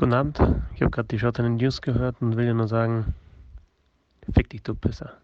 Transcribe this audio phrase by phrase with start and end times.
[0.00, 0.38] Guten Abend.
[0.76, 3.16] Ich habe gerade die Schottenen News gehört und will dir nur sagen,
[4.32, 5.14] fick dich, du Pisser.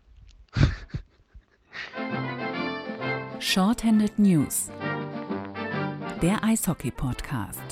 [3.38, 4.72] Shorthanded News.
[6.20, 7.62] Der Eishockey-Podcast.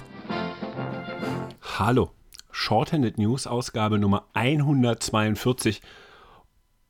[1.76, 2.12] Hallo.
[2.52, 5.82] Shorthanded News, Ausgabe Nummer 142.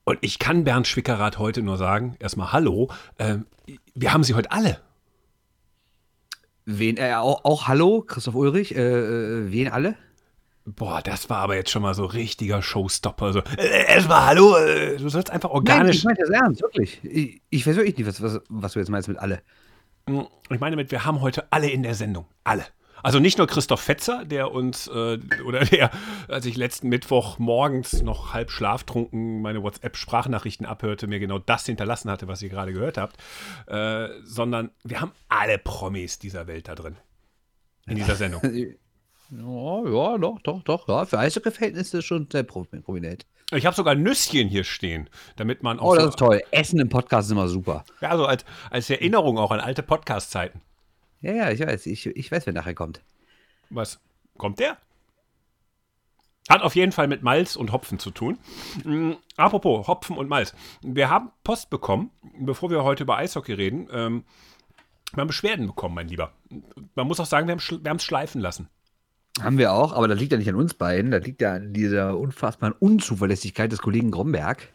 [0.04, 3.46] Und ich kann Bernd Schwickerath heute nur sagen, erstmal Hallo, ähm,
[3.94, 4.78] wir haben sie heute alle.
[6.64, 9.96] Wen, äh, auch, auch Hallo, Christoph Ulrich, äh, äh, wen alle?
[10.64, 13.32] Boah, das war aber jetzt schon mal so richtiger Showstopper.
[13.32, 16.04] So, äh, erstmal Hallo, äh, du sollst einfach organisch.
[16.04, 17.00] Nein, ich meine das ernst, wirklich.
[17.02, 19.42] Ich, ich weiß wirklich nicht, was, was, was du jetzt meinst mit alle.
[20.06, 22.26] Ich meine damit, wir haben heute alle in der Sendung.
[22.44, 22.64] Alle.
[23.02, 25.90] Also nicht nur Christoph Fetzer, der uns, äh, oder der,
[26.28, 32.10] als ich letzten Mittwoch morgens noch halb schlaftrunken meine WhatsApp-Sprachnachrichten abhörte, mir genau das hinterlassen
[32.10, 33.16] hatte, was ihr gerade gehört habt,
[33.66, 36.96] äh, sondern wir haben alle Promis dieser Welt da drin.
[37.86, 38.42] In dieser Sendung.
[39.34, 40.88] Ja, ja, doch, doch, doch.
[40.88, 43.24] Ja, für Eishockey-Verhältnisse schon sehr prominent.
[43.50, 45.92] Ich habe sogar Nüsschen hier stehen, damit man auch.
[45.92, 46.42] Oh, das so, ist toll.
[46.50, 47.84] Essen im Podcast ist immer super.
[48.02, 50.60] Ja, also als, als Erinnerung auch an alte Podcast-Zeiten.
[51.22, 51.86] Ja, ja, ich weiß.
[51.86, 53.00] Ich, ich weiß, wer nachher kommt.
[53.70, 54.00] Was?
[54.36, 54.76] Kommt der?
[56.48, 58.38] Hat auf jeden Fall mit Malz und Hopfen zu tun.
[58.84, 60.54] Mm, apropos Hopfen und Malz.
[60.82, 63.88] Wir haben Post bekommen, bevor wir heute über Eishockey reden.
[63.92, 64.24] Ähm,
[65.14, 66.32] wir haben Beschwerden bekommen, mein Lieber.
[66.94, 68.68] Man muss auch sagen, wir haben es schleifen lassen.
[69.40, 71.10] Haben wir auch, aber das liegt ja nicht an uns beiden.
[71.10, 74.68] Das liegt ja an dieser unfassbaren Unzuverlässigkeit des Kollegen Gromberg.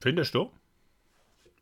[0.00, 0.50] Findest du?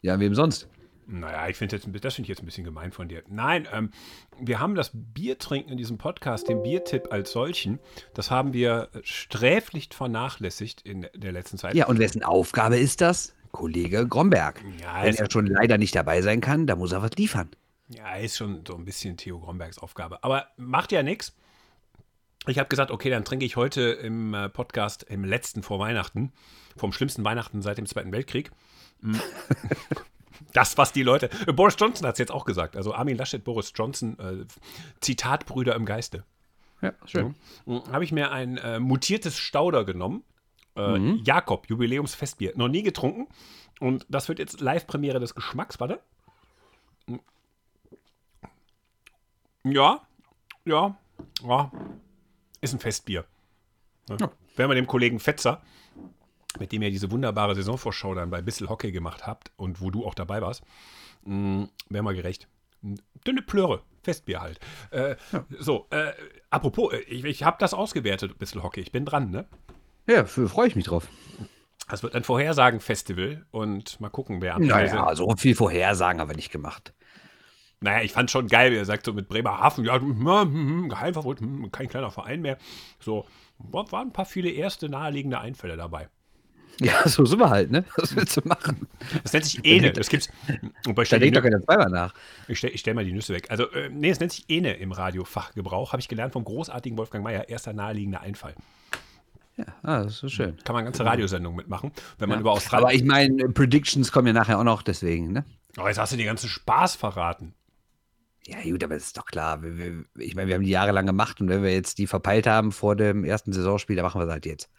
[0.02, 0.68] Ja, wem sonst?
[1.12, 3.22] Naja, ich finde das finde ich jetzt ein bisschen gemein von dir.
[3.28, 3.90] Nein, ähm,
[4.38, 7.80] wir haben das Biertrinken in diesem Podcast, den Biertipp als solchen,
[8.14, 11.74] das haben wir sträflich vernachlässigt in der letzten Zeit.
[11.74, 13.34] Ja, und wessen Aufgabe ist das?
[13.50, 14.62] Kollege Gromberg.
[14.80, 17.50] Ja, Wenn er schon leider nicht dabei sein kann, da muss er was liefern.
[17.88, 20.22] Ja, ist schon so ein bisschen Theo Grombergs Aufgabe.
[20.22, 21.34] Aber macht ja nichts.
[22.46, 26.32] Ich habe gesagt, okay, dann trinke ich heute im äh, Podcast im letzten vor Weihnachten,
[26.76, 28.52] vom schlimmsten Weihnachten seit dem Zweiten Weltkrieg.
[30.52, 31.30] Das, was die Leute.
[31.46, 32.76] äh, Boris Johnson hat es jetzt auch gesagt.
[32.76, 34.44] Also Armin Laschet, Boris Johnson, äh,
[35.00, 36.24] Zitat Brüder im Geiste.
[36.82, 37.34] Ja, schön.
[37.66, 37.82] Mhm.
[37.92, 40.24] Habe ich mir ein äh, mutiertes Stauder genommen.
[40.76, 42.52] Äh, Jakob, Jubiläumsfestbier.
[42.56, 43.28] Noch nie getrunken.
[43.80, 45.78] Und das wird jetzt Live-Premiere des Geschmacks.
[45.80, 46.00] Warte.
[47.06, 47.20] Mhm.
[49.64, 50.00] Ja,
[50.64, 50.96] ja,
[51.42, 51.72] ja.
[52.60, 53.24] Ist ein Festbier.
[54.08, 54.30] Ne?
[54.56, 55.62] Wenn wir dem Kollegen Fetzer,
[56.58, 60.04] mit dem ihr diese wunderbare Saisonvorschau dann bei Bissel Hockey gemacht habt und wo du
[60.06, 60.62] auch dabei warst,
[61.24, 62.48] mh, wären wir gerecht.
[63.26, 64.58] Dünne Plöre, Festbier halt.
[64.90, 65.16] Äh,
[65.58, 66.12] So, äh,
[66.48, 68.80] apropos, äh, ich, ich habe das ausgewertet, Bissel Hockey.
[68.80, 69.46] Ich bin dran, ne?
[70.08, 71.06] Ja, freue ich mich drauf.
[71.88, 76.30] Das wird ein Vorhersagen-Festival und mal gucken, wer am Ende Naja, so viel Vorhersagen haben
[76.30, 76.94] wir nicht gemacht.
[77.80, 80.88] Naja, ich fand schon geil, wie er sagt so mit Bremerhaven, ja, hm, hm, hm,
[80.88, 81.40] Geheimfavorit,
[81.72, 82.58] kein kleiner Verein mehr.
[82.98, 83.26] So,
[83.58, 86.08] war- waren ein paar viele erste naheliegende Einfälle dabei.
[86.80, 87.84] Ja, so sind wir halt, ne?
[87.96, 88.88] Was willst du machen?
[89.22, 89.92] Das nennt sich Ene.
[89.92, 90.30] Das gibt's.
[90.86, 92.14] Und bei Da denkt doch keiner zweimal nach.
[92.48, 93.50] ich stelle stell mal die Nüsse weg.
[93.50, 95.92] Also, äh, nee, es nennt sich Ene im Radiofachgebrauch.
[95.92, 97.50] Habe ich gelernt vom großartigen Wolfgang Mayer.
[97.50, 98.54] Erster naheliegender Einfall.
[99.56, 100.56] Ja, ah, das ist so schön.
[100.64, 102.98] Kann man ganze Radiosendungen mitmachen, wenn man über Aber Australien.
[102.98, 105.44] ich meine, Predictions kommen ja nachher auch noch deswegen, ne?
[105.78, 107.54] Oh, jetzt hast du den ganzen Spaß verraten.
[108.46, 109.62] Ja, gut, aber das ist doch klar.
[109.62, 112.46] Wir, wir, ich meine, wir haben die jahrelang gemacht und wenn wir jetzt die verpeilt
[112.46, 114.70] haben vor dem ersten Saisonspiel, dann machen wir es halt jetzt.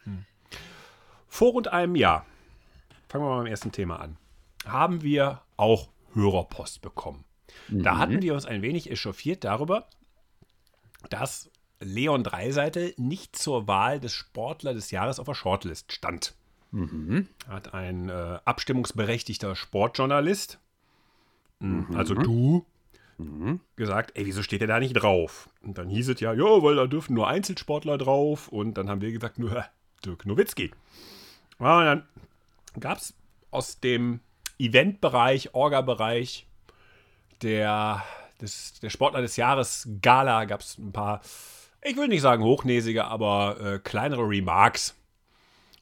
[1.32, 2.26] Vor rund einem Jahr,
[3.08, 4.18] fangen wir mal beim ersten Thema an,
[4.66, 7.24] haben wir auch Hörerpost bekommen.
[7.70, 9.88] Da hatten wir uns ein wenig echauffiert darüber,
[11.08, 11.50] dass
[11.80, 16.34] Leon Dreiseitel nicht zur Wahl des Sportler des Jahres auf der Shortlist stand.
[17.48, 20.58] Hat ein äh, abstimmungsberechtigter Sportjournalist,
[21.94, 22.66] also du,
[23.76, 25.48] gesagt, ey, wieso steht er da nicht drauf?
[25.62, 28.48] Und dann hieß es ja, ja, weil da dürfen nur Einzelsportler drauf.
[28.48, 29.64] Und dann haben wir gesagt, nur
[30.04, 30.72] Dirk Nowitzki.
[31.62, 32.06] Ja, und dann
[32.80, 33.14] gab es
[33.52, 34.20] aus dem
[34.58, 36.46] Eventbereich, Orga-Bereich
[37.42, 38.02] der,
[38.40, 41.20] des, der Sportler des Jahres Gala gab es ein paar,
[41.82, 44.96] ich will nicht sagen hochnäsige, aber äh, kleinere Remarks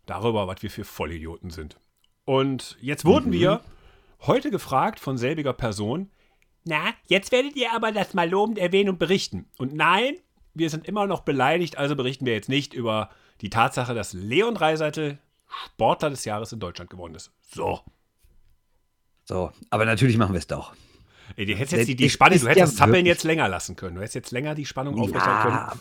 [0.05, 1.79] darüber, was wir für Vollidioten sind.
[2.27, 3.63] Und jetzt wurden wir
[4.21, 6.11] heute gefragt von selbiger Person,
[6.65, 9.49] na, jetzt werdet ihr aber das mal lobend erwähnen und berichten.
[9.57, 10.17] Und nein,
[10.53, 13.09] wir sind immer noch beleidigt, also berichten wir jetzt nicht über
[13.41, 15.19] die Tatsache, dass Leon Dreiseitel
[15.67, 17.31] Sportler des Jahres in Deutschland geworden ist.
[17.53, 17.81] So.
[19.25, 20.75] So, aber natürlich machen wir es doch.
[21.37, 23.25] Ey, du hättest jetzt die, Das die Spannung, du hättest ja das Zappeln wirklich- jetzt
[23.25, 23.95] länger lassen können.
[23.95, 25.81] Du hättest jetzt länger die Spannung aufrechterhalten können.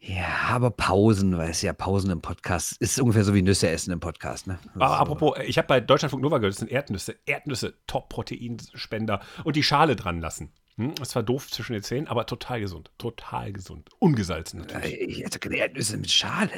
[0.00, 3.68] Ja, ja, aber Pausen, weißt du ja, Pausen im Podcast ist ungefähr so wie Nüsse
[3.68, 4.58] essen im Podcast, ne?
[4.74, 4.94] Aber So.
[4.94, 7.16] apropos, ich habe bei Deutschlandfunk Nova gehört, das sind Erdnüsse.
[7.24, 9.20] Erdnüsse, Top-Proteinspender.
[9.44, 10.52] Und die Schale dran lassen.
[10.76, 12.90] Hm, es war doof zwischen den Zähnen, aber total gesund.
[12.98, 13.90] Total gesund.
[14.00, 14.94] Ungesalzen natürlich.
[15.00, 16.50] Ich hätte keine Erdnüsse mit Schale.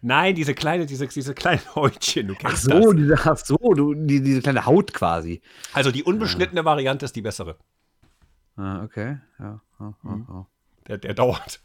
[0.00, 2.96] Nein, diese kleine, diese, diese kleinen Häutchen, du Ach kennst so, das.
[2.96, 5.40] diese, ach so, du, die, diese kleine Haut quasi.
[5.72, 7.56] Also die unbeschnittene Variante ist die bessere.
[8.56, 9.18] Ah, okay.
[9.38, 10.26] Ja, ja, ja, Mhm.
[10.28, 10.46] ja.
[10.88, 11.60] Der, der dauert.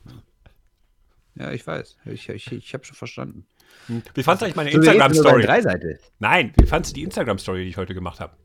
[1.35, 1.97] ja ich weiß.
[2.05, 3.45] Ich, ich, ich habe schon verstanden.
[4.13, 5.47] Wie fandst du eigentlich meine Instagram-Story?
[6.19, 8.35] Nein, wie fandst du die Instagram-Story, die ich heute gemacht habe?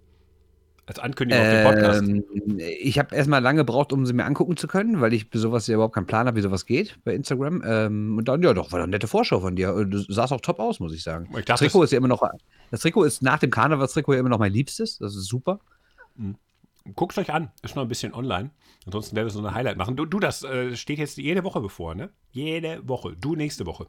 [0.89, 2.09] Als Ankündigung auf den Podcast.
[2.09, 5.67] Ähm, ich habe erstmal lange gebraucht, um sie mir angucken zu können, weil ich sowas
[5.67, 7.63] ja überhaupt keinen Plan habe, wie sowas geht bei Instagram.
[7.67, 9.85] Ähm, und dann, ja, doch, war eine nette Vorschau von dir.
[9.85, 11.27] Du sahst auch top aus, muss ich sagen.
[11.27, 12.23] Ich Das dachte, Trikot ist ja immer noch,
[12.71, 14.97] das Trikot ist nach dem Karnevalstrikot ja immer noch mein Liebstes.
[14.97, 15.61] Das ist super.
[16.95, 18.49] Guckt euch an, ist noch ein bisschen online.
[18.87, 19.95] Ansonsten werde ich so eine Highlight machen.
[19.95, 22.09] Du, du das äh, steht jetzt jede Woche bevor, ne?
[22.33, 23.15] Jede Woche.
[23.21, 23.89] Du nächste Woche.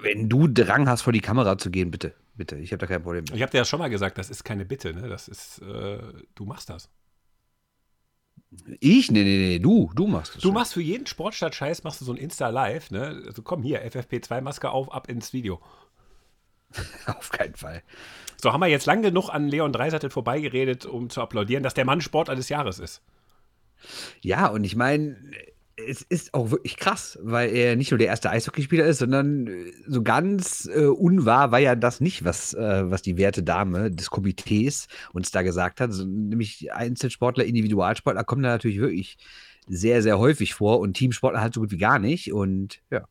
[0.00, 2.14] Wenn du Drang hast, vor die Kamera zu gehen, bitte.
[2.34, 3.34] Bitte, ich habe da kein Problem mit.
[3.34, 5.08] Ich habe dir ja schon mal gesagt, das ist keine Bitte, ne?
[5.08, 5.98] Das ist, äh,
[6.34, 6.88] du machst das.
[8.80, 9.10] Ich?
[9.10, 10.42] Nee, nee, nee, du, du machst es.
[10.42, 10.54] Du schon.
[10.54, 13.22] machst für jeden Sportstadt-Scheiß, machst du so ein Insta-Live, ne?
[13.26, 15.60] Also komm hier, FFP2-Maske auf, ab ins Video.
[17.06, 17.82] Auf keinen Fall.
[18.40, 21.84] So, haben wir jetzt lang genug an Leon Dreisattel vorbeigeredet, um zu applaudieren, dass der
[21.84, 23.02] Mann Sportler des Jahres ist.
[24.22, 25.18] Ja, und ich meine,
[25.76, 29.72] es ist auch wirklich krass, weil er nicht nur der erste Eishockeyspieler ist, sondern äh,
[29.86, 34.10] so ganz äh, unwahr war ja das nicht, was, äh, was die werte Dame des
[34.10, 35.92] Komitees uns da gesagt hat.
[35.92, 39.16] So, nämlich Einzelsportler, Individualsportler kommen da natürlich wirklich
[39.68, 42.32] sehr, sehr häufig vor und Teamsportler halt so gut wie gar nicht.
[42.32, 43.04] Und ja,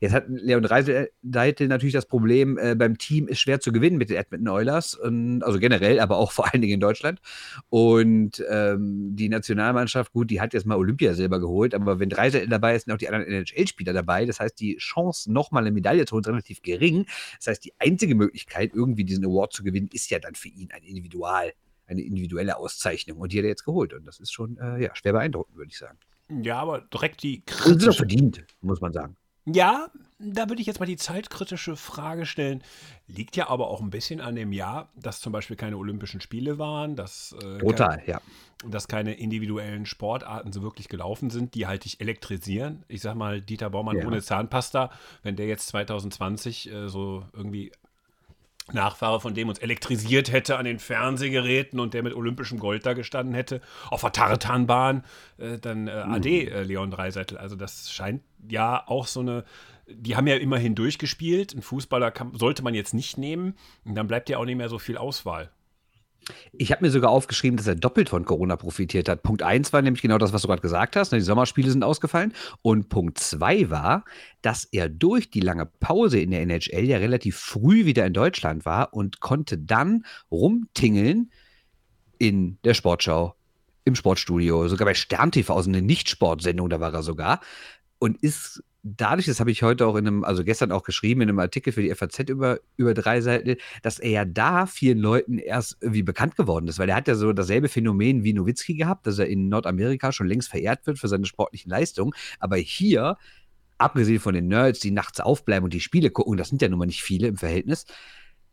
[0.00, 4.08] jetzt hat Leon Dreiseitel natürlich das Problem, äh, beim Team ist schwer zu gewinnen mit
[4.08, 7.20] den Edmonton Oilers, und, also generell, aber auch vor allen Dingen in Deutschland.
[7.68, 12.74] Und ähm, die Nationalmannschaft, gut, die hat jetzt mal Olympiasilber geholt, aber wenn Dreiseitel dabei
[12.74, 14.24] ist, sind auch die anderen NHL-Spieler dabei.
[14.24, 17.06] Das heißt, die Chance, nochmal eine Medaille zu holen, ist relativ gering.
[17.38, 20.70] Das heißt, die einzige Möglichkeit, irgendwie diesen Award zu gewinnen, ist ja dann für ihn
[20.72, 21.52] ein Individual
[21.88, 23.18] eine individuelle Auszeichnung.
[23.18, 23.92] Und die hat er jetzt geholt.
[23.92, 25.98] Und das ist schon äh, ja, schwer beeindruckend, würde ich sagen.
[26.42, 29.16] Ja, aber direkt die Und sind auch kritische verdient, muss man sagen.
[29.46, 29.88] Ja,
[30.18, 32.62] da würde ich jetzt mal die zeitkritische Frage stellen.
[33.06, 36.58] Liegt ja aber auch ein bisschen an dem Jahr, dass zum Beispiel keine Olympischen Spiele
[36.58, 38.20] waren, dass, äh, Total, ja.
[38.60, 42.84] kein, dass keine individuellen Sportarten so wirklich gelaufen sind, die halt dich elektrisieren.
[42.88, 44.06] Ich sag mal, Dieter Baumann Ja.
[44.06, 44.90] ohne Zahnpasta,
[45.22, 47.72] wenn der jetzt 2020 äh, so irgendwie
[48.72, 52.92] Nachfahre von dem uns elektrisiert hätte an den Fernsehgeräten und der mit olympischem Gold da
[52.92, 53.60] gestanden hätte,
[53.90, 55.04] auf der Tartanbahn,
[55.38, 57.38] äh, dann äh, Ade, äh, Leon Dreiseitel.
[57.38, 59.44] Also das scheint ja auch so eine,
[59.86, 61.54] die haben ja immerhin durchgespielt.
[61.54, 63.54] Ein Fußballer kann, sollte man jetzt nicht nehmen
[63.84, 65.50] und dann bleibt ja auch nicht mehr so viel Auswahl.
[66.52, 69.22] Ich habe mir sogar aufgeschrieben, dass er doppelt von Corona profitiert hat.
[69.22, 71.12] Punkt 1 war nämlich genau das, was du gerade gesagt hast.
[71.12, 72.34] ne, Die Sommerspiele sind ausgefallen.
[72.62, 74.04] Und Punkt 2 war,
[74.42, 78.64] dass er durch die lange Pause in der NHL ja relativ früh wieder in Deutschland
[78.64, 81.30] war und konnte dann rumtingeln
[82.18, 83.34] in der Sportschau,
[83.84, 87.40] im Sportstudio, sogar bei Stern TV, also eine Nicht-Sportsendung, da war er sogar.
[87.98, 91.28] Und ist dadurch, das habe ich heute auch in einem, also gestern auch geschrieben, in
[91.28, 95.38] einem Artikel für die FAZ über, über drei Seiten, dass er ja da vielen Leuten
[95.38, 99.06] erst irgendwie bekannt geworden ist, weil er hat ja so dasselbe Phänomen wie Nowitzki gehabt,
[99.06, 103.16] dass er in Nordamerika schon längst verehrt wird für seine sportlichen Leistungen, aber hier,
[103.78, 106.78] abgesehen von den Nerds, die nachts aufbleiben und die Spiele gucken, das sind ja nun
[106.78, 107.84] mal nicht viele im Verhältnis,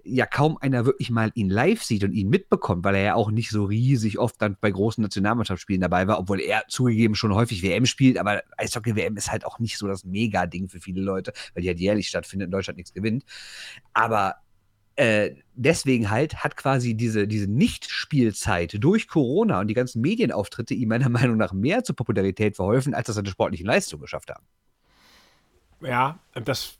[0.05, 3.31] ja kaum einer wirklich mal ihn live sieht und ihn mitbekommt, weil er ja auch
[3.31, 7.63] nicht so riesig oft dann bei großen Nationalmannschaftsspielen dabei war, obwohl er zugegeben schon häufig
[7.63, 11.63] WM spielt, aber Eishockey-WM ist halt auch nicht so das Mega-Ding für viele Leute, weil
[11.63, 13.25] die halt jährlich stattfindet, in Deutschland nichts gewinnt.
[13.93, 14.35] Aber
[14.95, 20.89] äh, deswegen halt hat quasi diese, diese Nicht-Spielzeit durch Corona und die ganzen Medienauftritte ihm
[20.89, 24.45] meiner Meinung nach mehr zur Popularität verholfen, als dass seine sportlichen Leistungen geschafft haben.
[25.81, 26.77] Ja, das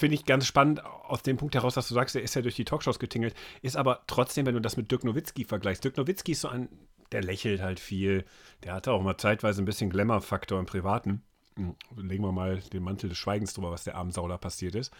[0.00, 2.56] finde ich ganz spannend aus dem Punkt heraus, dass du sagst, er ist ja durch
[2.56, 6.32] die Talkshows getingelt, ist aber trotzdem, wenn du das mit Dirk Nowitzki vergleichst, Dirk Nowitzki
[6.32, 6.68] ist so ein,
[7.12, 8.24] der lächelt halt viel,
[8.64, 11.22] der hatte auch mal zeitweise ein bisschen Glamour-Faktor im Privaten.
[11.56, 14.74] Hm, Legen wir mal den Mantel des Schweigens drüber, was der armen Sau da passiert
[14.74, 14.92] ist,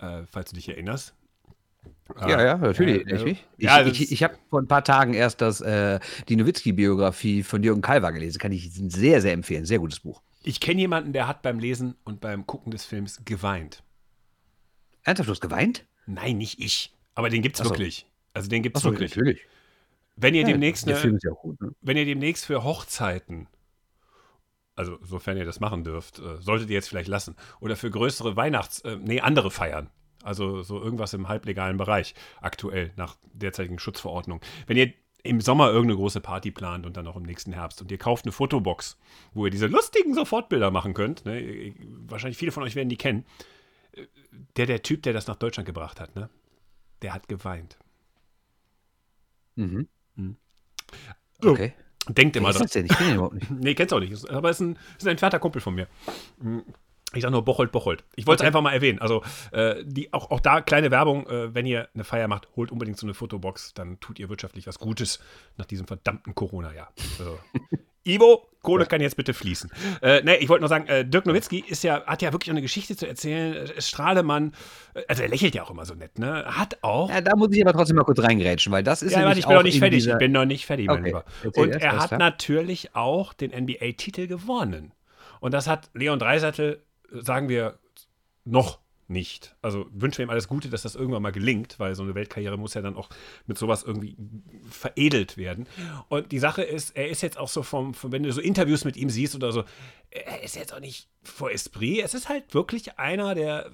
[0.00, 1.14] äh, falls du dich erinnerst.
[2.20, 3.06] Ja, ja, natürlich.
[3.06, 6.00] äh, ich ich, ja, ich, ich, ich habe vor ein paar Tagen erst das, äh,
[6.28, 8.38] die Nowitzki-Biografie von Jürgen Kalver gelesen.
[8.38, 9.64] Kann ich sehr, sehr empfehlen.
[9.64, 10.22] Sehr gutes Buch.
[10.42, 13.82] Ich kenne jemanden, der hat beim Lesen und beim Gucken des Films geweint.
[15.06, 15.86] Ernsthaft, du hast geweint?
[16.06, 16.92] Nein, nicht ich.
[17.14, 17.70] Aber den gibt's Ach so.
[17.70, 18.06] wirklich.
[18.34, 19.12] Also den gibt's Achso, wirklich.
[19.16, 19.40] natürlich.
[20.16, 21.60] Wenn ihr Ja, demnächst eine, ja gut.
[21.60, 21.74] Ne?
[21.80, 23.46] wenn ihr demnächst für Hochzeiten,
[24.74, 28.34] also sofern ihr das machen dürft, äh, solltet ihr jetzt vielleicht lassen, oder für größere
[28.36, 29.90] Weihnachts-, äh, nee, andere feiern,
[30.24, 34.40] also so irgendwas im halblegalen Bereich, aktuell nach derzeitigen Schutzverordnung.
[34.66, 37.90] Wenn ihr im Sommer irgendeine große Party plant und dann auch im nächsten Herbst und
[37.92, 38.98] ihr kauft eine Fotobox,
[39.34, 41.74] wo ihr diese lustigen Sofortbilder machen könnt, ne,
[42.08, 43.24] wahrscheinlich viele von euch werden die kennen,
[44.56, 46.28] der, der Typ, der das nach Deutschland gebracht hat, ne,
[47.02, 47.78] der hat geweint.
[49.56, 49.88] Mhm.
[51.40, 51.50] So.
[51.50, 51.74] Okay.
[52.08, 52.86] Denkt immer denn?
[52.86, 53.50] Ich kenne ihn überhaupt nicht.
[53.60, 54.30] Nee, kennst du auch nicht.
[54.30, 55.88] Aber ist ein, ist ein entfernter Kumpel von mir.
[57.14, 58.04] Ich sag nur Bocholt, Bocholt.
[58.14, 59.00] Ich wollte es einfach mal erwähnen.
[59.00, 62.70] Also, äh, die, auch, auch da kleine Werbung, äh, wenn ihr eine Feier macht, holt
[62.70, 65.20] unbedingt so eine Fotobox, dann tut ihr wirtschaftlich was Gutes
[65.56, 66.92] nach diesem verdammten Corona-Jahr.
[67.18, 67.38] Also,
[68.06, 69.70] Ivo, Kohle kann jetzt bitte fließen.
[70.02, 72.62] Äh, nee, ich wollte nur sagen, äh, Dirk Nowitzki ist ja, hat ja wirklich eine
[72.62, 73.54] Geschichte zu erzählen.
[73.54, 74.52] Äh, Strahlemann,
[75.08, 76.44] also er lächelt ja auch immer so nett, ne?
[76.46, 77.08] Hat auch.
[77.10, 79.46] Ja, da muss ich aber trotzdem mal kurz reingrätschen, weil das ist Ja, warte, ich
[79.46, 80.06] bin noch nicht fertig.
[80.06, 81.24] Ich bin noch nicht fertig, mein Okay, Lieber.
[81.44, 82.18] erzähl Und er hat klar.
[82.18, 84.92] natürlich auch den NBA-Titel gewonnen.
[85.40, 86.82] Und das hat Leon Dreiseitel,
[87.12, 87.78] sagen wir,
[88.44, 89.54] noch nicht.
[89.62, 92.56] Also wünschen wir ihm alles Gute, dass das irgendwann mal gelingt, weil so eine Weltkarriere
[92.56, 93.08] muss ja dann auch
[93.46, 94.16] mit sowas irgendwie
[94.68, 95.66] veredelt werden.
[96.08, 98.84] Und die Sache ist, er ist jetzt auch so vom, vom wenn du so Interviews
[98.84, 99.64] mit ihm siehst oder so,
[100.10, 102.02] er ist jetzt auch nicht vor Esprit.
[102.04, 103.70] Es ist halt wirklich einer, der,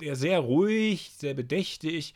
[0.00, 2.14] der sehr ruhig, sehr bedächtig,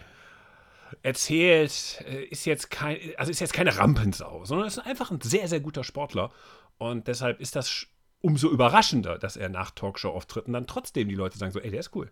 [1.02, 5.48] erzählt, äh, ist jetzt kein, also ist jetzt keine Rampensau, sondern ist einfach ein sehr,
[5.48, 6.30] sehr guter Sportler.
[6.78, 7.86] Und deshalb ist das
[8.20, 11.94] umso überraschender, dass er nach Talkshow-Auftritten dann trotzdem die Leute sagen so, ey, der ist
[11.94, 12.10] cool.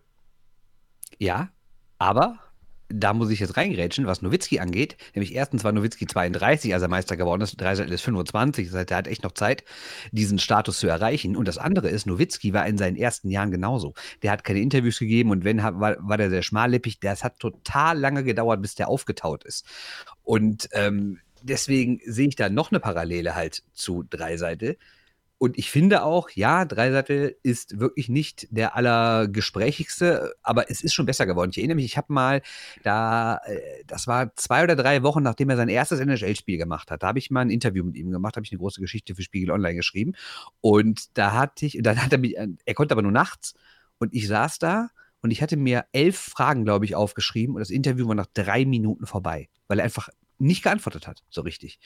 [1.19, 1.49] Ja,
[1.97, 2.39] aber
[2.93, 4.97] da muss ich jetzt reingrätschen, was Nowitzki angeht.
[5.15, 7.59] Nämlich erstens war Nowitzki 32, als er Meister geworden ist.
[7.59, 8.67] Dreiseitel ist 25.
[8.67, 9.63] Das heißt, er hat echt noch Zeit,
[10.11, 11.35] diesen Status zu erreichen.
[11.35, 13.93] Und das andere ist, Nowitzki war in seinen ersten Jahren genauso.
[14.21, 16.99] Der hat keine Interviews gegeben und wenn, war, war der sehr schmallippig.
[16.99, 19.65] Das hat total lange gedauert, bis der aufgetaut ist.
[20.23, 24.77] Und ähm, deswegen sehe ich da noch eine Parallele halt zu Dreiseitel.
[25.41, 31.07] Und ich finde auch, ja, Dreiseitel ist wirklich nicht der allergesprächigste, aber es ist schon
[31.07, 31.49] besser geworden.
[31.49, 32.43] Ich erinnere mich, ich habe mal
[32.83, 37.01] da, äh, das war zwei oder drei Wochen, nachdem er sein erstes NHL-Spiel gemacht hat,
[37.01, 39.23] da habe ich mal ein Interview mit ihm gemacht, habe ich eine große Geschichte für
[39.23, 40.13] Spiegel Online geschrieben.
[40.61, 43.55] Und da hatte ich, dann hat er mich, er konnte aber nur nachts
[43.97, 44.89] und ich saß da
[45.23, 48.63] und ich hatte mir elf Fragen, glaube ich, aufgeschrieben und das Interview war nach drei
[48.65, 51.79] Minuten vorbei, weil er einfach nicht geantwortet hat, so richtig.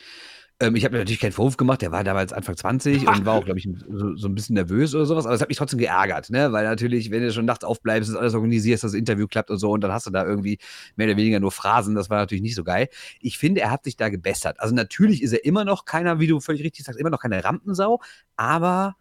[0.62, 3.44] Ähm, ich habe natürlich keinen Vorwurf gemacht, der war damals Anfang 20 und war auch,
[3.44, 6.30] glaube ich, so, so ein bisschen nervös oder sowas, aber es hat mich trotzdem geärgert,
[6.30, 6.54] ne?
[6.54, 9.72] weil natürlich, wenn du schon nachts aufbleibst, das alles organisierst, das Interview klappt und so
[9.72, 10.60] und dann hast du da irgendwie
[10.96, 12.88] mehr oder weniger nur Phrasen, das war natürlich nicht so geil.
[13.20, 14.60] Ich finde, er hat sich da gebessert.
[14.62, 17.44] Also natürlich ist er immer noch keiner, wie du völlig richtig sagst, immer noch keine
[17.44, 18.02] Rampensau,
[18.38, 18.96] aber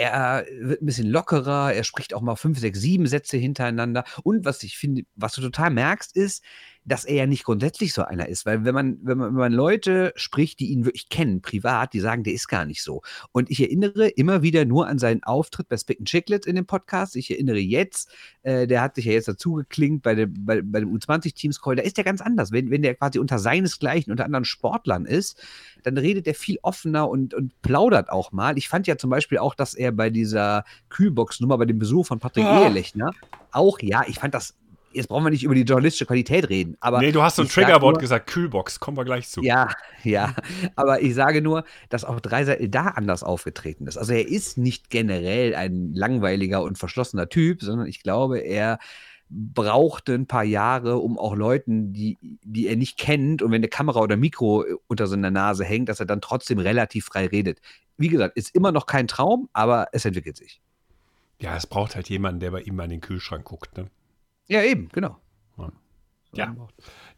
[0.00, 4.04] er wird ein bisschen lockerer, er spricht auch mal fünf, sechs, sieben Sätze hintereinander.
[4.22, 6.42] Und was ich finde, was du total merkst, ist,
[6.90, 8.44] dass er ja nicht grundsätzlich so einer ist.
[8.46, 12.00] Weil wenn man, wenn man, wenn man Leute spricht, die ihn wirklich kennen, privat, die
[12.00, 13.02] sagen, der ist gar nicht so.
[13.32, 17.16] Und ich erinnere immer wieder nur an seinen Auftritt bei Spick Chicklets in dem Podcast.
[17.16, 18.10] Ich erinnere jetzt,
[18.42, 21.82] äh, der hat sich ja jetzt dazu geklingt bei, dem- bei, bei dem U20-Teams-Call, da
[21.82, 22.50] ist der ganz anders.
[22.52, 25.40] Wenn, wenn der quasi unter seinesgleichen, unter anderen Sportlern ist,
[25.84, 28.58] dann redet er viel offener und, und plaudert auch mal.
[28.58, 32.18] Ich fand ja zum Beispiel auch, dass er bei dieser Kühlbox-Nummer, bei dem Besuch von
[32.18, 32.62] Patrick Ah.
[32.64, 33.12] Ehelechner,
[33.52, 34.54] auch, ja, ich fand das,
[34.92, 37.00] jetzt brauchen wir nicht über die journalistische Qualität reden, aber.
[37.00, 39.42] nee, du hast so ein Triggerwort gesagt, Kühlbox, kommen wir gleich zu.
[39.42, 39.68] Ja,
[40.02, 40.34] ja,
[40.76, 43.96] aber ich sage nur, dass auch Dreiseitel da anders aufgetreten ist.
[43.96, 48.78] Also er ist nicht generell ein langweiliger und verschlossener Typ, sondern ich glaube, er
[49.30, 53.68] brauchte ein paar Jahre, um auch Leuten, die, die er nicht kennt und wenn eine
[53.68, 57.60] Kamera oder Mikro unter seiner Nase hängt, dass er dann trotzdem relativ frei redet.
[57.96, 60.60] Wie gesagt, ist immer noch kein Traum, aber es entwickelt sich.
[61.40, 63.76] Ja, es braucht halt jemanden, der bei ihm mal in den Kühlschrank guckt.
[63.78, 63.86] Ne?
[64.50, 65.16] Ja, eben, genau.
[66.32, 66.54] Ja.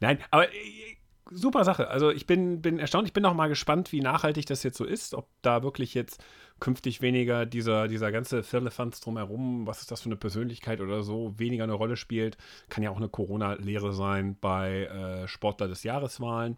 [0.01, 0.97] Nein, aber äh,
[1.31, 1.89] super Sache.
[1.89, 4.85] Also ich bin, bin erstaunt, ich bin auch mal gespannt, wie nachhaltig das jetzt so
[4.85, 6.23] ist, ob da wirklich jetzt
[6.61, 11.35] künftig weniger dieser, dieser ganze Firlefanz drumherum, was ist das für eine Persönlichkeit oder so,
[11.39, 12.37] weniger eine Rolle spielt.
[12.69, 16.57] Kann ja auch eine Corona-Lehre sein bei äh, Sportler des Jahreswahlen.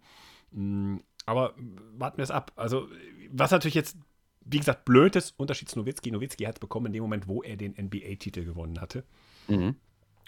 [0.52, 1.54] Mm, aber
[1.96, 2.52] warten wir es ab.
[2.56, 2.86] Also,
[3.30, 3.96] was natürlich jetzt,
[4.44, 6.10] wie gesagt, blöd ist, Unterschied zu Nowitzki.
[6.10, 9.04] Nowitzki hat es bekommen in dem Moment, wo er den NBA-Titel gewonnen hatte.
[9.48, 9.76] Mhm.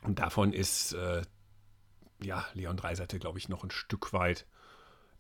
[0.07, 1.23] Und davon ist äh,
[2.23, 4.47] ja Leon Dreiseitel, glaube ich, noch ein Stück weit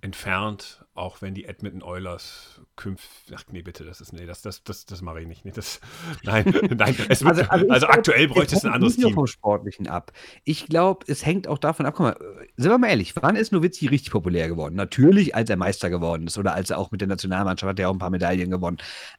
[0.00, 3.34] entfernt, auch wenn die Edmonton Oilers künftig.
[3.36, 4.12] Ach nee, bitte, das ist.
[4.12, 5.44] Nee, das, das, das, das mache ich nicht.
[5.44, 5.80] Nee, das,
[6.22, 6.44] nein,
[6.76, 6.94] nein.
[7.08, 9.14] Es wird, also, ich glaub, aktuell bräuchte es ein anderes Team.
[9.14, 10.12] vom Sportlichen ab.
[10.44, 11.94] Ich glaube, es hängt auch davon ab.
[11.96, 12.16] Guck mal,
[12.56, 14.74] sind wir mal ehrlich, wann ist Nowitzki richtig populär geworden?
[14.74, 17.88] Natürlich, als er Meister geworden ist oder als er auch mit der Nationalmannschaft hat er
[17.88, 18.78] auch ein paar Medaillen gewonnen.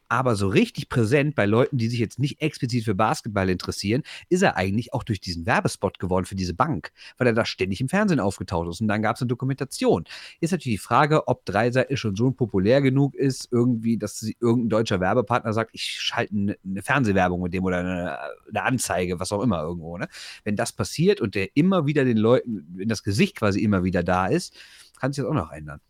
[0.10, 4.42] Aber so richtig präsent bei Leuten, die sich jetzt nicht explizit für Basketball interessieren, ist
[4.42, 7.90] er eigentlich auch durch diesen Werbespot geworden für diese Bank, weil er da ständig im
[7.90, 8.82] Fernsehen aufgetaucht ist.
[8.82, 10.06] Und dann gab es eine Dokumentation.
[10.40, 14.70] Ist natürlich die Frage, ob Dreiseitel schon so populär genug ist, irgendwie, dass sie, irgendein
[14.70, 18.18] deutscher Werbepartner sagt, ich schalte eine, eine Fernsehwerbung mit dem oder eine,
[18.50, 19.98] eine Anzeige, was auch immer irgendwo.
[19.98, 20.08] Ne?
[20.44, 24.04] Wenn das passiert und der immer wieder den Leuten, wenn das Gesicht quasi immer wieder
[24.04, 24.56] da ist,
[25.00, 25.82] kann sich das auch noch ändern.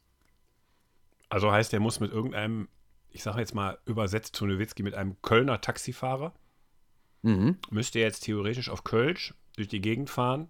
[1.29, 2.67] Also heißt, er muss mit irgendeinem,
[3.11, 6.33] ich sage jetzt mal übersetzt zu Nowitzki, mit einem Kölner Taxifahrer,
[7.23, 7.57] Mhm.
[7.71, 10.49] müsste er jetzt theoretisch auf Kölsch durch die Gegend fahren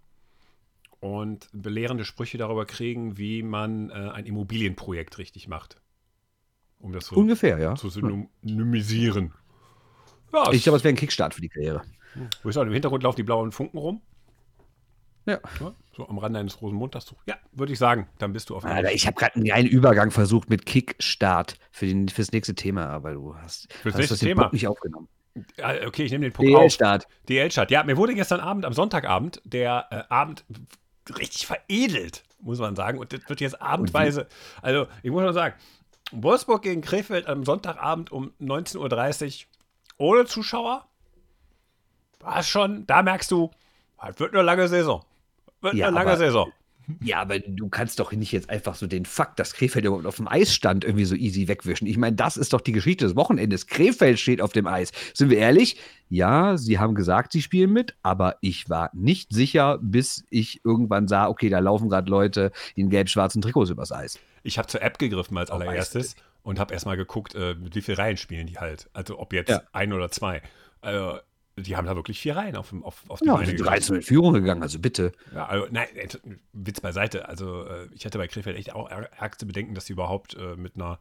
[0.99, 5.81] und belehrende Sprüche darüber kriegen, wie man äh, ein Immobilienprojekt richtig macht.
[6.79, 7.75] Um das so Ungefähr, ja.
[7.75, 9.33] zu synonymisieren.
[10.33, 11.81] Ja, Ich glaube, es wäre ein Kickstart für die Karriere.
[12.43, 14.01] Wo ist Im Hintergrund laufen die blauen Funken rum.
[15.25, 15.39] Ja.
[15.95, 17.13] So am Rande eines Rosenmontags.
[17.27, 18.07] Ja, würde ich sagen.
[18.17, 21.85] Dann bist du auf Alter, ich habe gerade einen geilen Übergang versucht mit Kickstart für
[21.85, 24.41] den, fürs nächste Thema, aber du hast, Fürs hast nächste das Thema?
[24.43, 25.09] Punkt nicht aufgenommen.
[25.85, 26.61] Okay, ich nehme den Punkt auf.
[26.61, 27.07] DL-Start.
[27.29, 27.71] DL-Start.
[27.71, 30.45] Ja, mir wurde gestern Abend, am Sonntagabend, der äh, Abend
[31.17, 32.99] richtig veredelt, muss man sagen.
[32.99, 34.27] Und das wird jetzt abendweise.
[34.61, 35.55] Also, ich muss mal sagen,
[36.11, 39.47] Wolfsburg gegen Krefeld am Sonntagabend um 19.30 Uhr
[39.97, 40.85] ohne Zuschauer.
[42.19, 43.51] War schon, da merkst du,
[44.07, 45.03] es wird eine lange Saison.
[45.61, 46.51] Wird Ja, eine lange Saison.
[47.01, 50.15] Ja, aber du kannst doch nicht jetzt einfach so den Fakt, dass Krefeld überhaupt auf
[50.15, 51.85] dem Eis stand, irgendwie so easy wegwischen.
[51.87, 53.67] Ich meine, das ist doch die Geschichte des Wochenendes.
[53.67, 54.91] Krefeld steht auf dem Eis.
[55.13, 55.77] Sind wir ehrlich?
[56.09, 61.07] Ja, sie haben gesagt, sie spielen mit, aber ich war nicht sicher, bis ich irgendwann
[61.09, 64.17] sah, okay, da laufen gerade Leute in gelb-schwarzen Trikots übers Eis.
[64.43, 67.95] Ich habe zur App gegriffen als allererstes und habe erstmal geguckt, äh, mit wie viel
[67.95, 68.89] Reihen spielen die halt.
[68.93, 69.61] Also ob jetzt Ja.
[69.73, 70.41] ein oder zwei.
[70.79, 71.17] Also,
[71.57, 73.71] die haben da wirklich vier Reihen auf, dem- auf, auf die Ja, Beine sind gestellt.
[73.81, 75.11] 13 in Führung gegangen, also bitte.
[75.33, 75.87] Ja, also, nein,
[76.53, 77.27] Witz beiseite.
[77.27, 78.89] Also, äh, ich hatte bei Krefeld echt auch
[79.37, 80.99] zu bedenken, dass sie überhaupt äh, mit einer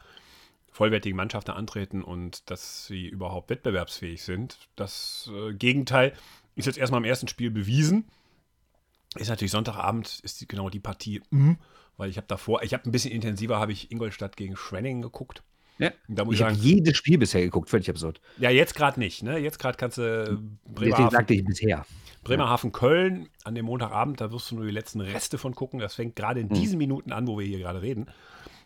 [0.72, 4.58] vollwertigen Mannschaft da antreten und dass sie überhaupt wettbewerbsfähig sind.
[4.76, 6.12] Das äh, Gegenteil
[6.54, 8.06] ist jetzt erstmal im ersten Spiel bewiesen.
[9.14, 11.52] Ist natürlich Sonntagabend, ist die, genau die Partie, mm,
[11.96, 15.42] weil ich habe davor, ich habe ein bisschen intensiver, habe ich Ingolstadt gegen Schwenningen geguckt.
[15.78, 15.90] Ja.
[16.08, 18.20] Da muss Ich ich habe jedes Spiel bisher geguckt, völlig absurd.
[18.38, 19.22] ja, jetzt gerade nicht.
[19.22, 19.38] Ne?
[19.38, 21.84] Jetzt gerade kannst du Bremerhaven, sagte ich bisher.
[22.24, 25.78] Bremerhaven Köln an dem Montagabend, da wirst du nur die letzten Reste von gucken.
[25.78, 26.48] Das fängt gerade Hm.
[26.48, 28.06] in diesen Minuten an, wo wir hier gerade reden.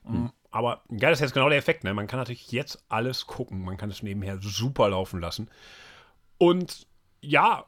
[0.05, 1.85] Mm, Aber ja, das ist jetzt genau der Effekt.
[1.85, 1.93] Ne?
[1.93, 3.61] Man kann natürlich jetzt alles gucken.
[3.63, 5.51] Man kann es nebenher super laufen lassen.
[6.39, 6.87] Und
[7.21, 7.67] ja,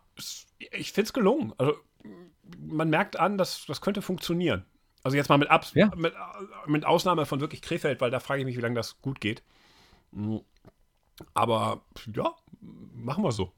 [0.70, 1.52] ich finde es gelungen.
[1.58, 1.74] Also
[2.58, 4.64] man merkt an, dass das könnte funktionieren.
[5.02, 5.90] Also jetzt mal mit, Abs Ja.
[5.96, 6.14] mit,
[6.66, 9.42] mit Ausnahme von wirklich Krefeld, weil da frage ich mich, wie lange das gut geht.
[10.12, 10.38] Mm.
[11.34, 11.82] Aber
[12.14, 13.52] ja, machen wir so.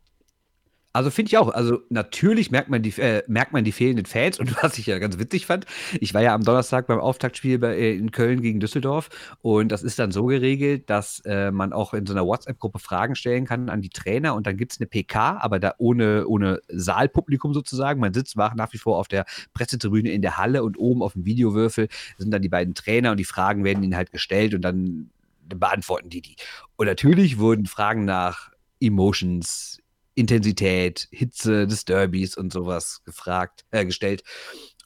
[0.94, 1.48] Also finde ich auch.
[1.48, 5.00] Also natürlich merkt man die, äh, merkt man die fehlenden Fans und was ich ja
[5.00, 5.66] ganz witzig fand,
[6.00, 9.08] ich war ja am Donnerstag beim Auftaktspiel bei, äh, in Köln gegen Düsseldorf
[9.42, 13.16] und das ist dann so geregelt, dass äh, man auch in so einer WhatsApp-Gruppe Fragen
[13.16, 16.60] stellen kann an die Trainer und dann gibt es eine PK, aber da ohne, ohne
[16.68, 17.98] Saalpublikum sozusagen.
[17.98, 21.24] Man sitzt nach wie vor auf der Pressetribüne in der Halle und oben auf dem
[21.24, 25.10] Videowürfel sind dann die beiden Trainer und die Fragen werden ihnen halt gestellt und dann
[25.48, 26.36] beantworten die die.
[26.76, 29.80] Und natürlich wurden Fragen nach Emotions,
[30.14, 34.22] Intensität, Hitze des Derbys und sowas gefragt, äh, gestellt.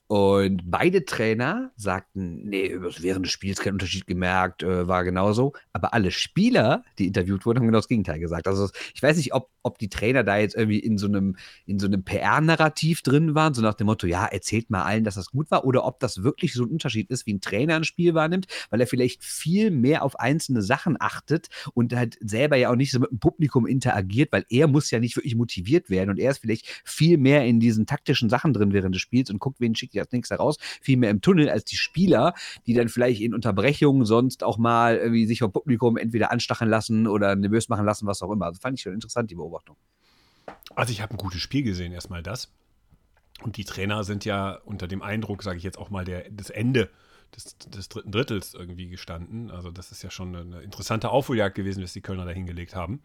[0.09, 5.53] Und beide Trainer sagten, nee, während des Spiels keinen Unterschied gemerkt, äh, war genauso.
[5.75, 8.49] Aber alle Spieler, die interviewt wurden, haben genau das Gegenteil gesagt.
[8.49, 11.79] Also ich weiß nicht, ob, ob die Trainer da jetzt irgendwie in so einem, in
[11.79, 15.27] so einem PR-Narrativ drin waren, so nach dem Motto, ja, erzählt mal allen, dass das
[15.27, 18.15] gut war, oder ob das wirklich so ein Unterschied ist, wie ein Trainer ein Spiel
[18.15, 22.77] wahrnimmt, weil er vielleicht viel mehr auf einzelne Sachen achtet und halt selber ja auch
[22.77, 26.19] nicht so mit dem Publikum interagiert, weil er muss ja nicht wirklich motiviert werden und
[26.19, 29.61] er ist vielleicht viel mehr in diesen taktischen Sachen drin während des Spiels und guckt,
[29.61, 32.35] wen schickt ihr als nächstes raus, viel mehr im Tunnel als die Spieler,
[32.67, 37.07] die dann vielleicht in Unterbrechungen sonst auch mal irgendwie sich vom Publikum entweder anstacheln lassen
[37.07, 38.47] oder nervös machen lassen, was auch immer.
[38.47, 39.77] Also fand ich schon interessant, die Beobachtung.
[40.75, 42.53] Also ich habe ein gutes Spiel gesehen, erstmal das.
[43.43, 46.51] Und die Trainer sind ja unter dem Eindruck, sage ich jetzt auch mal, der, des
[46.51, 46.91] Ende
[47.37, 49.51] des, des dritten Drittels irgendwie gestanden.
[49.51, 53.03] Also das ist ja schon eine interessante Aufholjagd gewesen, was die Kölner da hingelegt haben.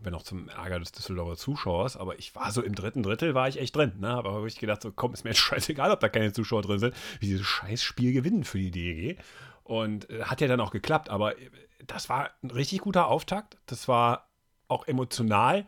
[0.00, 1.96] Wenn auch zum Ärger des Düsseldorfer Zuschauers.
[1.96, 3.94] Aber ich war so im dritten Drittel, war ich echt drin.
[3.98, 4.08] Ne?
[4.08, 6.78] Aber habe ich gedacht, so komm, ist mir jetzt scheißegal, ob da keine Zuschauer drin
[6.78, 6.94] sind.
[7.20, 9.18] Wie dieses scheiß Spiel gewinnen für die DEG.
[9.64, 11.10] Und äh, hat ja dann auch geklappt.
[11.10, 11.50] Aber äh,
[11.86, 13.58] das war ein richtig guter Auftakt.
[13.66, 14.28] Das war
[14.68, 15.66] auch emotional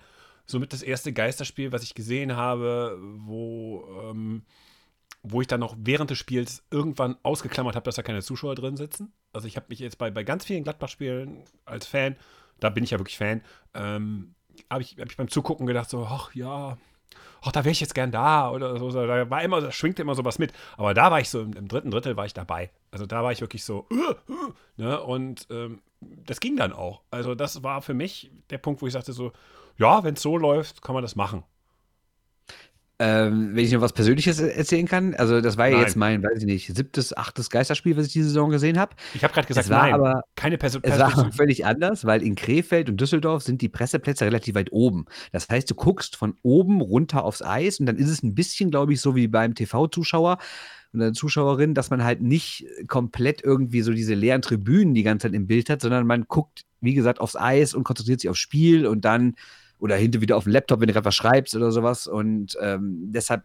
[0.51, 4.43] somit das erste Geisterspiel, was ich gesehen habe, wo, ähm,
[5.23, 8.77] wo ich dann noch während des Spiels irgendwann ausgeklammert habe, dass da keine Zuschauer drin
[8.77, 9.13] sitzen.
[9.33, 12.17] Also ich habe mich jetzt bei, bei ganz vielen Gladbach-Spielen als Fan,
[12.61, 13.43] da bin ich ja wirklich Fan,
[13.75, 14.35] ähm,
[14.71, 16.77] habe ich, hab ich beim Zugucken gedacht, so, ach ja,
[17.43, 18.91] ach, da wäre ich jetzt gern da oder so.
[18.91, 20.53] Da war immer, da schwingte immer sowas mit.
[20.77, 22.71] Aber da war ich so, im, im dritten Drittel war ich dabei.
[22.91, 23.95] Also da war ich wirklich so, äh,
[24.33, 25.01] äh, ne?
[25.01, 27.03] Und ähm, das ging dann auch.
[27.11, 29.33] Also das war für mich der Punkt, wo ich sagte so,
[29.77, 31.45] ja, wenn es so läuft, kann man das machen.
[33.03, 35.85] Ähm, wenn ich noch was Persönliches e- erzählen kann, also das war ja Nein.
[35.87, 38.95] jetzt mein, weiß ich nicht, siebtes, achtes Geisterspiel, was ich diese Saison gesehen habe.
[39.15, 40.83] Ich habe gerade gesagt, Es war nein, aber- keine Person.
[40.85, 45.07] Es war völlig anders, weil in Krefeld und Düsseldorf sind die Presseplätze relativ weit oben.
[45.33, 48.71] Das heißt, du guckst von oben runter aufs Eis und dann ist es ein bisschen,
[48.71, 50.37] glaube ich, so wie beim TV-Zuschauer
[50.93, 55.35] oder Zuschauerin, dass man halt nicht komplett irgendwie so diese leeren Tribünen die ganze Zeit
[55.35, 58.87] im Bild hat, sondern man guckt, wie gesagt, aufs Eis und konzentriert sich aufs Spiel
[58.87, 59.37] und dann
[59.81, 62.07] oder hinter wieder auf den Laptop, wenn du gerade was schreibst oder sowas.
[62.07, 63.43] Und ähm, deshalb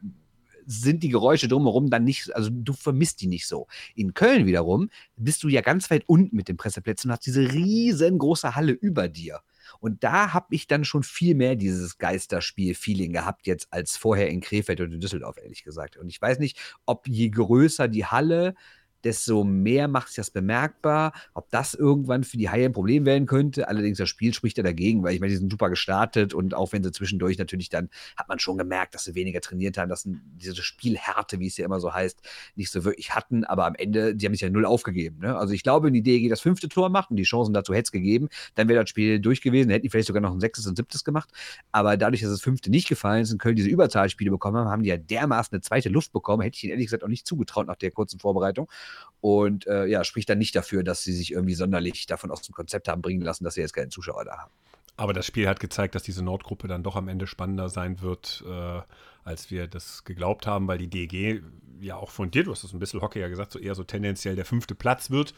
[0.66, 3.68] sind die Geräusche drumherum dann nicht, also du vermisst die nicht so.
[3.96, 7.52] In Köln wiederum bist du ja ganz weit unten mit den Presseplätzen und hast diese
[7.52, 9.42] riesengroße Halle über dir.
[9.80, 14.42] Und da habe ich dann schon viel mehr dieses Geisterspiel-Feeling gehabt, jetzt als vorher in
[14.42, 15.98] Krefeld und in Düsseldorf, ehrlich gesagt.
[15.98, 18.56] Und ich weiß nicht, ob je größer die Halle,
[19.04, 21.14] desto mehr macht sich das bemerkbar.
[21.34, 23.68] Ob das irgendwann für die Haie ein Problem werden könnte.
[23.68, 26.74] Allerdings das Spiel spricht ja dagegen, weil ich meine, die sind super gestartet und auch
[26.74, 30.04] wenn sie zwischendurch natürlich dann hat man schon gemerkt, dass sie weniger trainiert haben, dass
[30.06, 32.22] diese Spielhärte, wie es ja immer so heißt,
[32.56, 33.44] nicht so wirklich hatten.
[33.44, 35.20] Aber am Ende, die haben sich ja null aufgegeben.
[35.20, 35.38] Ne?
[35.38, 37.84] Also ich glaube, wenn die DEG das fünfte Tor macht und die Chancen dazu hätte
[37.84, 39.70] es gegeben, dann wäre das Spiel durch gewesen.
[39.70, 41.30] Hätten die vielleicht sogar noch ein sechstes und siebtes gemacht.
[41.72, 44.84] Aber dadurch, dass das fünfte nicht gefallen ist und Köln diese Überzahlspiele bekommen haben, haben
[44.84, 46.42] die ja dermaßen eine zweite Luft bekommen.
[46.42, 48.70] Hätte ich ihnen ehrlich gesagt auch nicht zugetraut nach der kurzen Vorbereitung.
[49.22, 52.54] Und äh, ja, spricht dann nicht dafür, dass sie sich irgendwie sonderlich davon aus dem
[52.54, 54.52] Konzept haben bringen lassen, dass sie jetzt keinen Zuschauer da haben.
[54.98, 58.44] Aber das Spiel hat gezeigt, dass diese Nordgruppe dann doch am Ende spannender sein wird,
[58.48, 58.82] äh,
[59.24, 61.42] als wir das geglaubt haben, weil die DG
[61.82, 63.84] ja auch von dir, du hast das ein bisschen Hockey ja gesagt, so eher so
[63.84, 65.34] tendenziell der fünfte Platz wird.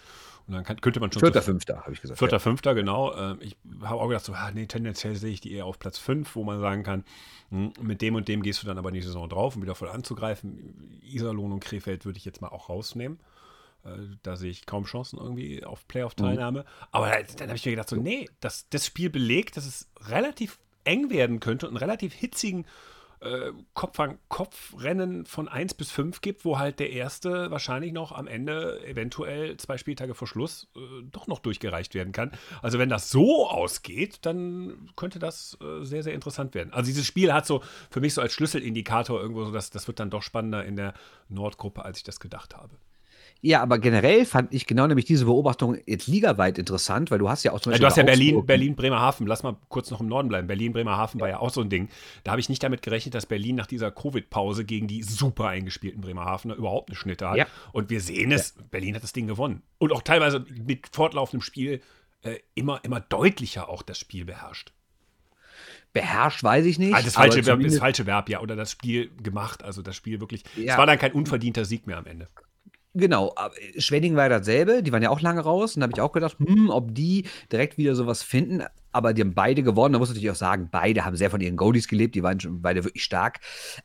[0.48, 1.20] Und dann kann, könnte man schon.
[1.22, 2.20] Vierter, fünfter, habe ich gesagt.
[2.20, 2.40] Vierter, ja.
[2.40, 3.14] fünfter, genau.
[3.16, 5.98] Ähm, ich habe auch gedacht, so, ah, nee, tendenziell sehe ich die eher auf Platz
[5.98, 7.04] fünf, wo man sagen kann,
[7.50, 9.76] hm, mit dem und dem gehst du dann aber in die Saison drauf, um wieder
[9.76, 11.02] voll anzugreifen.
[11.02, 13.20] Iserlohn und Krefeld würde ich jetzt mal auch rausnehmen.
[13.84, 13.90] Äh,
[14.24, 16.62] da sehe ich kaum Chancen irgendwie auf Playoff-Teilnahme.
[16.62, 16.88] Mhm.
[16.92, 20.60] Aber dann habe ich mir gedacht, so, nee, das, das Spiel belegt, dass es relativ
[20.84, 22.66] eng werden könnte und einen relativ hitzigen
[23.20, 27.92] äh, Kopf an Kopf Rennen von 1 bis 5 gibt, wo halt der erste wahrscheinlich
[27.92, 30.80] noch am Ende eventuell zwei Spieltage vor Schluss äh,
[31.12, 32.32] doch noch durchgereicht werden kann.
[32.62, 36.74] Also wenn das so ausgeht, dann könnte das äh, sehr, sehr interessant werden.
[36.74, 40.00] Also dieses Spiel hat so für mich so als Schlüsselindikator irgendwo so, dass das wird
[40.00, 40.94] dann doch spannender in der
[41.28, 42.76] Nordgruppe, als ich das gedacht habe.
[43.42, 47.44] Ja, aber generell fand ich genau nämlich diese Beobachtung jetzt ligaweit interessant, weil du hast
[47.44, 47.84] ja auch zum Beispiel.
[47.84, 49.28] Ja, du hast ja Berlin, Berlin, Bremerhaven.
[49.28, 50.48] Lass mal kurz noch im Norden bleiben.
[50.48, 51.22] Berlin, Bremerhaven ja.
[51.22, 51.90] war ja auch so ein Ding.
[52.24, 56.02] Da habe ich nicht damit gerechnet, dass Berlin nach dieser Covid-Pause gegen die super eingespielten
[56.02, 57.38] Bremerhavener überhaupt eine Schnitte hat.
[57.38, 57.46] Ja.
[57.72, 58.56] Und wir sehen es.
[58.72, 59.62] Berlin hat das Ding gewonnen.
[59.78, 61.82] Und auch teilweise mit fortlaufendem Spiel
[62.24, 64.74] äh, immer, immer deutlicher auch das Spiel beherrscht
[65.94, 66.94] beherrscht, weiß ich nicht.
[66.94, 68.42] Also das falsche Verb ist falsche Verb, ja.
[68.42, 69.64] Oder das Spiel gemacht.
[69.64, 70.44] Also das Spiel wirklich.
[70.56, 72.28] Es war dann kein unverdienter Sieg mehr am Ende.
[72.94, 73.36] Genau,
[73.78, 76.12] Schwenning war ja dasselbe, die waren ja auch lange raus und da habe ich auch
[76.14, 78.64] gedacht, hm, ob die direkt wieder sowas finden
[78.98, 79.94] aber die haben beide gewonnen.
[79.94, 82.40] Da muss ich natürlich auch sagen, beide haben sehr von ihren Goldies gelebt, die waren
[82.40, 83.40] schon beide wirklich stark.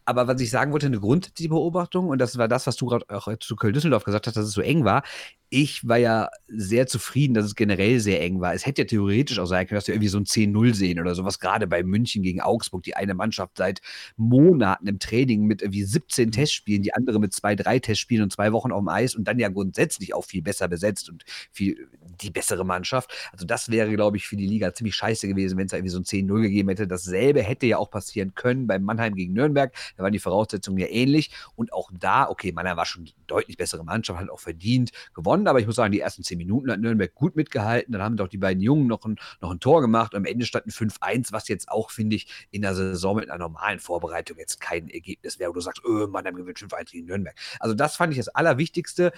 [0.06, 3.04] Aber was ich sagen wollte, eine grundsätzliche Beobachtung, und das war das, was du gerade
[3.10, 5.02] auch zu Köln-Düsseldorf gesagt hast, dass es so eng war.
[5.50, 8.54] Ich war ja sehr zufrieden, dass es generell sehr eng war.
[8.54, 11.14] Es hätte ja theoretisch auch sein können, dass wir irgendwie so ein 10-0 sehen oder
[11.14, 13.82] sowas, gerade bei München gegen Augsburg, die eine Mannschaft seit
[14.16, 16.32] Monaten im Training mit irgendwie 17 mhm.
[16.32, 19.38] Testspielen, die andere mit zwei, drei Testspielen und zwei Wochen auf dem Eis und dann
[19.38, 21.86] ja grundsätzlich auch viel besser besetzt und viel
[22.22, 23.12] die bessere Mannschaft.
[23.32, 25.90] Also das wäre, glaube ich, für die Liga ziemlich scheiße gewesen, wenn es da irgendwie
[25.90, 26.86] so ein 10-0 gegeben hätte.
[26.86, 29.74] Dasselbe hätte ja auch passieren können bei Mannheim gegen Nürnberg.
[29.96, 31.30] Da waren die Voraussetzungen ja ähnlich.
[31.56, 35.48] Und auch da, okay, Mannheim war schon deutlich bessere Mannschaft, hat auch verdient gewonnen.
[35.48, 37.92] Aber ich muss sagen, die ersten 10 Minuten hat Nürnberg gut mitgehalten.
[37.92, 40.14] Dann haben doch die beiden Jungen noch ein, noch ein Tor gemacht.
[40.14, 43.28] Und am Ende stand ein 5-1, was jetzt auch, finde ich, in der Saison mit
[43.28, 47.06] einer normalen Vorbereitung jetzt kein Ergebnis wäre, wo du sagst, öh, Mannheim gewinnt 5-1 gegen
[47.06, 47.34] Nürnberg.
[47.58, 49.12] Also das fand ich das Allerwichtigste,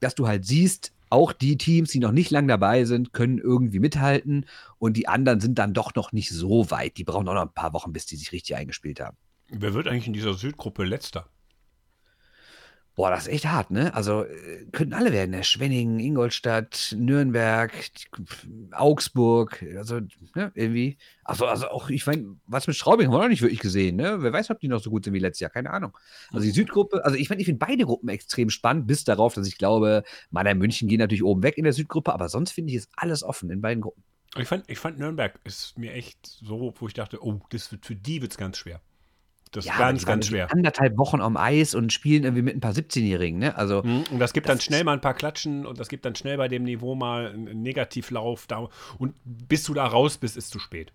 [0.00, 3.78] dass du halt siehst, auch die Teams, die noch nicht lang dabei sind, können irgendwie
[3.78, 4.46] mithalten
[4.78, 6.96] und die anderen sind dann doch noch nicht so weit.
[6.96, 9.16] Die brauchen auch noch ein paar Wochen, bis die sich richtig eingespielt haben.
[9.48, 11.28] Wer wird eigentlich in dieser Südgruppe letzter?
[12.96, 13.92] Boah, das ist echt hart, ne?
[13.92, 15.42] Also äh, könnten alle werden, ne?
[15.42, 17.72] Schwenningen, Ingolstadt, Nürnberg,
[18.70, 20.00] Augsburg, also
[20.36, 20.96] ne, irgendwie.
[21.24, 24.22] Also, also auch, ich meine, was mit Straubing haben wir noch nicht wirklich gesehen, ne?
[24.22, 25.96] Wer weiß, ob die noch so gut sind wie letztes Jahr, keine Ahnung.
[26.30, 29.48] Also die Südgruppe, also ich meine, ich finde beide Gruppen extrem spannend, bis darauf, dass
[29.48, 32.76] ich glaube, Mannheim München gehen natürlich oben weg in der Südgruppe, aber sonst finde ich,
[32.76, 34.04] ist alles offen in beiden Gruppen.
[34.36, 37.86] Ich fand, ich fand Nürnberg ist mir echt so, wo ich dachte, oh, das wird,
[37.86, 38.80] für die wird es ganz schwer.
[39.56, 40.50] Das ja, ist ganz, ganz schwer.
[40.52, 43.56] Anderthalb Wochen am Eis und spielen irgendwie mit ein paar 17-Jährigen, ne?
[43.56, 46.04] Also, mhm, und das gibt das dann schnell mal ein paar Klatschen und das gibt
[46.04, 48.46] dann schnell bei dem Niveau mal einen Negativlauf.
[48.48, 50.92] Da, und bis du da raus bist, ist zu spät.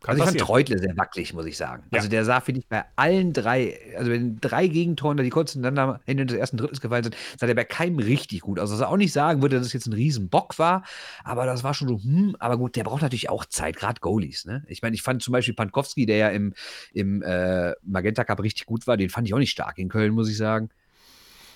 [0.00, 0.46] Kann also ich passieren.
[0.46, 1.82] fand Treutle sehr wackelig, muss ich sagen.
[1.90, 1.98] Ja.
[1.98, 6.00] Also der sah, finde ich, bei allen drei, also wenn drei Gegentoren, die kurz hintereinander
[6.06, 8.70] Ende des ersten Drittels gefallen sind, sah der bei keinem richtig gut aus.
[8.70, 10.84] Also auch nicht sagen würde, dass es jetzt ein Riesenbock war,
[11.24, 14.44] aber das war schon so, hm, aber gut, der braucht natürlich auch Zeit, gerade Goalies.
[14.44, 14.64] Ne?
[14.68, 16.54] Ich meine, ich fand zum Beispiel Pankowski, der ja im,
[16.92, 20.14] im äh, Magenta Cup richtig gut war, den fand ich auch nicht stark in Köln,
[20.14, 20.68] muss ich sagen.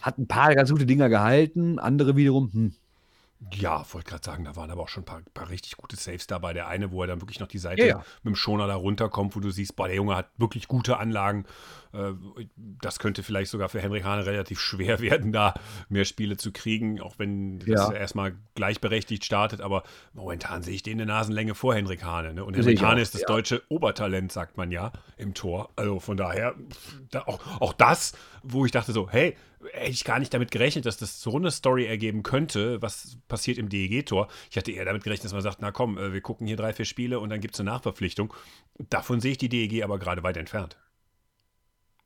[0.01, 2.75] Hat ein paar ganz gute Dinger gehalten, andere wiederum, hm,
[3.51, 6.27] Ja, wollte gerade sagen, da waren aber auch schon ein paar, paar, richtig gute Saves
[6.27, 6.53] dabei.
[6.53, 8.05] Der eine, wo er dann wirklich noch die Seite Ja, ja.
[8.23, 11.45] mit dem Schoner da runterkommt, wo du siehst, boah, der Junge hat wirklich gute Anlagen.
[11.93, 12.13] Äh,
[12.57, 15.55] Das könnte vielleicht sogar für Henrik Hahn relativ schwer werden, da
[15.89, 17.93] mehr Spiele zu kriegen, auch wenn das Ja.
[17.93, 19.61] erstmal gleichberechtigt startet.
[19.61, 22.35] Aber momentan sehe ich den eine Nasenlänge vor Henrik Hane.
[22.35, 22.45] Ne?
[22.45, 25.71] Und Henrik auch, ist das deutsche Obertalent, sagt man ja, im Tor.
[25.77, 26.55] Also von daher,
[27.27, 29.37] auch, auch das, wo ich dachte so, hey,
[29.73, 33.59] hätte ich gar nicht damit gerechnet, dass das so eine Story ergeben könnte, was passiert
[33.59, 34.29] im DEG-Tor.
[34.51, 36.73] Ich hatte eher damit gerechnet, dass man sagt, na komm, äh, wir gucken hier drei,
[36.73, 38.33] vier Spiele und dann gibt es eine Nachverpflichtung.
[38.79, 40.77] Davon sehe ich die DEG aber gerade weit entfernt.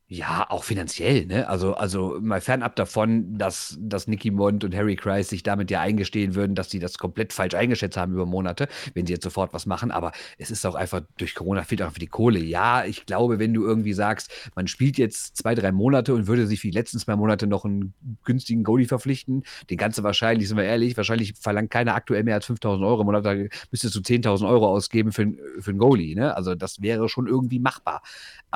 [0.09, 1.49] Ja, auch finanziell, ne?
[1.49, 5.81] Also, also mal fernab davon, dass, dass Nicky Mond und Harry Kreis sich damit ja
[5.81, 9.53] eingestehen würden, dass sie das komplett falsch eingeschätzt haben über Monate, wenn sie jetzt sofort
[9.53, 9.91] was machen.
[9.91, 12.39] Aber es ist auch einfach, durch Corona fehlt auch einfach die Kohle.
[12.39, 16.47] Ja, ich glaube, wenn du irgendwie sagst, man spielt jetzt zwei, drei Monate und würde
[16.47, 17.93] sich wie die letzten zwei Monate noch einen
[18.23, 22.47] günstigen Goalie verpflichten, den ganze wahrscheinlich, sind wir ehrlich, wahrscheinlich verlangt keiner aktuell mehr als
[22.47, 23.27] 5000 Euro im Monat.
[23.27, 23.35] Da
[23.73, 26.37] müsstest du 10.000 Euro ausgeben für, für einen Goalie, ne?
[26.37, 28.03] Also das wäre schon irgendwie machbar.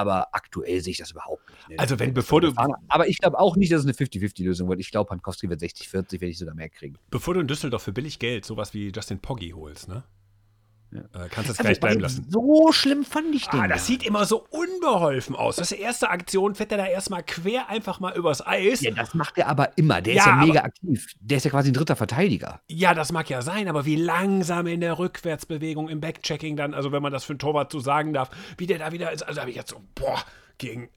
[0.00, 1.68] Aber aktuell sehe ich das überhaupt nicht.
[1.70, 1.78] ne?
[1.78, 2.52] Also wenn- bevor du-
[2.88, 4.80] Aber ich glaube auch nicht, dass es eine 50-50-Lösung wird.
[4.80, 6.96] Ich glaube, Pankowski wird 60-40, werde ich sogar mehr kriegen.
[7.10, 10.04] Bevor du in Düsseldorf für billig Geld sowas wie Justin Poggi holst, ne?
[10.92, 11.24] Ja.
[11.24, 12.26] Äh, kannst du es gleich bleiben lassen.
[12.28, 13.60] So schlimm fand ich den.
[13.60, 15.56] Ah, das gar sieht immer so unbeholfen aus.
[15.56, 18.80] Das ist die erste Aktion, fährt er da erstmal quer einfach mal übers Eis.
[18.80, 20.00] Ja, das macht er aber immer.
[20.00, 21.06] Der Ja, ist ja mega aktiv.
[21.20, 22.60] Der ist ja quasi ein dritter Verteidiger.
[22.68, 26.90] Ja, das mag ja sein, aber wie langsam in der Rückwärtsbewegung, im Backchecking dann, also
[26.90, 29.22] wenn man das für einen Torwart so sagen darf, wie der da wieder ist.
[29.22, 30.20] Also habe ich jetzt so, boah,
[30.58, 30.88] gegen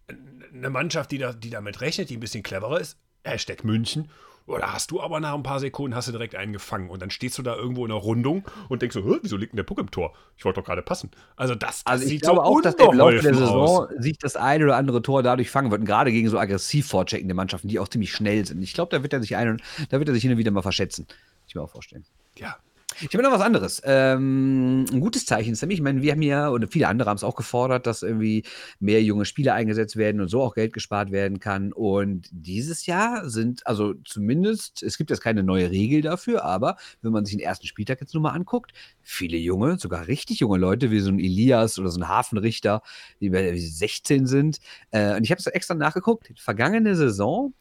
[0.53, 4.09] eine Mannschaft, die, da, die damit rechnet, die ein bisschen cleverer ist, Hashtag München.
[4.45, 7.09] Oder hast du aber nach ein paar Sekunden hast du direkt einen gefangen und dann
[7.09, 9.63] stehst du da irgendwo in einer Rundung und denkst so, "Hä, wieso liegt denn der
[9.63, 10.13] Puck im Tor?
[10.37, 11.11] Ich wollte doch gerade passen.
[11.37, 13.61] Also das, das Also ich sieht glaube so auch, dass der im Laufe der Saison
[13.61, 13.89] aus.
[13.99, 15.79] sich das ein oder andere Tor dadurch fangen wird.
[15.81, 18.61] Und gerade gegen so aggressiv vorcheckende Mannschaften, die auch ziemlich schnell sind.
[18.61, 20.51] Ich glaube, da wird er sich ein und da wird er sich hin und wieder
[20.51, 21.07] mal verschätzen.
[21.07, 22.05] Kann Ich mir auch vorstellen.
[22.37, 22.57] Ja,
[23.01, 23.81] Ich habe noch was anderes.
[23.85, 27.17] Ähm, ein gutes Zeichen ist nämlich, ich meine, wir haben ja, oder viele andere haben
[27.17, 28.43] es auch gefordert, dass irgendwie
[28.79, 31.73] mehr junge Spieler eingesetzt werden und so auch Geld gespart werden kann.
[31.73, 37.11] Und dieses Jahr sind, also zumindest, es gibt jetzt keine neue Regel dafür, aber wenn
[37.11, 40.91] man sich den ersten Spieltag jetzt nur mal anguckt, viele junge, sogar richtig junge Leute,
[40.91, 42.81] wie so ein Elias oder so ein Hafenrichter,
[43.19, 44.59] die bei 16 sind.
[44.91, 46.31] Äh, und ich habe es extra nachgeguckt.
[46.37, 47.53] Vergangene Saison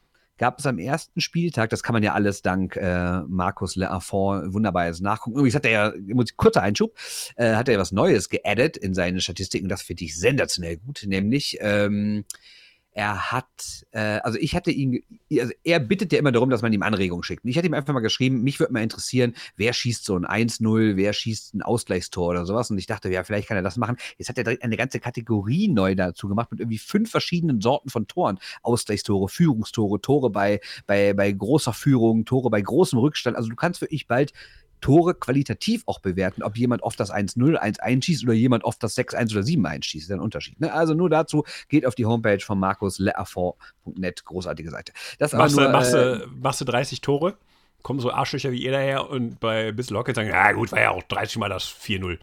[0.43, 4.53] gab es am ersten Spieltag, das kann man ja alles dank äh, Markus Le Affont
[4.53, 5.37] wunderbar nachgucken.
[5.37, 6.99] Übrigens hat er ja, kurzer Einschub,
[7.37, 9.69] äh, hat er was Neues geaddet in seine Statistiken.
[9.69, 12.25] Das finde ich sensationell gut, nämlich ähm,
[12.93, 13.47] er hat,
[13.93, 15.03] äh, also ich hatte ihn,
[15.39, 17.45] also er bittet ja immer darum, dass man ihm Anregungen schickt.
[17.45, 20.27] Und ich hatte ihm einfach mal geschrieben, mich würde mal interessieren, wer schießt so ein
[20.27, 22.71] 1-0, wer schießt ein Ausgleichstor oder sowas.
[22.71, 23.97] Und ich dachte, ja, vielleicht kann er das machen.
[24.19, 27.89] Jetzt hat er direkt eine ganze Kategorie neu dazu gemacht mit irgendwie fünf verschiedenen Sorten
[27.89, 28.39] von Toren.
[28.63, 33.37] Ausgleichstore, Führungstore, Tore bei, bei, bei großer Führung, Tore bei großem Rückstand.
[33.37, 34.33] Also du kannst wirklich bald
[34.83, 38.97] Tore qualitativ auch bewerten, ob jemand oft das 1-0, 1-1 schießt oder jemand oft das
[38.99, 40.05] 6-1 oder 7-1 schießt.
[40.11, 40.61] Das ist ein Unterschied.
[40.61, 40.71] Ne?
[40.73, 44.92] Also nur dazu geht auf die Homepage von markusleafort.net, großartige Seite.
[45.18, 47.37] Das machst, nur, du, machst, äh, du, machst du 30 Tore,
[47.83, 50.90] kommen so Arschlöcher wie ihr daher und bei Bissl Locket sagen, ja gut, war ja
[50.90, 52.18] auch 30 Mal das 4-0.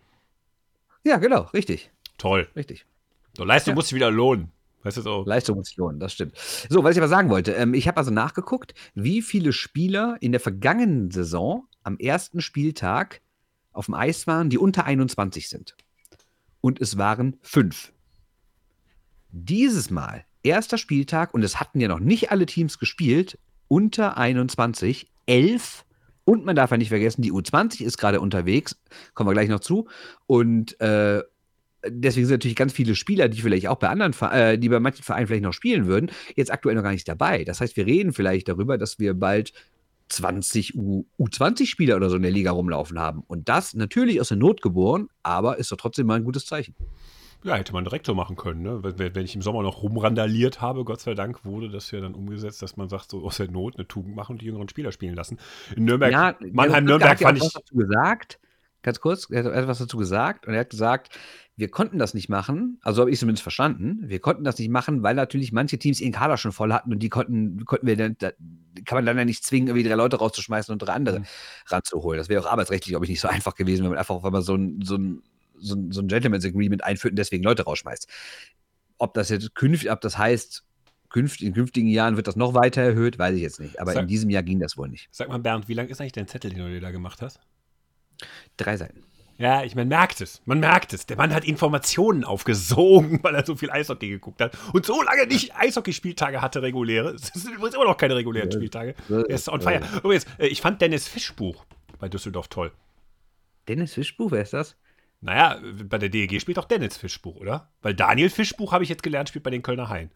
[1.04, 2.48] ja, genau, richtig, Toll.
[2.56, 2.86] richtig.
[3.36, 3.76] So, Leistung Ja.
[3.76, 4.52] muss sich wieder lohnen.
[4.84, 5.24] Weißt du so?
[5.26, 6.38] Leistung muss sich lohnen, das stimmt.
[6.70, 10.32] So, was ich aber sagen wollte, ähm, ich habe also nachgeguckt, wie viele Spieler in
[10.32, 13.22] der vergangenen Saison am ersten Spieltag
[13.72, 15.76] auf dem Eis waren, die unter 21 sind.
[16.62, 17.94] Und es waren fünf.
[19.32, 23.38] Dieses Mal, erster Spieltag, und es hatten ja noch nicht alle Teams gespielt,
[23.68, 25.86] unter 21, elf.
[26.26, 28.76] Und man darf ja nicht vergessen, die U20 ist gerade unterwegs,
[29.14, 29.88] kommen wir gleich noch zu.
[30.28, 31.24] Und äh,
[31.88, 35.04] deswegen sind natürlich ganz viele Spieler, die vielleicht auch bei anderen, äh, die bei manchen
[35.04, 37.44] Vereinen vielleicht noch spielen würden, jetzt aktuell noch gar nicht dabei.
[37.44, 39.54] Das heißt, wir reden vielleicht darüber, dass wir bald
[40.10, 43.24] 20 U U20-Spieler oder so in der Liga rumlaufen haben.
[43.28, 46.76] Und das natürlich aus der Not geboren, aber ist doch trotzdem mal ein gutes Zeichen.
[47.44, 48.64] Ja, hätte man direkt so machen können.
[48.64, 48.84] Ne?
[48.84, 52.14] Wenn, wenn ich im Sommer noch rumrandaliert habe, Gott sei Dank wurde das ja dann
[52.14, 54.92] umgesetzt, dass man sagt, so aus der Not eine Tugend machen und die jüngeren Spieler
[54.92, 55.38] spielen lassen.
[55.76, 57.44] In Nürnberg, ja, Mannheim, Nürnberg fand ich.
[57.44, 58.40] was dazu gesagt.
[58.82, 61.18] Ganz kurz, er hat etwas dazu gesagt und er hat gesagt,
[61.60, 65.04] wir konnten das nicht machen, also habe ich zumindest verstanden, wir konnten das nicht machen,
[65.04, 68.16] weil natürlich manche Teams ihren Kader schon voll hatten und die konnten, konnten wir dann,
[68.18, 68.32] da
[68.86, 71.26] kann man dann ja nicht zwingen, irgendwie drei Leute rauszuschmeißen und drei andere Mhm.
[71.68, 72.18] ranzuholen.
[72.18, 74.42] Das wäre auch arbeitsrechtlich, glaube ich, nicht so einfach gewesen, wenn man einfach, wenn man
[74.42, 75.22] so ein, so ein,
[75.60, 78.08] so ein, so ein Gentleman's Agreement einführt und deswegen Leute rausschmeißt.
[78.98, 80.64] Ob das jetzt künftig, ob das heißt,
[81.10, 83.82] künft, in künftigen Jahren wird das noch weiter erhöht, weiß ich jetzt nicht.
[83.82, 85.10] Aber Sag- in diesem Jahr ging das wohl nicht.
[85.12, 87.40] Sag mal, Bernd, wie lang ist eigentlich dein Zettel, den du dir da gemacht hast?
[88.58, 89.04] Drei Seiten.
[89.40, 90.42] Ja, ich, man merkt es.
[90.46, 91.06] Man merkt es.
[91.06, 94.56] Der Mann hat Informationen aufgesogen, weil er so viel Eishockey geguckt hat.
[94.74, 97.12] Und so lange nicht Eishockeyspieltage hatte, reguläre.
[97.14, 98.96] Es sind übrigens immer noch keine regulären Spieltage.
[99.10, 99.82] Er ist on fire.
[99.98, 101.66] Übrigens, äh, ich fand Dennis Fischbuch
[102.00, 102.72] bei Düsseldorf toll.
[103.70, 104.76] Dennis Fischbuch, wer ist das?
[105.22, 107.70] Naja, bei der DEG spielt auch Dennis Fischbuch, oder?
[107.82, 110.12] Weil Daniel Fischbuch, habe ich jetzt gelernt, spielt bei den Kölner Haien.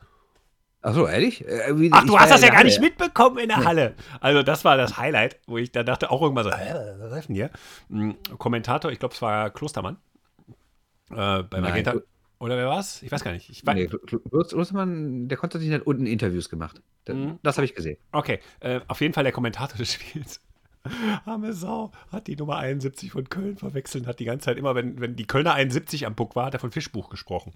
[0.84, 1.48] Achso, ehrlich?
[1.48, 2.88] Äh, wie- Ach, du hast das ja gar nicht Halle.
[2.88, 3.66] mitbekommen in der Nee.
[3.66, 3.96] Halle.
[4.20, 7.30] Also, das war das Highlight, wo ich da dachte, auch irgendwann so, hä, was ist
[7.30, 7.50] denn hier?
[7.90, 9.98] Hm, Kommentator, ich glaube, es war Klostermann.
[11.10, 11.96] Äh, bei Nein, Magenta.
[12.40, 13.02] Oder wer war's?
[13.02, 13.50] Ich weiß gar nicht.
[13.50, 13.90] Ich weiß, Nee,
[14.32, 16.82] Lutz Ostermann, der Konstantin hat unten Interviews gemacht.
[17.06, 17.40] Das, Mhm.
[17.42, 17.98] das habe ich gesehen.
[18.12, 20.42] Okay, äh, auf jeden Fall der Kommentator des Spiels.
[21.26, 25.00] Arme Sau, hat die Nummer 71 von Köln verwechselt, hat die ganze Zeit immer, wenn,
[25.00, 27.54] wenn die Kölner 71 am Puck war, hat er von Fischbuch gesprochen.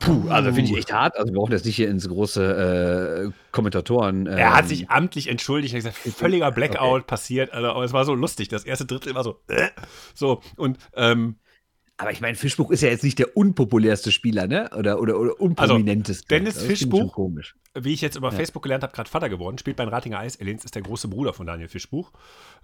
[0.00, 1.16] Puh, also finde ich echt hart.
[1.16, 4.26] Also wir brauchen jetzt nicht hier ins große äh, Kommentatoren.
[4.26, 7.92] Er hat ähm, sich amtlich entschuldigt, er hat gesagt, völliger Blackout passiert, also, aber es
[7.92, 8.48] war so lustig.
[8.48, 9.68] Das erste Drittel war so, äh,
[10.14, 11.36] so und ähm,
[11.96, 14.68] Aber ich meine, Fischbuch ist ja jetzt nicht der unpopulärste Spieler, ne?
[14.76, 16.26] Oder, oder, oder unprominenteste.
[16.26, 17.54] Dennis Das finde ich schon Fischbuch- komisch.
[17.78, 20.34] wie ich jetzt über Facebook gelernt habe, gerade Vater geworden, spielt bei den Ratinger Eis.
[20.34, 22.10] Elens ist der große Bruder von Daniel Fischbuch.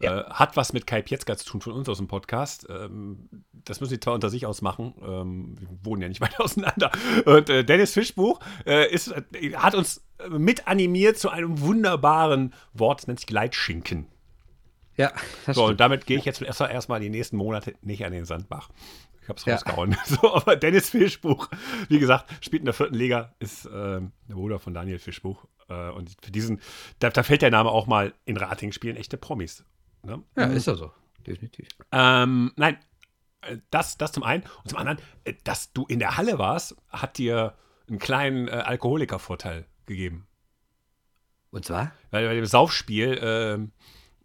[0.00, 0.22] Ja.
[0.22, 2.66] Äh, hat was mit Kai Pietzka zu tun von uns aus dem Podcast.
[2.68, 4.94] Ähm, das müssen die zwar unter sich ausmachen.
[5.00, 6.90] Ähm, wir wohnen ja nicht weit auseinander.
[7.24, 12.52] Und äh, Dennis Fischbuch äh, ist, äh, hat uns äh, mit animiert zu einem wunderbaren
[12.74, 14.06] Wort, das nennt sich Gleitschinken.
[14.96, 15.12] Ja,
[15.46, 15.80] das So, und stimmt.
[15.80, 18.70] damit gehe ich jetzt erst erstmal die nächsten Monate nicht an den Sandbach.
[19.38, 19.54] Es Ja.
[19.54, 19.96] rausgehauen.
[20.04, 21.48] So, aber Dennis Fischbuch,
[21.88, 25.44] wie gesagt, spielt in der vierten Liga, ist ähm, der Bruder von Daniel Fischbuch.
[25.68, 26.60] Äh, und für diesen,
[26.98, 29.64] da, da fällt der Name auch mal in Rating spielen echte Promis.
[30.02, 30.22] Ne?
[30.36, 30.92] Ja, ist ja so.
[31.26, 31.68] Definitiv.
[31.92, 32.78] Ähm, nein,
[33.42, 34.42] äh, das, das zum einen.
[34.62, 37.54] Und zum anderen, äh, dass du in der Halle warst, hat dir
[37.88, 40.26] einen kleinen äh, Alkoholikervorteil gegeben.
[41.50, 41.92] Und zwar?
[42.10, 43.68] Weil bei dem Saufspiel mh,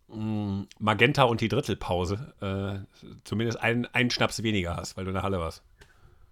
[0.07, 5.23] Magenta und die Drittelpause äh, zumindest einen, einen Schnaps weniger hast, weil du in der
[5.23, 5.63] Halle warst.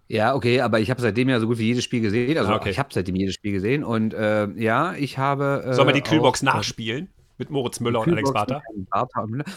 [0.06, 2.36] Ja, okay, aber ich habe seitdem ja so gut wie jedes Spiel gesehen.
[2.36, 2.70] Also Ah, okay.
[2.70, 3.82] ich habe seitdem jedes Spiel gesehen.
[3.84, 5.64] Und äh, ja, ich habe.
[5.66, 7.08] Äh, Sollen wir die Kühlbox nachspielen?
[7.36, 8.62] Mit Moritz Müller und Alex Barter?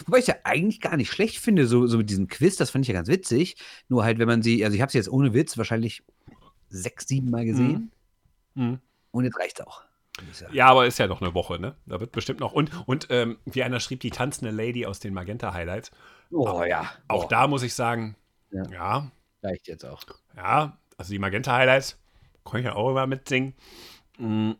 [0.06, 2.70] Wobei ich es ja eigentlich gar nicht schlecht finde, so, so mit diesem Quiz, das
[2.70, 3.56] fand ich ja ganz witzig.
[3.88, 6.02] Nur halt, wenn man sie, also ich habe sie jetzt ohne Witz wahrscheinlich
[6.70, 7.92] sechs, sieben Mal gesehen.
[8.54, 8.80] Mhm.
[9.12, 9.82] Und jetzt reicht's auch.
[10.52, 11.74] Ja, aber ist ja noch eine Woche, ne?
[11.86, 12.52] Da wird bestimmt noch.
[12.52, 15.90] Und, und ähm, wie einer schrieb, die tanzende Lady aus den Magenta-Highlights.
[16.30, 16.90] Oh ja.
[17.08, 18.16] Auch Boah, da muss ich sagen,
[18.50, 18.62] Ja.
[18.70, 19.10] ja,
[19.42, 20.02] reicht jetzt auch.
[20.36, 21.98] ja, also die Magenta-Highlights,
[22.44, 23.54] kann ich ja auch immer mitsingen.
[24.18, 24.56] Mhm.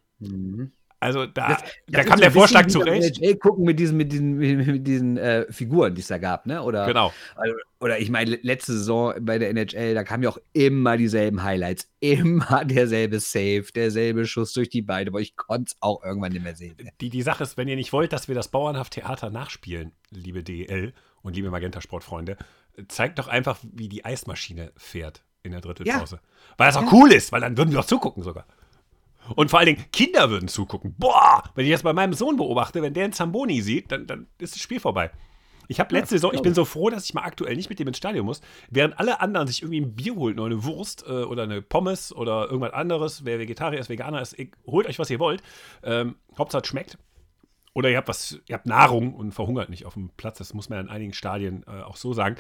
[1.01, 3.19] Also da, Das- da Das kam der bisschen Vorschlag zurecht.
[3.23, 6.61] NHL gucken mit diesen, mit diesen, mit, diesen äh, Figuren, die es da gab, ne?
[6.63, 7.13] Oder, Genau.
[7.37, 10.97] also, oder ich meine, le- letzte Saison bei der NHL, da kamen ja auch immer
[10.97, 11.89] dieselben Highlights.
[12.01, 16.43] Immer derselbe Save, derselbe Schuss durch die Beine, aber ich konnte es auch irgendwann nicht
[16.43, 16.75] mehr sehen.
[16.83, 16.91] ne?
[17.01, 20.43] Die, die Sache ist, wenn ihr nicht wollt, dass wir das Bauernhaft Theater nachspielen, liebe
[20.43, 22.37] DEL und liebe Magenta-Sportfreunde,
[22.89, 26.21] zeigt doch einfach, wie die Eismaschine fährt in der Drittelpause.
[26.57, 28.47] Weil das auch cool ist, weil dann würden wir auch zugucken sogar.
[29.35, 30.95] Und vor allen Dingen, Kinder würden zugucken.
[30.99, 34.27] Boah, wenn ich das bei meinem Sohn beobachte, wenn der einen Zamboni sieht, dann, dann
[34.39, 35.11] ist das Spiel vorbei.
[35.71, 37.89] Ich habe letzte Saison, ich bin so froh, dass ich mal aktuell nicht mit dem
[37.89, 41.11] ins Stadion muss, während alle anderen sich irgendwie ein Bier holen oder eine Wurst äh,
[41.11, 45.11] oder eine Pommes oder irgendwas anderes, wer Vegetarier ist, Veganer ist, ich, holt euch, was
[45.11, 45.43] ihr wollt.
[45.83, 46.99] Ähm, Hauptsache es schmeckt.
[47.75, 50.39] Oder ihr habt was, ihr habt Nahrung und verhungert nicht auf dem Platz.
[50.39, 52.37] Das muss man in einigen Stadien äh, auch so sagen.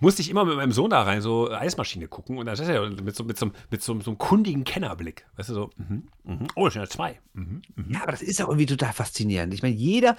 [0.00, 2.88] Musste ich immer mit meinem Sohn da rein, so Eismaschine gucken und dann ist er
[2.88, 5.26] mit so, mit so, mit so, so einem kundigen Kennerblick.
[5.36, 6.46] Weißt du, so, mhm, mhm.
[6.56, 7.20] oh, das sind ja zwei.
[7.34, 7.92] Mhm, mhm.
[7.92, 9.52] Ja, aber das ist auch irgendwie total faszinierend.
[9.52, 10.16] Ich meine, jeder,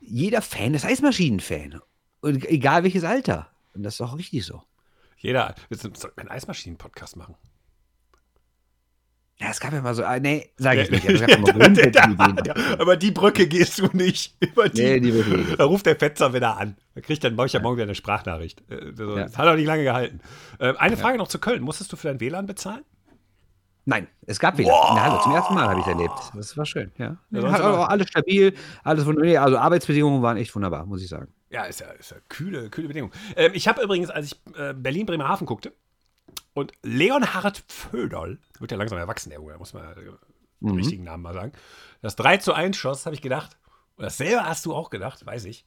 [0.00, 1.80] jeder Fan ist Eismaschinen-Fan.
[2.20, 3.48] Und egal welches Alter.
[3.74, 4.62] Und das ist auch richtig so.
[5.16, 7.34] Jeder, wir sollten einen Eismaschinen-Podcast machen.
[9.40, 11.04] Ja, es gab ja mal so, ah, nee, sage ich nicht.
[11.04, 12.38] aber Es gab ja Ideen.
[12.44, 14.34] Ja, aber die Brücke gehst du nicht.
[14.44, 15.60] Über die, Nee, die Brücke nicht.
[15.60, 16.76] Da ruft der Fetzer wieder an.
[16.96, 18.62] Da kriegt dann, ich ja morgen wieder eine Sprachnachricht.
[18.68, 19.24] Äh, so, Ja.
[19.24, 20.20] Das hat auch nicht lange gehalten.
[20.58, 21.62] Äh, eine Frage noch zu Köln.
[21.62, 22.84] Musstest du für dein WLAN bezahlen?
[23.84, 24.70] Nein, es gab wieder.
[24.90, 25.20] In der Halle.
[25.22, 26.14] Zum ersten Mal habe ich es erlebt.
[26.34, 27.16] Das war schön, ja.
[27.32, 28.52] Aber- auch alles stabil,
[28.84, 31.28] alles von, nee, also Arbeitsbedingungen waren echt wunderbar, muss ich sagen.
[31.48, 33.12] Ja, ist ja, ist ja kühle, kühle Bedingung.
[33.34, 35.72] Ähm, ich habe übrigens, als ich äh, Berlin-Bremerhaven guckte
[36.58, 39.94] und Leonhard Pföderl, wird ja langsam erwachsen, der Junge, muss man äh,
[40.60, 41.52] den richtigen Namen mal sagen,
[42.02, 43.56] das 3 zu 1 schoss, habe ich gedacht,
[43.96, 45.64] und dasselbe hast du auch gedacht, weiß ich.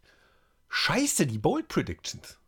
[0.70, 2.40] Scheiße, die Bold Predictions.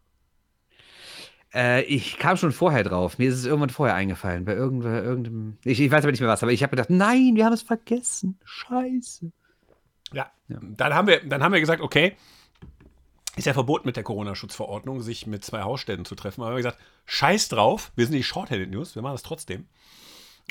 [1.54, 3.18] Äh, ich kam schon vorher drauf.
[3.18, 4.46] Mir ist es irgendwann vorher eingefallen.
[4.46, 5.58] Bei irgendwer, irgendeinem.
[5.66, 7.62] Ich, ich weiß aber nicht mehr was, aber ich habe gedacht, nein, wir haben es
[7.62, 8.40] vergessen.
[8.46, 9.32] Scheiße.
[10.14, 10.32] Ja.
[10.48, 12.16] Dann, haben wir, dann haben wir gesagt, okay,
[13.36, 16.42] ist ja verboten mit der Corona-Schutzverordnung, sich mit zwei Hausständen zu treffen.
[16.42, 19.68] Aber wir haben gesagt, scheiß drauf, wir sind die Shorthanded News, wir machen das trotzdem.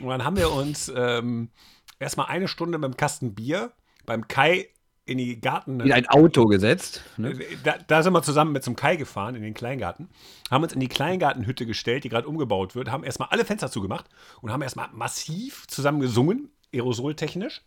[0.00, 1.50] Und dann haben wir uns ähm,
[1.98, 3.72] erstmal eine Stunde mit dem Kasten Bier
[4.04, 4.68] beim Kai
[5.04, 5.80] in die Garten.
[5.80, 7.02] In ein Auto gesetzt.
[7.16, 7.38] Ne?
[7.64, 10.08] Da, da sind wir zusammen mit zum Kai gefahren in den Kleingarten,
[10.50, 14.06] haben uns in die Kleingartenhütte gestellt, die gerade umgebaut wird, haben erstmal alle Fenster zugemacht
[14.40, 17.62] und haben erstmal massiv zusammen gesungen, aerosoltechnisch.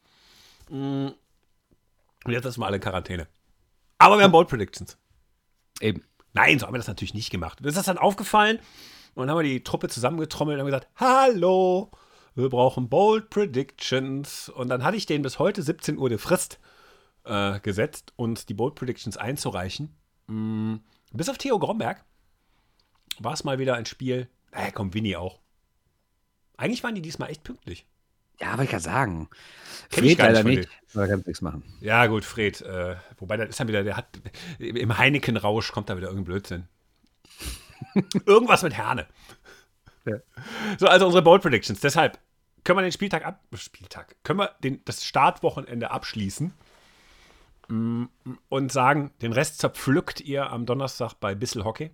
[0.70, 1.10] Mm.
[2.26, 3.28] Und jetzt sind wir alle in Quarantäne.
[3.98, 4.98] Aber wir haben Bold Predictions.
[5.82, 6.04] Eben.
[6.34, 7.60] Nein, so haben wir das natürlich nicht gemacht.
[7.62, 8.60] Das ist dann aufgefallen
[9.14, 11.92] und dann haben wir die Truppe zusammengetrommelt und haben gesagt, hallo,
[12.36, 14.50] wir brauchen Bold Predictions.
[14.50, 16.60] Und dann hatte ich denen bis heute 17 Uhr die Frist
[17.24, 19.96] äh, gesetzt, uns die Bold Predictions einzureichen.
[20.28, 20.76] Mm,
[21.14, 22.04] bis auf Theo Gromberg
[23.20, 24.30] war es mal wieder ein Spiel.
[24.52, 25.40] Naja, komm, Winnie auch.
[26.58, 27.86] Eigentlich waren die diesmal echt pünktlich.
[28.40, 29.30] Ja, wollte ich gerade sagen.
[29.90, 30.70] Kenn Fred leider nicht.
[30.94, 31.64] Da kannst nichts machen.
[31.82, 32.62] Ja, gut, Fred.
[32.62, 34.08] Äh, wobei, das ist dann wieder, der hat
[34.60, 36.68] im Heineken-Rausch kommt da wieder irgendein Blödsinn.
[38.26, 39.08] Irgendwas mit Herne.
[40.06, 40.18] Ja.
[40.78, 41.80] So, also unsere Bold Predictions.
[41.80, 42.20] Deshalb
[42.64, 43.42] können wir den Spieltag ab.
[43.54, 44.16] Spieltag.
[44.24, 46.54] Können wir den, das Startwochenende abschließen
[47.68, 48.06] mm,
[48.50, 51.92] und sagen, den Rest zerpflückt ihr am Donnerstag bei Bissel Hockey.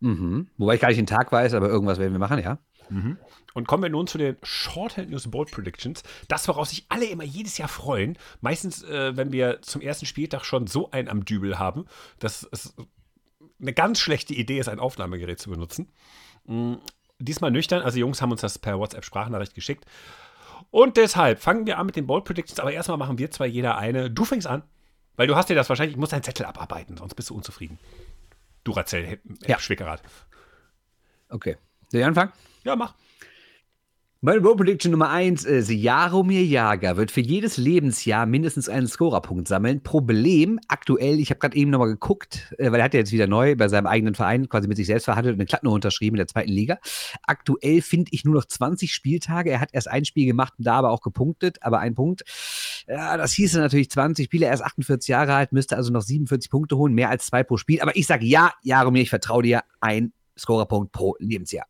[0.00, 0.48] Mhm.
[0.58, 2.58] Wobei ich gar nicht den Tag weiß, aber irgendwas werden wir machen, ja.
[2.90, 6.02] Und kommen wir nun zu den Shorthand News Bold Predictions.
[6.28, 8.18] Das, woraus sich alle immer jedes Jahr freuen.
[8.40, 11.86] Meistens, äh, wenn wir zum ersten Spieltag schon so einen am Dübel haben,
[12.18, 12.74] dass es
[13.60, 15.92] eine ganz schlechte Idee ist, ein Aufnahmegerät zu benutzen.
[16.46, 16.74] Mm,
[17.20, 17.82] Diesmal nüchtern.
[17.82, 19.84] Also, die Jungs haben uns das per WhatsApp-Sprachnachricht geschickt.
[20.70, 22.58] Und deshalb fangen wir an mit den Bold Predictions.
[22.58, 24.10] Aber erstmal machen wir zwei jeder eine.
[24.10, 24.62] Du fängst an.
[25.16, 27.78] Weil du hast dir das wahrscheinlich, ich muss deinen Zettel abarbeiten, sonst bist du unzufrieden.
[28.64, 29.60] Duracell, He- Ja.
[29.60, 30.02] Schwickerrad.
[31.28, 31.56] Okay.
[31.90, 32.32] Soll ich anfangen?
[32.64, 32.94] Ja, mach.
[34.26, 39.46] Meine Bold Prediction Nummer 1 ist, Jaromir Jager wird für jedes Lebensjahr mindestens einen Scorerpunkt
[39.48, 39.82] sammeln.
[39.82, 43.26] Problem, aktuell, ich habe gerade eben nochmal geguckt, äh, weil er hat ja jetzt wieder
[43.26, 46.20] neu bei seinem eigenen Verein quasi mit sich selbst verhandelt und eine Klattner unterschrieben in
[46.20, 46.78] der zweiten Liga.
[47.24, 49.50] Aktuell finde ich nur noch 20 Spieltage.
[49.50, 52.24] Er hat erst ein Spiel gemacht und da aber auch gepunktet, aber ein Punkt.
[52.88, 56.50] Ja, das hieße natürlich 20 Spiele, er ist 48 Jahre alt, müsste also noch 47
[56.50, 57.82] Punkte holen, mehr als zwei pro Spiel.
[57.82, 61.66] Aber ich sage ja, Jaromir, ich vertraue dir, ein Scorerpunkt pro Lebensjahr.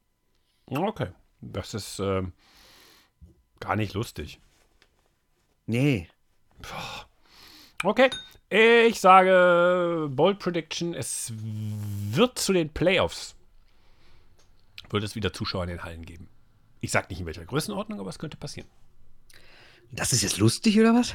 [0.66, 1.08] Okay.
[1.40, 2.32] Das ist ähm,
[3.60, 4.40] gar nicht lustig.
[5.66, 6.08] Nee.
[7.82, 8.10] Okay.
[8.50, 13.34] Ich sage Bold Prediction, es wird zu den Playoffs.
[14.90, 16.28] Wird es wieder Zuschauer in den Hallen geben.
[16.80, 18.68] Ich sage nicht in welcher Größenordnung, aber es könnte passieren.
[19.90, 21.14] Das ist jetzt lustig, oder was?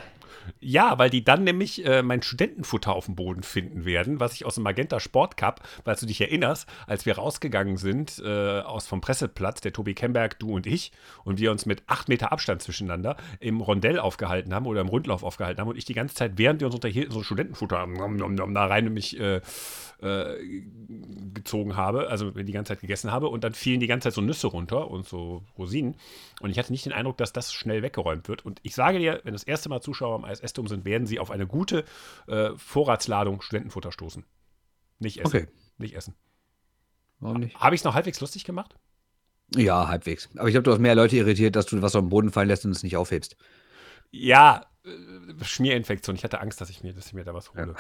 [0.60, 4.46] Ja, weil die dann nämlich äh, mein Studentenfutter auf dem Boden finden werden, was ich
[4.46, 8.88] aus dem Magenta Sport Cup, falls du dich erinnerst, als wir rausgegangen sind äh, aus
[8.88, 10.92] vom Presseplatz, der Tobi Kemberg, du und ich,
[11.24, 15.24] und wir uns mit acht Meter Abstand zwischeneinander im Rondell aufgehalten haben oder im Rundlauf
[15.24, 18.36] aufgehalten haben und ich die ganze Zeit, während wir uns unterhielten, so Studentenfutter nom, nom,
[18.36, 19.42] nom, da rein nämlich äh,
[20.02, 20.38] äh,
[21.34, 24.22] gezogen habe, also die ganze Zeit gegessen habe und dann fielen die ganze Zeit so
[24.22, 25.96] Nüsse runter und so Rosinen
[26.42, 29.22] und ich hatte nicht den Eindruck, dass das schnell weggeräumt wird und ich sage dir,
[29.24, 31.86] wenn das erste Mal Zuschauer am ISS-Dom sind, werden sie auf eine gute
[32.28, 34.26] äh, Vorratsladung Studentenfutter stoßen.
[35.00, 35.28] Nicht essen.
[35.28, 35.48] Okay.
[35.78, 36.16] Nicht essen.
[37.20, 37.58] Warum nicht?
[37.58, 38.76] Habe ich es noch halbwegs lustig gemacht?
[39.56, 40.30] Ja, halbwegs.
[40.38, 42.48] Aber ich glaube, du hast mehr Leute irritiert, dass du was auf den Boden fallen
[42.48, 43.36] lässt und es nicht aufhebst.
[44.12, 44.66] Ja,
[45.42, 46.16] Schmierinfektion.
[46.16, 47.76] Ich hatte Angst, dass ich mir, dass ich mir da was hole.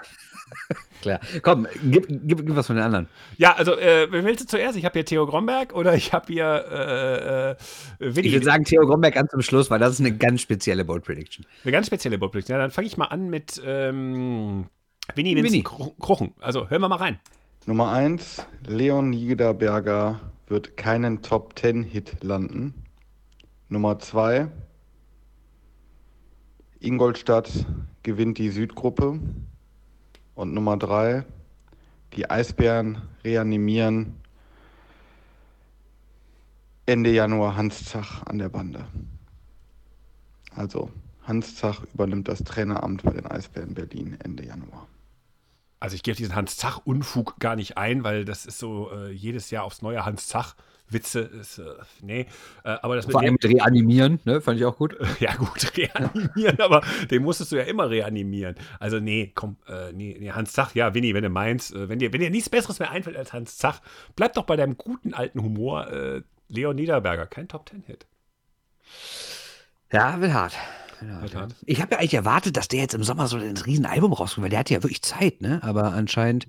[1.01, 1.19] Klar.
[1.41, 3.07] Komm, gib, gib, gib was von den anderen.
[3.37, 4.77] Ja, also, äh, wer willst du zuerst?
[4.77, 7.55] Ich habe hier Theo Gromberg oder ich habe hier äh, äh,
[8.15, 8.27] Willi.
[8.27, 11.03] Ich würde sagen, Theo Gromberg ganz zum Schluss, weil das ist eine ganz spezielle Bold
[11.03, 11.45] Prediction.
[11.63, 12.55] Eine ganz spezielle Boldprediction.
[12.55, 14.67] Ja, dann fange ich mal an mit ähm,
[15.15, 15.93] Winnie Vincent Winnie.
[15.99, 16.33] Kruchen.
[16.39, 17.19] Also, hören wir mal rein.
[17.65, 22.73] Nummer 1, Leon Niederberger wird keinen Top 10 Hit landen.
[23.67, 24.47] Nummer 2,
[26.79, 27.65] Ingolstadt
[28.03, 29.19] gewinnt die Südgruppe.
[30.35, 31.25] Und Nummer 3,
[32.13, 34.15] die Eisbären reanimieren
[36.85, 38.87] Ende Januar Hans Zach an der Bande.
[40.55, 40.89] Also,
[41.23, 44.87] Hans Zach übernimmt das Traineramt bei den Eisbären Berlin Ende Januar.
[45.79, 49.49] Also, ich gehe auf diesen Hans-Zach-Unfug gar nicht ein, weil das ist so äh, jedes
[49.49, 50.03] Jahr aufs neue
[50.89, 51.19] Hans-Zach-Witze.
[51.19, 51.63] Ist, äh,
[52.01, 52.27] nee,
[52.63, 54.41] äh, aber das mit Vor allem mit Reanimieren, ne?
[54.41, 54.97] Fand ich auch gut.
[55.19, 56.81] Ja, gut, reanimieren, aber
[57.11, 58.55] den musstest du ja immer reanimieren.
[58.79, 61.99] Also, nee, komm, äh, nee, nee, Hans Zach, ja, Winnie, wenn du meinst, äh, wenn,
[61.99, 63.81] dir, wenn dir nichts Besseres mehr einfällt als Hans Zach,
[64.15, 65.87] bleib doch bei deinem guten alten Humor.
[65.91, 68.07] Äh, Leon Niederberger, kein Top-Ten-Hit.
[69.91, 70.53] Ja, wird hart.
[71.33, 71.55] Hart.
[71.65, 74.49] Ich habe ja eigentlich erwartet, dass der jetzt im Sommer so ein Riesenalbum rauskommt, weil
[74.49, 75.61] der hat ja wirklich Zeit, ne?
[75.63, 76.47] Aber anscheinend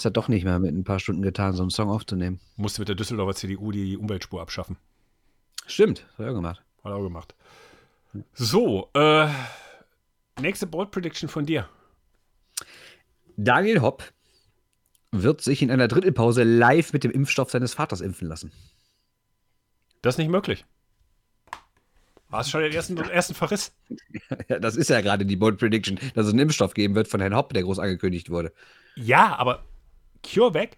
[0.00, 2.40] ist er doch nicht mehr mit ein paar Stunden getan, so einen Song aufzunehmen.
[2.56, 4.78] Musste mit der Düsseldorfer CDU die Umweltspur abschaffen.
[5.66, 6.62] Stimmt, hat er gemacht.
[6.82, 7.34] Hat er auch gemacht.
[8.32, 9.28] So, äh,
[10.40, 11.68] nächste Bold Prediction von dir.
[13.36, 14.10] Daniel Hopp
[15.12, 18.52] wird sich in einer Drittelpause live mit dem Impfstoff seines Vaters impfen lassen.
[20.00, 20.64] Das ist nicht möglich.
[22.32, 23.72] Hast du schon den ersten, ersten Verriss?
[24.48, 27.20] Ja, das ist ja gerade die Bold Prediction, dass es einen Impfstoff geben wird von
[27.20, 28.52] Herrn Hopp, der groß angekündigt wurde.
[28.96, 29.64] Ja, aber
[30.22, 30.76] CureVac,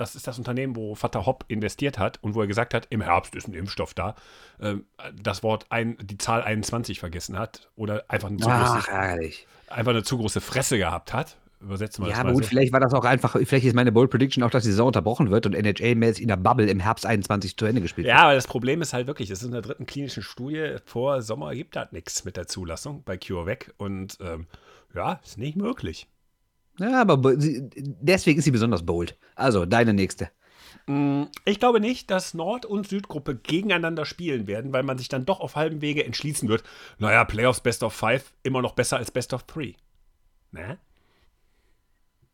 [0.00, 3.02] das ist das Unternehmen, wo Vater Hopp investiert hat und wo er gesagt hat, im
[3.02, 4.14] Herbst ist ein Impfstoff da,
[4.60, 9.30] ähm, das Wort, ein, die Zahl 21 vergessen hat oder einfach eine zu, Ach, große,
[9.68, 11.36] einfach eine zu große Fresse gehabt hat.
[11.60, 14.10] übersetzen wir Ja, das aber gut, vielleicht war das auch einfach, vielleicht ist meine Bold
[14.10, 17.58] Prediction auch, dass die Saison unterbrochen wird und NHL-mäßig in der Bubble im Herbst 21
[17.58, 19.84] zu Ende gespielt Ja, aber das Problem ist halt wirklich, es ist in der dritten
[19.84, 24.46] klinischen Studie, vor Sommer gibt das nichts mit der Zulassung bei CureVac und ähm,
[24.94, 26.08] ja, ist nicht möglich.
[26.80, 29.16] Ja, aber deswegen ist sie besonders bold.
[29.34, 30.30] Also, deine nächste.
[30.86, 35.26] Mm, Ich glaube nicht, dass Nord- und Südgruppe gegeneinander spielen werden, weil man sich dann
[35.26, 36.64] doch auf halbem Wege entschließen wird.
[36.98, 39.74] Naja, Playoffs Best of Five immer noch besser als Best of Three.
[40.52, 40.78] Ne?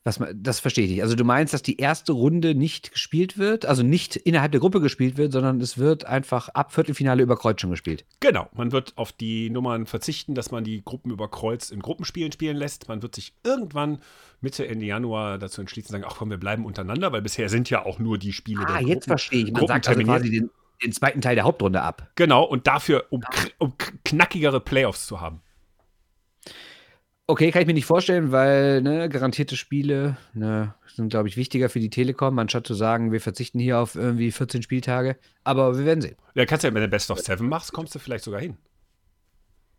[0.06, 1.02] Was, das verstehe ich nicht.
[1.02, 4.80] Also, du meinst, dass die erste Runde nicht gespielt wird, also nicht innerhalb der Gruppe
[4.80, 8.04] gespielt wird, sondern es wird einfach ab Viertelfinale über Kreuz schon gespielt.
[8.20, 12.30] Genau, man wird auf die Nummern verzichten, dass man die Gruppen über Kreuz in Gruppenspielen
[12.30, 12.86] spielen lässt.
[12.88, 13.98] Man wird sich irgendwann
[14.40, 17.84] Mitte, Ende Januar dazu entschließen, sagen, ach komm, wir bleiben untereinander, weil bisher sind ja
[17.84, 19.52] auch nur die Spiele Ah, der jetzt Gruppen, verstehe ich.
[19.52, 20.50] Man sagt also quasi den,
[20.84, 22.12] den zweiten Teil der Hauptrunde ab.
[22.14, 23.24] Genau, und dafür, um,
[23.58, 25.40] um knackigere Playoffs zu haben.
[27.28, 31.68] Okay, kann ich mir nicht vorstellen, weil ne, garantierte Spiele ne, sind, glaube ich, wichtiger
[31.68, 35.16] für die Telekom, anstatt zu sagen, wir verzichten hier auf irgendwie 14 Spieltage.
[35.42, 36.16] Aber wir werden sehen.
[36.34, 38.56] Ja, kannst ja, wenn du Best of Seven machst, kommst du vielleicht sogar hin.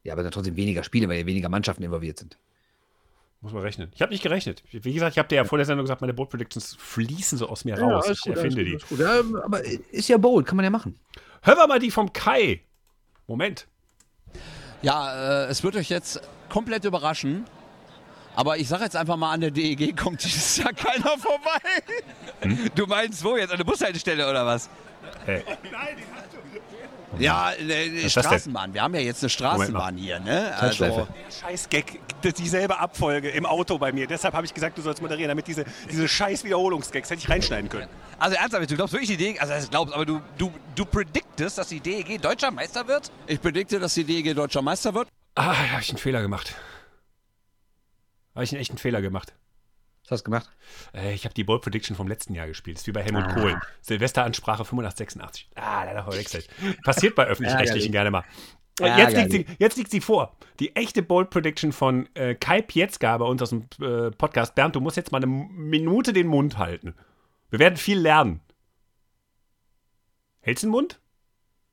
[0.03, 2.37] Ja, aber dann trotzdem weniger Spiele, weil ja weniger Mannschaften involviert sind.
[3.39, 3.91] Muss man rechnen.
[3.93, 4.63] Ich habe nicht gerechnet.
[4.71, 7.47] Wie gesagt, ich habe dir ja vor der Sendung gesagt, meine Board Predictions fließen so
[7.47, 8.09] aus mir raus.
[8.09, 8.77] ich erfinde die.
[8.97, 10.99] Ja, aber ist ja bold, kann man ja machen.
[11.43, 12.61] Hören wir mal die vom Kai.
[13.27, 13.67] Moment.
[14.82, 17.45] Ja, äh, es wird euch jetzt komplett überraschen.
[18.36, 21.59] Aber ich sage jetzt einfach mal, an der DEG kommt dieses Jahr keiner vorbei.
[22.75, 23.51] Du meinst wo jetzt?
[23.51, 24.69] An der Bushaltestelle oder was?
[25.25, 25.43] Hey.
[25.47, 25.97] Ja, eine, eine
[27.20, 28.32] ist das denn?
[28.32, 28.74] Straßenbahn.
[28.74, 30.55] Wir haben ja jetzt eine Straßenbahn hier, ne?
[30.57, 31.07] Also,
[31.41, 31.99] scheiß Gag,
[32.38, 34.07] dieselbe Abfolge im Auto bei mir.
[34.07, 37.70] Deshalb habe ich gesagt, du sollst moderieren, damit diese, diese scheiß Wiederholungsgags hätte ich reinschneiden
[37.70, 37.88] können.
[38.20, 41.57] also ernsthaft, du glaubst wirklich die DEG, also das glaubst, aber du, du, du prediktest,
[41.57, 43.11] dass die DEG deutscher Meister wird?
[43.28, 45.07] Ich predikte, dass die DEG deutscher Meister wird.
[45.36, 46.55] Ah, da habe ich einen Fehler gemacht.
[48.36, 49.34] Habe ich einen echten Fehler gemacht.
[50.08, 50.49] Was hast du gemacht?
[50.93, 52.78] Äh, ich habe die Bold Prediction vom letzten Jahr gespielt.
[52.78, 53.60] ist wie bei Helmut Kohl.
[53.82, 55.49] Silvesteransprache 85, 86.
[55.55, 56.47] Ah, leider verwechselt.
[56.86, 58.24] Passiert bei Öffentlich-Rechtlichen gerne mal.
[58.80, 60.38] Äh, Jetzt liegt, sie, jetzt liegt sie vor.
[60.62, 64.55] Die echte Bold Prediction von äh, Kai Pietzka bei uns aus dem äh, Podcast.
[64.55, 66.95] Bernd, du musst jetzt mal eine Minute den Mund halten.
[67.49, 68.39] Wir werden viel lernen.
[70.39, 71.01] Hältst du den Mund?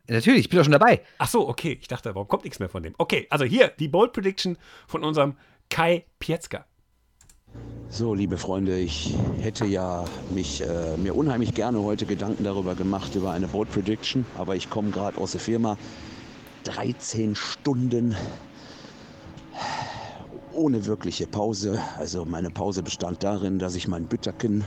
[0.09, 1.03] Natürlich, ich bin doch schon dabei.
[1.18, 1.78] Ach so, okay.
[1.80, 2.95] Ich dachte, warum kommt nichts mehr von dem?
[2.99, 4.59] Okay, also hier die Bold Prediction
[4.89, 5.37] von unserem
[5.70, 6.66] Kai Pietzka.
[7.96, 13.14] So, liebe Freunde, ich hätte ja mich äh, mir unheimlich gerne heute Gedanken darüber gemacht,
[13.14, 15.78] über eine Boat Prediction, aber ich komme gerade aus der Firma.
[16.64, 18.16] 13 Stunden
[20.52, 21.80] ohne wirkliche Pause.
[21.96, 24.64] Also meine Pause bestand darin, dass ich mein Bütterken,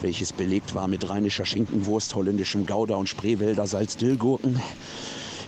[0.00, 4.62] welches belegt war mit rheinischer Schinkenwurst, holländischem Gouda und Spreewälder Salzdillgurken,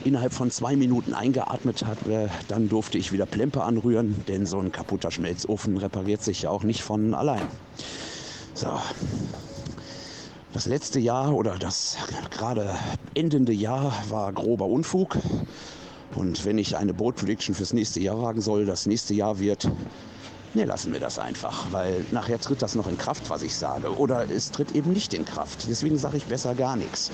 [0.05, 2.31] innerhalb von zwei Minuten eingeatmet habe.
[2.49, 6.63] Dann durfte ich wieder Plempe anrühren, denn so ein kaputter Schmelzofen repariert sich ja auch
[6.63, 7.43] nicht von allein.
[8.55, 8.69] So.
[10.53, 11.97] Das letzte Jahr oder das
[12.31, 12.75] gerade
[13.15, 15.17] endende Jahr war grober Unfug.
[16.15, 19.67] Und wenn ich eine Boat Prediction fürs nächste Jahr wagen soll, das nächste Jahr wird,
[20.53, 23.97] ne, lassen wir das einfach, weil nachher tritt das noch in Kraft, was ich sage.
[23.97, 25.67] Oder es tritt eben nicht in Kraft.
[25.69, 27.11] Deswegen sage ich besser gar nichts.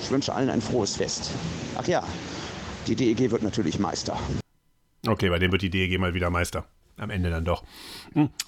[0.00, 1.30] Ich wünsche allen ein frohes Fest.
[1.76, 2.02] Ach ja,
[2.86, 4.18] die DEG wird natürlich Meister.
[5.06, 6.66] Okay, bei dem wird die DEG mal wieder Meister.
[6.96, 7.64] Am Ende dann doch.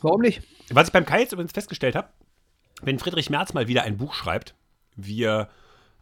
[0.02, 0.42] Warum nicht?
[0.70, 2.08] Was ich beim Kai jetzt übrigens festgestellt habe,
[2.82, 4.54] wenn Friedrich Merz mal wieder ein Buch schreibt,
[4.96, 5.48] wie er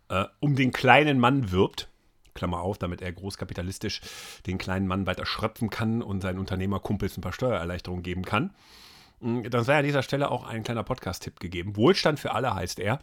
[0.08, 1.88] äh, um den kleinen Mann wirbt,
[2.34, 4.00] Klammer auf, damit er großkapitalistisch
[4.46, 8.54] den kleinen Mann weiter schröpfen kann und seinen Unternehmerkumpels ein paar Steuererleichterungen geben kann,
[9.20, 11.76] mh, dann sei an dieser Stelle auch ein kleiner Podcast-Tipp gegeben.
[11.76, 13.00] Wohlstand für alle heißt er.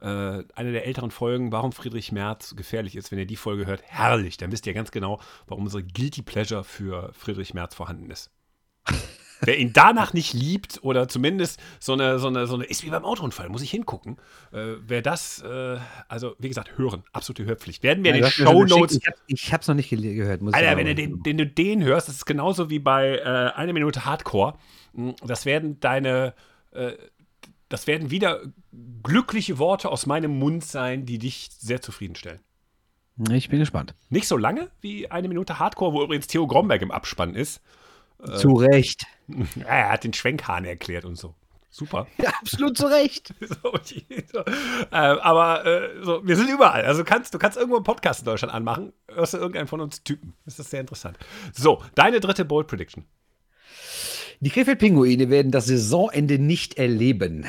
[0.00, 0.06] Äh,
[0.54, 4.36] eine der älteren Folgen, warum Friedrich Merz gefährlich ist, wenn ihr die Folge hört, herrlich.
[4.36, 8.30] Dann wisst ihr ganz genau, warum unsere Guilty Pleasure für Friedrich Merz vorhanden ist.
[9.42, 12.88] Wer ihn danach nicht liebt oder zumindest so eine, so eine, so eine ist wie
[12.90, 14.16] beim Autounfall, muss ich hingucken.
[14.50, 15.76] Äh, wer das, äh,
[16.08, 17.82] also wie gesagt, hören, absolute Hörpflicht.
[17.82, 18.98] Werden wir in Ja, den mir schon Shownotes.
[19.00, 19.04] geschickt.
[19.04, 20.40] Ich, hab, ich hab's noch nicht gele- gehört.
[20.40, 23.18] Muss ich Alter, wenn du den, den, du den hörst, das ist genauso wie bei
[23.18, 23.22] äh,
[23.54, 24.54] eine Minute Hardcore.
[24.94, 26.32] Mm, Das werden deine,
[26.70, 26.92] äh,
[27.68, 28.40] das werden wieder
[29.02, 32.40] glückliche Worte aus meinem Mund sein, die dich sehr zufriedenstellen.
[33.30, 33.94] Ich bin gespannt.
[34.10, 37.62] Nicht so lange wie eine Minute Hardcore, wo übrigens Theo Gromberg im Abspann ist.
[38.36, 39.06] zu Recht.
[39.56, 41.34] Ja, er hat den Schwenkhahn erklärt und so.
[41.70, 42.06] Super.
[42.18, 43.34] Ja, absolut zu Recht.
[43.40, 43.56] So,
[44.32, 44.38] so.
[44.38, 46.84] Äh, aber äh, so, wir sind überall.
[46.84, 50.02] Also kannst, du kannst irgendwo einen Podcast in Deutschland anmachen, hörst du irgendeinen von uns
[50.04, 50.34] Typen.
[50.44, 51.18] Das ist sehr interessant.
[51.52, 53.04] So, deine dritte Bold Prediction.
[54.40, 57.46] Die Krefeld-Pinguine werden das Saisonende nicht erleben.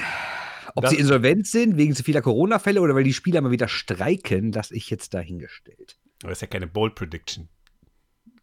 [0.76, 3.68] Ob Das- sie insolvent sind wegen zu vieler Corona-Fälle oder weil die Spieler mal wieder
[3.68, 5.98] streiken, das ich jetzt dahingestellt.
[6.24, 7.50] Aber Das ist ja keine Bold Prediction.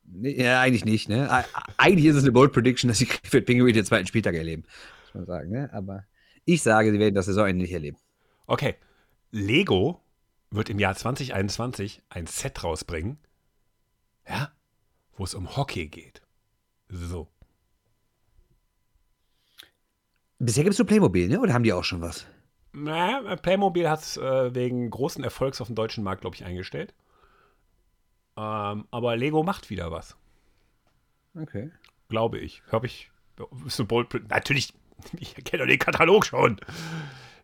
[0.06, 1.08] Nee, ja, eigentlich nicht.
[1.08, 1.30] Ne?
[1.30, 4.64] Eig- Eigentlich ist es eine Bold Prediction, dass die Krefeld Pinguine den zweiten Spieltag erleben.
[5.06, 5.50] Muss man sagen.
[5.50, 5.70] Ne?
[5.72, 6.04] Aber
[6.44, 7.96] ich sage, sie werden das Saisonende nicht erleben.
[8.46, 8.74] Okay.
[9.30, 10.00] Lego
[10.50, 13.18] wird im Jahr 2021 ein Set rausbringen,
[14.28, 14.52] ja,
[15.16, 16.22] wo es um Hockey geht.
[16.88, 17.28] So.
[20.44, 21.40] Bisher gibt es nur Playmobil, ne?
[21.40, 22.26] oder haben die auch schon was?
[22.72, 26.92] Naja, Playmobil hat es äh, wegen großen Erfolgs auf dem deutschen Markt, glaube ich, eingestellt.
[28.36, 30.16] Ähm, aber Lego macht wieder was,
[31.40, 31.70] Okay.
[32.08, 32.62] glaube ich.
[32.70, 33.10] Habe ich.
[33.66, 34.08] Ist eine Bold.
[34.28, 34.72] Natürlich,
[35.18, 36.60] ich kenne doch den Katalog schon.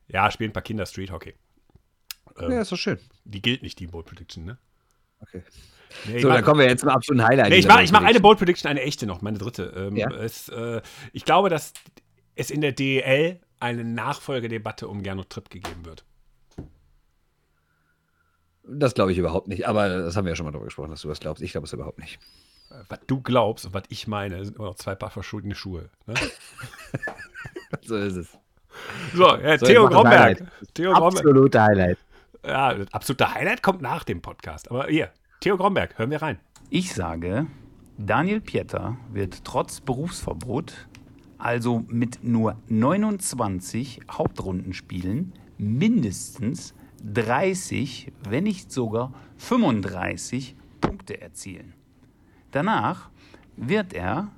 [0.09, 1.35] Ja, spielen ein paar Kinder Street Hockey.
[2.41, 2.99] Ähm, Ja, ist doch schön.
[3.25, 4.59] Die gilt nicht, die Bold Prediction, ne?
[5.21, 5.43] Okay.
[6.09, 7.51] Nee, So, mach- dann kommen wir jetzt zum absoluten Highlight.
[7.51, 9.65] Nee, ich mache mach eine Bold Prediction, eine echte noch, meine dritte.
[9.77, 10.11] Ähm, Ja.
[10.11, 10.81] es, äh,
[11.13, 11.73] ich glaube, dass
[12.41, 16.05] es in der DEL eine Nachfolgedebatte um Gernot Tripp gegeben wird.
[18.65, 19.67] Das glaube ich überhaupt nicht.
[19.67, 21.43] Aber das haben wir ja schon mal darüber gesprochen, dass du das glaubst.
[21.43, 22.19] Ich glaube es überhaupt nicht.
[22.89, 25.91] Was du glaubst und was ich meine, sind immer noch zwei Paar verschuldene Schuhe.
[26.07, 26.15] Ne?
[27.83, 28.39] So ist es.
[29.15, 30.43] So, ja, So, Theo Gromberg.
[30.75, 31.19] Theo Gromberg.
[31.19, 31.99] Absolute Highlight.
[32.45, 34.71] Ja, das absolute Highlight kommt nach dem Podcast.
[34.71, 35.11] Aber hier,
[35.41, 36.39] Theo Gromberg, hören wir rein.
[36.69, 37.47] Ich sage,
[37.99, 40.89] Daniel Pieter wird trotz Berufsverbot,
[41.41, 46.75] also mit nur 29 Hauptrundenspielen, mindestens
[47.05, 51.75] 30, wenn nicht sogar 35 Punkte erzielen.
[52.51, 53.11] Danach
[53.57, 54.29] wird er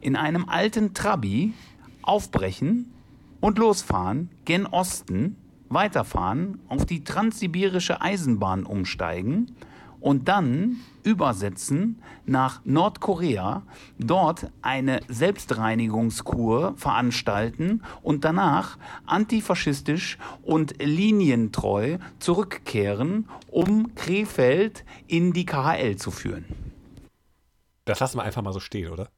[0.00, 1.54] in einem alten Trabi
[2.02, 2.92] aufbrechen
[3.40, 5.36] und losfahren, gen Osten,
[5.68, 9.56] weiterfahren, auf die transsibirische Eisenbahn umsteigen
[10.04, 13.62] und dann übersetzen nach Nordkorea,
[13.98, 18.76] dort eine Selbstreinigungskur veranstalten und danach
[19.06, 26.44] antifaschistisch und linientreu zurückkehren, um Krefeld in die KHL zu führen.
[27.86, 29.08] Das lassen wir einfach mal so stehen, oder?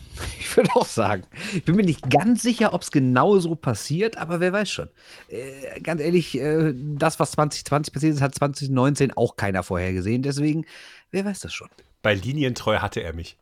[0.38, 1.22] Ich würde auch sagen.
[1.54, 4.88] Ich bin mir nicht ganz sicher, ob es genau so passiert, aber wer weiß schon.
[5.28, 10.22] Äh, ganz ehrlich, äh, das, was 2020 passiert ist, hat 2019 auch keiner vorhergesehen.
[10.22, 10.66] Deswegen,
[11.12, 11.68] wer weiß das schon.
[12.02, 13.38] Bei Linientreu hatte er mich.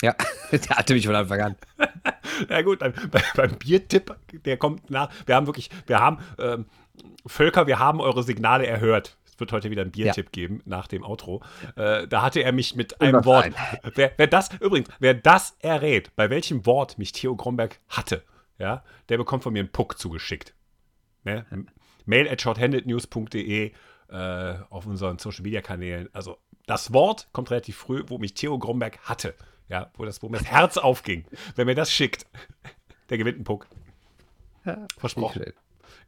[0.00, 0.14] Ja,
[0.52, 1.56] der hatte mich von Anfang an.
[2.48, 5.10] Ja gut, beim, bei- beim Biertipp, der kommt nach.
[5.26, 6.64] Wir haben wirklich, wir haben, ähm,
[7.26, 9.16] Völker, wir haben eure Signale erhört.
[9.32, 11.42] Es wird heute wieder einen Biertipp geben nach dem Outro.
[11.76, 13.52] Äh, da hatte er mich mit einem Wort.
[13.94, 18.22] Wer, wer das, übrigens, wer das errät, bei welchem Wort mich Theo Gromberg hatte,
[18.58, 20.54] ja, der bekommt von mir einen Puck zugeschickt.
[21.24, 21.46] Ne?
[22.04, 23.72] Mail at shorthandednews.de
[24.08, 26.08] äh, auf unseren Social Media Kanälen.
[26.12, 29.34] Also das Wort kommt relativ früh, wo mich Theo Gromberg hatte.
[29.68, 31.24] Ja, wo, das, wo mir das Herz aufging.
[31.54, 32.26] Wer mir das schickt,
[33.08, 33.66] der gewinnt einen Puck.
[34.98, 35.52] Versprochen.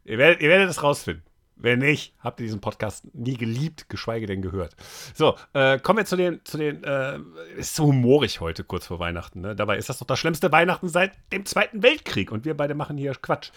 [0.05, 1.23] Ihr werdet, ihr werdet es rausfinden.
[1.57, 4.75] Wenn nicht, habt ihr diesen Podcast nie geliebt, geschweige denn gehört.
[5.13, 7.19] So, äh, kommen wir zu den, zu den, äh,
[7.55, 9.41] ist so humorig heute, kurz vor Weihnachten.
[9.41, 9.55] Ne?
[9.55, 12.97] Dabei ist das doch das schlimmste Weihnachten seit dem Zweiten Weltkrieg und wir beide machen
[12.97, 13.51] hier Quatsch.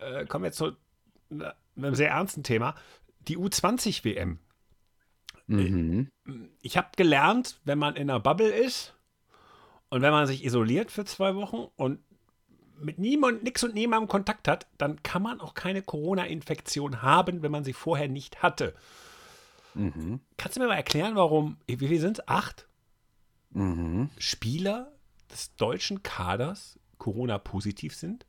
[0.00, 0.72] Äh, kommen wir zu
[1.30, 2.74] na, einem sehr ernsten Thema.
[3.28, 4.38] Die U20-WM.
[5.46, 6.10] Mhm.
[6.60, 8.94] Ich habe gelernt, wenn man in einer Bubble ist
[9.88, 12.00] und wenn man sich isoliert für zwei Wochen und
[12.80, 17.52] mit niemand, nix und niemandem Kontakt hat, dann kann man auch keine Corona-Infektion haben, wenn
[17.52, 18.74] man sie vorher nicht hatte.
[19.74, 20.20] Mhm.
[20.36, 22.28] Kannst du mir mal erklären, warum, wie viel sind es?
[22.28, 22.66] Acht
[23.52, 24.10] Mhm.
[24.18, 24.92] Spieler
[25.32, 28.24] des deutschen Kaders Corona-positiv sind?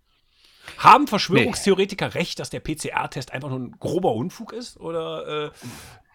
[0.77, 4.77] Haben Verschwörungstheoretiker recht, dass der PCR-Test einfach nur ein grober Unfug ist?
[4.77, 5.51] Oder äh,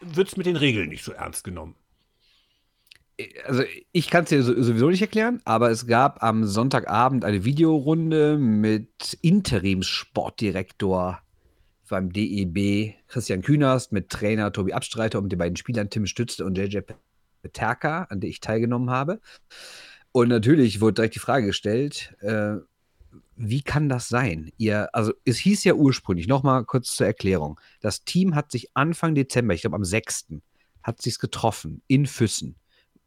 [0.01, 1.77] wird es mit den Regeln nicht so ernst genommen?
[3.47, 3.63] Also
[3.93, 8.37] ich kann es dir so- sowieso nicht erklären, aber es gab am Sonntagabend eine Videorunde
[8.37, 11.21] mit Interimssportdirektor
[11.89, 16.59] beim DEB Christian Künast, mit Trainer Tobi Abstreiter und den beiden Spielern Tim Stützle und
[16.59, 16.81] JJ
[17.43, 19.21] Peterka, an der ich teilgenommen habe.
[20.13, 22.57] Und natürlich wurde direkt die Frage gestellt, äh,
[23.37, 24.51] wie kann das sein?
[24.59, 29.15] Ihr, also es hieß ja ursprünglich, nochmal kurz zur Erklärung, das Team hat sich Anfang
[29.15, 30.27] Dezember, ich glaube am 6.,
[30.83, 32.57] hat sich getroffen in Füssen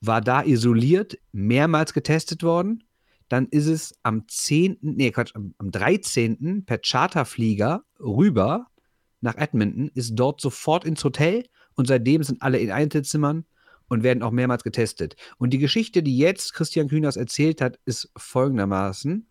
[0.02, 2.84] war da isoliert, mehrmals getestet worden.
[3.28, 6.66] Dann ist es am 10., nee, Quatsch, am, am 13.
[6.66, 8.68] per Charterflieger rüber
[9.22, 11.44] nach Edmonton, ist dort sofort ins Hotel
[11.76, 13.46] und seitdem sind alle in Einzelzimmern
[13.88, 15.16] und werden auch mehrmals getestet.
[15.38, 19.28] Und die Geschichte, die jetzt Christian Kühners erzählt hat, ist folgendermaßen.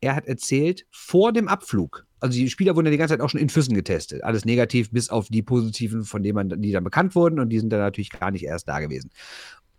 [0.00, 3.30] Er hat erzählt, vor dem Abflug, also die Spieler wurden ja die ganze Zeit auch
[3.30, 4.22] schon in Füssen getestet.
[4.24, 7.58] Alles negativ, bis auf die positiven, von denen man, die dann bekannt wurden und die
[7.58, 9.10] sind dann natürlich gar nicht erst da gewesen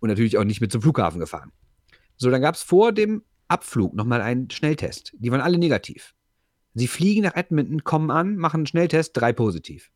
[0.00, 1.52] und natürlich auch nicht mit zum Flughafen gefahren.
[2.16, 5.12] So, dann gab es vor dem Abflug nochmal einen Schnelltest.
[5.18, 6.14] Die waren alle negativ.
[6.74, 9.90] Sie fliegen nach Edmonton, kommen an, machen einen Schnelltest, drei positiv.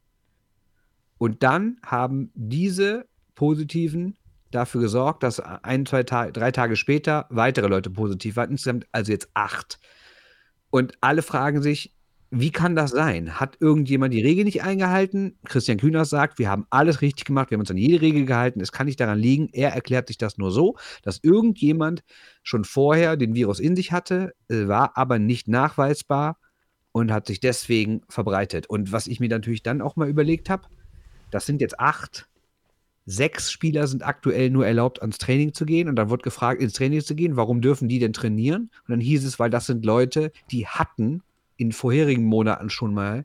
[1.18, 4.16] Und dann haben diese Positiven
[4.50, 8.50] dafür gesorgt, dass ein, zwei drei Tage später weitere Leute positiv waren.
[8.50, 9.78] Insgesamt also jetzt acht.
[10.70, 11.92] Und alle fragen sich,
[12.30, 13.38] wie kann das sein?
[13.38, 15.38] Hat irgendjemand die Regel nicht eingehalten?
[15.44, 18.60] Christian Kühners sagt, wir haben alles richtig gemacht, wir haben uns an jede Regel gehalten,
[18.60, 19.48] es kann nicht daran liegen.
[19.52, 22.02] Er erklärt sich das nur so, dass irgendjemand
[22.42, 26.38] schon vorher den Virus in sich hatte, äh, war aber nicht nachweisbar
[26.92, 28.66] und hat sich deswegen verbreitet.
[28.68, 30.64] Und was ich mir natürlich dann auch mal überlegt habe,
[31.30, 32.28] das sind jetzt acht,
[33.06, 35.88] sechs Spieler sind aktuell nur erlaubt, ans Training zu gehen.
[35.88, 38.70] Und dann wird gefragt, ins Training zu gehen, warum dürfen die denn trainieren?
[38.86, 41.22] Und dann hieß es, weil das sind Leute, die hatten
[41.56, 43.24] in vorherigen Monaten schon mal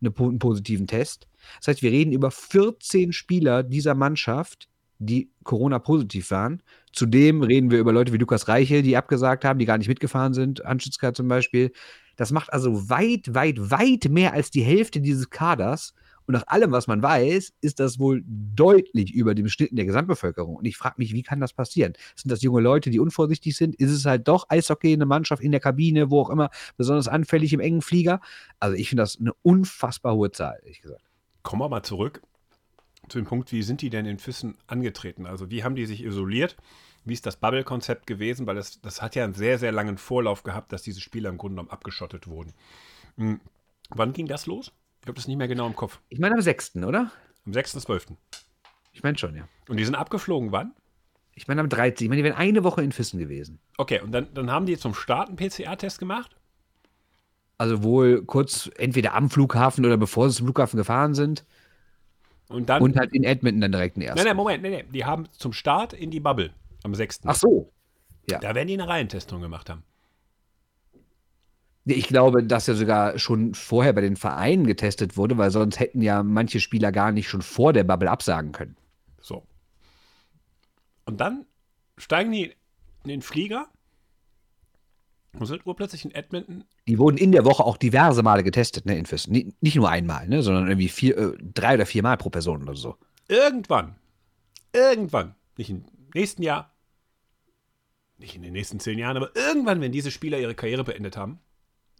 [0.00, 1.26] eine, einen positiven Test.
[1.58, 4.68] Das heißt, wir reden über 14 Spieler dieser Mannschaft,
[4.98, 6.62] die Corona-positiv waren.
[6.92, 10.34] Zudem reden wir über Leute wie Lukas Reichel, die abgesagt haben, die gar nicht mitgefahren
[10.34, 11.72] sind, Anschitzka zum Beispiel.
[12.16, 15.94] Das macht also weit, weit, weit mehr als die Hälfte dieses Kaders.
[16.26, 19.84] Und nach allem, was man weiß, ist das wohl deutlich über dem Schnitt in der
[19.84, 20.56] Gesamtbevölkerung.
[20.56, 21.94] Und ich frage mich, wie kann das passieren?
[22.16, 23.74] Sind das junge Leute, die unvorsichtig sind?
[23.76, 27.52] Ist es halt doch Eishockey, eine Mannschaft in der Kabine, wo auch immer, besonders anfällig
[27.52, 28.20] im engen Flieger?
[28.60, 31.02] Also ich finde das eine unfassbar hohe Zahl, ehrlich gesagt.
[31.42, 32.22] Kommen wir mal zurück
[33.08, 35.26] zu dem Punkt, wie sind die denn in Füssen angetreten?
[35.26, 36.56] Also wie haben die sich isoliert?
[37.04, 38.46] Wie ist das Bubble-Konzept gewesen?
[38.46, 41.36] Weil das, das hat ja einen sehr, sehr langen Vorlauf gehabt, dass diese Spieler im
[41.36, 42.54] Grunde genommen abgeschottet wurden.
[43.16, 43.40] Hm.
[43.90, 44.72] Wann ging das los?
[45.04, 46.00] Ich habe das nicht mehr genau im Kopf.
[46.08, 47.12] Ich meine am 6., oder?
[47.44, 48.16] Am 6.12.
[48.92, 49.46] Ich meine schon, ja.
[49.68, 50.72] Und die sind abgeflogen wann?
[51.34, 52.06] Ich meine am 13.
[52.06, 53.60] Ich meine, die wären eine Woche in Füssen gewesen.
[53.76, 56.34] Okay, und dann, dann haben die zum Start einen PCR-Test gemacht?
[57.58, 61.44] Also wohl kurz entweder am Flughafen oder bevor sie zum Flughafen gefahren sind.
[62.48, 62.82] Und dann.
[62.82, 64.16] Und halt in Edmonton dann direkt den ersten.
[64.16, 64.86] Nein, nein, Moment, nein, nein.
[64.90, 67.20] Die haben zum Start in die Bubble am 6.
[67.24, 67.70] Ach so.
[68.30, 68.38] Ja.
[68.38, 69.82] Da werden die eine Reihentestung gemacht haben.
[71.86, 76.00] Ich glaube, dass er sogar schon vorher bei den Vereinen getestet wurde, weil sonst hätten
[76.00, 78.76] ja manche Spieler gar nicht schon vor der Bubble absagen können.
[79.20, 79.46] So.
[81.04, 81.44] Und dann
[81.98, 82.54] steigen die
[83.02, 83.68] in den Flieger
[85.38, 86.64] und sind urplötzlich in Edmonton.
[86.86, 89.32] Die wurden in der Woche auch diverse Male getestet, ne, in Füssen.
[89.32, 92.62] Nicht, nicht nur einmal, ne, sondern irgendwie vier, äh, drei oder vier Mal pro Person
[92.62, 92.96] oder so.
[93.28, 93.96] Irgendwann,
[94.72, 96.72] irgendwann, nicht im nächsten Jahr,
[98.18, 101.40] nicht in den nächsten zehn Jahren, aber irgendwann, wenn diese Spieler ihre Karriere beendet haben,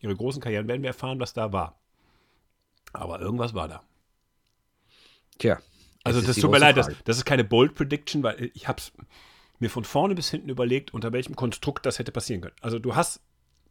[0.05, 1.79] ihre großen Karrieren, werden wir erfahren, was da war.
[2.93, 3.83] Aber irgendwas war da.
[5.39, 5.59] Tja.
[6.05, 8.93] Also das tut mir leid, das, das, ist keine Bold Prediction, weil ich habe es
[9.59, 12.55] mir von vorne bis hinten überlegt, unter welchem Konstrukt das hätte passieren können.
[12.61, 13.23] Also du hast,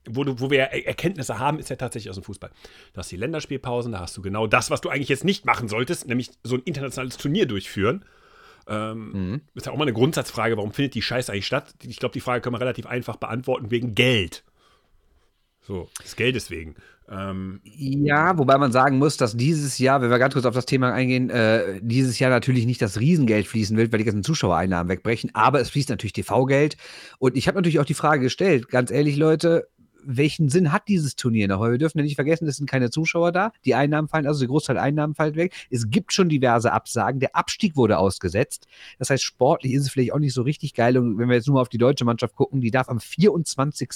[0.09, 2.49] wo, du, wo wir Erkenntnisse haben, ist ja tatsächlich aus dem Fußball.
[2.93, 5.67] Du hast die Länderspielpausen, da hast du genau das, was du eigentlich jetzt nicht machen
[5.67, 8.03] solltest, nämlich so ein internationales Turnier durchführen.
[8.67, 9.41] Ähm, mhm.
[9.53, 11.75] Ist ja auch mal eine Grundsatzfrage, warum findet die Scheiße eigentlich statt?
[11.84, 14.43] Ich glaube, die Frage können wir relativ einfach beantworten, wegen Geld.
[15.66, 16.76] So, des Geldes wegen.
[17.09, 20.66] Ähm, ja, wobei man sagen muss, dass dieses Jahr, wenn wir ganz kurz auf das
[20.66, 24.89] Thema eingehen, äh, dieses Jahr natürlich nicht das Riesengeld fließen wird, weil die ganzen Zuschauereinnahmen
[24.89, 26.78] wegbrechen, aber es fließt natürlich TV-Geld.
[27.20, 29.68] Und ich habe natürlich auch die Frage gestellt, ganz ehrlich, Leute,
[30.06, 31.60] welchen Sinn hat dieses Turnier noch?
[31.60, 33.51] Weil wir dürfen ja nicht vergessen, es sind keine Zuschauer da.
[33.66, 35.54] Die Einnahmen fallen, also der Großteil Einnahmen fällt weg.
[35.70, 37.20] Es gibt schon diverse Absagen.
[37.20, 38.68] Der Abstieg wurde ausgesetzt.
[38.99, 40.97] Das heißt, sportlich ist es vielleicht auch nicht so richtig geil.
[40.97, 43.89] Und wenn wir jetzt nur mal auf die deutsche Mannschaft gucken, die darf am 24.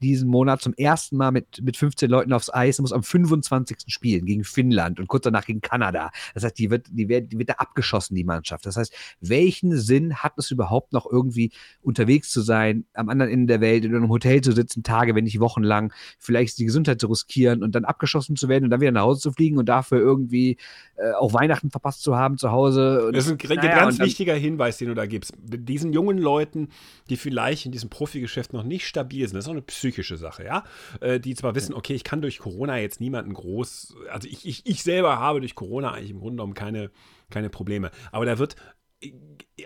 [0.00, 3.78] diesen Monat zum ersten Mal mit, mit 15 Leuten aufs Eis und muss am 25.
[3.86, 6.10] spielen gegen Finnland und kurz danach gegen Kanada.
[6.34, 8.66] Das heißt, die wird, die wird, die wird da abgeschossen, die Mannschaft.
[8.66, 13.46] Das heißt, welchen Sinn hat es überhaupt noch irgendwie unterwegs zu sein, am anderen Ende
[13.46, 17.06] der Welt in einem Hotel zu sitzen, Tage, wenn nicht wochenlang, vielleicht die Gesundheit zu
[17.06, 20.00] riskieren und dann abgeschossen zu werden und dann wieder nach Hause zu fliegen und dafür
[20.00, 20.56] irgendwie
[20.96, 23.06] äh, auch Weihnachten verpasst zu haben zu Hause.
[23.06, 25.32] Und, das ist ein naja, ganz wichtiger Hinweis, den du da gibst.
[25.38, 26.68] Diesen jungen Leuten,
[27.08, 30.44] die vielleicht in diesem Profigeschäft noch nicht stabil sind, das ist auch eine psychische Sache,
[30.44, 30.64] ja,
[31.00, 34.66] äh, die zwar wissen, okay, ich kann durch Corona jetzt niemanden groß, also ich, ich,
[34.66, 36.90] ich selber habe durch Corona eigentlich im Grunde genommen keine,
[37.28, 38.56] keine Probleme, aber da wird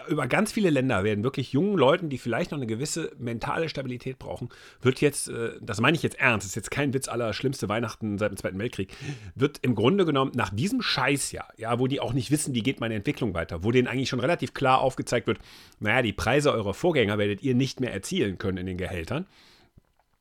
[0.09, 4.19] über ganz viele Länder werden wirklich jungen Leuten, die vielleicht noch eine gewisse mentale Stabilität
[4.19, 4.49] brauchen,
[4.81, 8.19] wird jetzt, äh, das meine ich jetzt ernst, ist jetzt kein Witz aller schlimmste Weihnachten
[8.19, 8.93] seit dem Zweiten Weltkrieg,
[9.35, 12.81] wird im Grunde genommen nach diesem Scheißjahr, ja, wo die auch nicht wissen, wie geht
[12.81, 15.39] meine Entwicklung weiter, wo denen eigentlich schon relativ klar aufgezeigt wird,
[15.81, 19.27] naja, die Preise eurer Vorgänger werdet ihr nicht mehr erzielen können in den Gehältern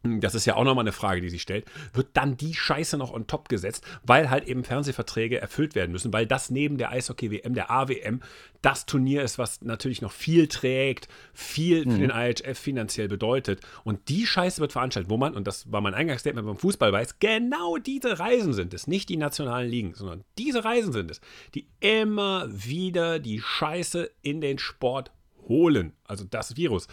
[0.04, 3.14] das ist ja auch nochmal eine Frage, die sich stellt, wird dann die Scheiße noch
[3.14, 7.54] on top gesetzt, weil halt eben Fernsehverträge erfüllt werden müssen, weil das neben der Eishockey-WM,
[7.54, 8.22] der AWM,
[8.62, 12.00] das Turnier ist, was natürlich noch viel trägt, viel für mhm.
[12.00, 13.62] den IHF finanziell bedeutet.
[13.84, 17.20] Und die Scheiße wird veranstaltet, wo man, und das war mein Eingangsstatement beim Fußball weiß,
[17.20, 21.22] genau diese Reisen sind es, nicht die nationalen Ligen, sondern diese Reisen sind es,
[21.56, 25.12] die immer wieder die Scheiße in den Sport
[25.48, 25.94] holen.
[26.06, 26.88] Also das Virus.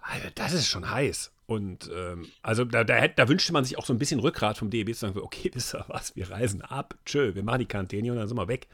[0.00, 1.32] Alter, das ist schon heiß.
[1.46, 4.68] Und ähm, also da, da, da, wünschte man sich auch so ein bisschen Rückgrat vom
[4.68, 8.12] DEB zu sagen, okay, wisst ihr was, wir reisen ab, tschö, wir machen die Quarantäne
[8.12, 8.68] und dann sind wir weg.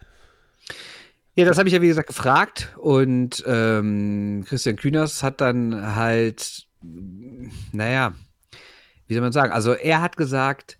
[1.36, 6.66] Ja, das habe ich ja wie gesagt gefragt und ähm, Christian Kühners hat dann halt,
[7.72, 8.14] naja,
[9.06, 10.78] wie soll man sagen, also er hat gesagt,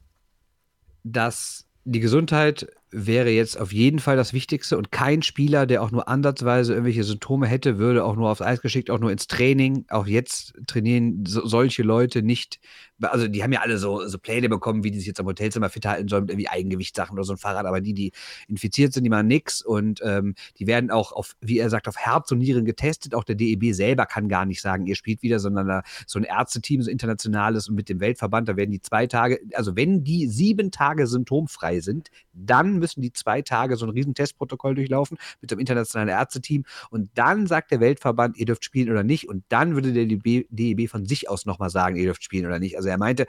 [1.03, 5.91] dass die Gesundheit wäre jetzt auf jeden Fall das Wichtigste und kein Spieler, der auch
[5.91, 9.85] nur ansatzweise irgendwelche Symptome hätte, würde auch nur aufs Eis geschickt, auch nur ins Training.
[9.89, 12.61] Auch jetzt trainieren so, solche Leute nicht.
[13.03, 15.69] Also die haben ja alle so, so Pläne bekommen, wie die sich jetzt am Hotelzimmer
[15.69, 17.67] fit halten sollen, mit irgendwie Eigengewichtssachen oder so ein Fahrrad.
[17.67, 18.13] Aber die, die
[18.49, 21.97] infiziert sind, die machen nichts und ähm, die werden auch auf, wie er sagt, auf
[21.97, 23.15] Herz und Nieren getestet.
[23.15, 26.25] Auch der DEB selber kann gar nicht sagen, ihr spielt wieder, sondern da so ein
[26.25, 30.27] Ärzteteam, so internationales und mit dem Weltverband, da werden die zwei Tage, also wenn die
[30.29, 35.51] sieben Tage symptomfrei sind, dann müssen die zwei Tage so ein riesen Testprotokoll durchlaufen mit
[35.51, 39.75] dem internationalen Ärzteteam und dann sagt der Weltverband, ihr dürft spielen oder nicht und dann
[39.75, 42.77] würde der DEB von sich aus nochmal sagen, ihr dürft spielen oder nicht.
[42.77, 43.27] Also er meinte,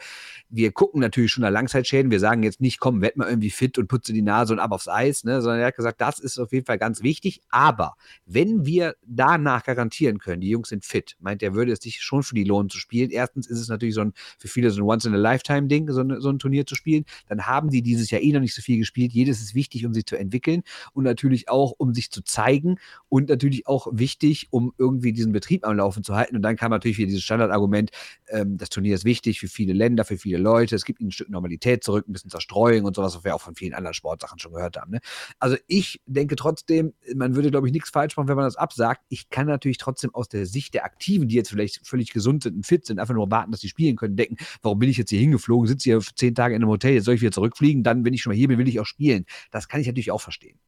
[0.50, 3.78] wir gucken natürlich schon nach Langzeitschäden, wir sagen jetzt nicht, komm, werd mal irgendwie fit
[3.78, 5.42] und putze die Nase und ab aufs Eis, ne?
[5.42, 7.96] sondern er hat gesagt, das ist auf jeden Fall ganz wichtig, aber
[8.26, 12.24] wenn wir danach garantieren können, die Jungs sind fit, meint er, würde es sich schon
[12.24, 13.10] für die lohnen zu spielen.
[13.10, 16.66] Erstens ist es natürlich so ein, für viele so ein Once-in-a-Lifetime-Ding, so, so ein Turnier
[16.66, 17.06] zu spielen.
[17.28, 19.12] Dann haben die dieses Jahr eh noch nicht so viel gespielt.
[19.14, 20.64] Jedes ist wichtig, um sich zu entwickeln
[20.94, 22.78] und natürlich auch, um sich zu zeigen
[23.10, 26.36] und natürlich auch wichtig, um irgendwie diesen Betrieb am Laufen zu halten.
[26.36, 27.92] Und dann kam natürlich wieder dieses Standardargument,
[28.28, 30.76] ähm, das Turnier ist wichtig für viele Länder, für viele Leute.
[30.76, 33.42] Es gibt ihnen ein Stück Normalität zurück, ein bisschen Zerstreuung und sowas, was wir auch
[33.42, 34.92] von vielen anderen Sportsachen schon gehört haben.
[34.92, 35.00] Ne?
[35.40, 39.04] Also ich denke trotzdem, man würde, glaube ich, nichts falsch machen, wenn man das absagt.
[39.10, 42.56] Ich kann natürlich trotzdem aus der Sicht der Aktiven, die jetzt vielleicht völlig gesund sind
[42.56, 45.10] und fit sind, einfach nur warten, dass sie spielen können, denken, warum bin ich jetzt
[45.10, 48.06] hier hingeflogen, sitze hier zehn Tage in einem Hotel, jetzt soll ich wieder zurückfliegen, dann,
[48.06, 49.26] wenn ich schon mal hier bin, will ich auch spielen.
[49.52, 50.60] Das kann ich natürlich auch verstehen.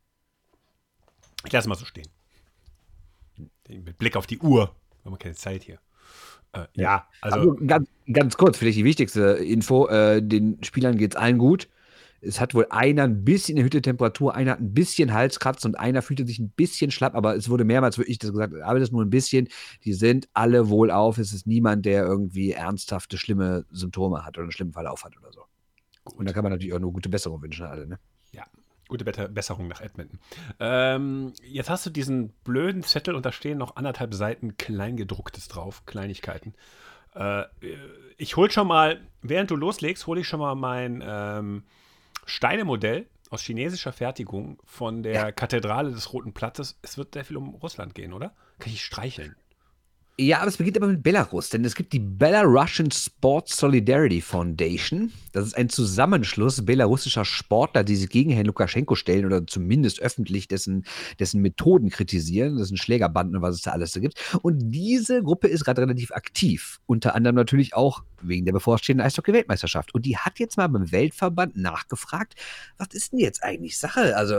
[1.45, 2.07] Ich lasse mal so stehen.
[3.67, 4.75] Mit Blick auf die Uhr.
[5.03, 5.79] Wir haben keine Zeit hier.
[6.53, 7.39] Äh, ja, also.
[7.39, 11.67] also ganz, ganz, kurz, vielleicht die wichtigste Info: äh, Den Spielern geht es allen gut.
[12.19, 16.01] Es hat wohl einer ein bisschen erhöhte Temperatur, einer hat ein bisschen Halskratzen und einer
[16.01, 19.03] fühlte sich ein bisschen schlapp, aber es wurde mehrmals wirklich das gesagt, aber das nur
[19.03, 19.47] ein bisschen.
[19.83, 21.19] Die sind alle wohl auf.
[21.19, 25.31] Es ist niemand, der irgendwie ernsthafte, schlimme Symptome hat oder einen schlimmen Verlauf hat oder
[25.31, 25.41] so.
[26.05, 26.19] Gut.
[26.19, 27.99] Und da kann man natürlich auch nur gute Besserung wünschen, alle, ne?
[28.87, 30.19] Gute Besserung nach Edmonton.
[30.59, 35.85] Ähm, jetzt hast du diesen blöden Zettel und da stehen noch anderthalb Seiten Kleingedrucktes drauf,
[35.85, 36.53] Kleinigkeiten.
[37.15, 37.43] Äh,
[38.17, 41.63] ich hol schon mal, während du loslegst, hole ich schon mal mein ähm,
[42.25, 45.31] Steinemodell aus chinesischer Fertigung von der ja.
[45.31, 46.79] Kathedrale des Roten Platzes.
[46.81, 48.33] Es wird sehr viel um Russland gehen, oder?
[48.59, 49.35] Kann ich streicheln?
[50.19, 55.11] Ja, aber es beginnt aber mit Belarus, denn es gibt die Belarusian Sports Solidarity Foundation.
[55.31, 60.47] Das ist ein Zusammenschluss belarussischer Sportler, die sich gegen Herrn Lukaschenko stellen oder zumindest öffentlich
[60.47, 60.85] dessen,
[61.19, 62.57] dessen Methoden kritisieren.
[62.57, 64.19] Das sind Schlägerbanden und was es da alles so gibt.
[64.41, 66.79] Und diese Gruppe ist gerade relativ aktiv.
[66.87, 69.93] Unter anderem natürlich auch wegen der bevorstehenden Eishockey-Weltmeisterschaft.
[69.93, 72.35] Und die hat jetzt mal beim Weltverband nachgefragt,
[72.77, 74.15] was ist denn jetzt eigentlich Sache?
[74.15, 74.35] Also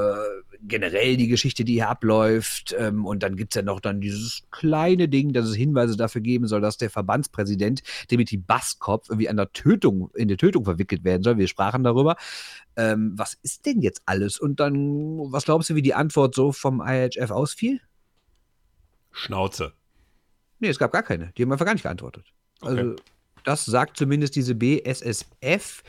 [0.62, 2.74] generell die Geschichte, die hier abläuft.
[2.78, 6.20] Ähm, und dann gibt es ja noch dann dieses kleine Ding, dass es Hinweise dafür
[6.20, 11.04] geben soll, dass der Verbandspräsident Dimitri Baskop irgendwie an der Tötung, in der Tötung verwickelt
[11.04, 11.38] werden soll.
[11.38, 12.16] Wir sprachen darüber.
[12.76, 14.38] Ähm, was ist denn jetzt alles?
[14.38, 17.80] Und dann, was glaubst du, wie die Antwort so vom IHF ausfiel?
[19.10, 19.72] Schnauze.
[20.60, 21.32] Nee, es gab gar keine.
[21.36, 22.26] Die haben einfach gar nicht geantwortet.
[22.60, 22.78] Okay.
[22.78, 22.96] Also,
[23.48, 25.82] das sagt zumindest diese BSSF.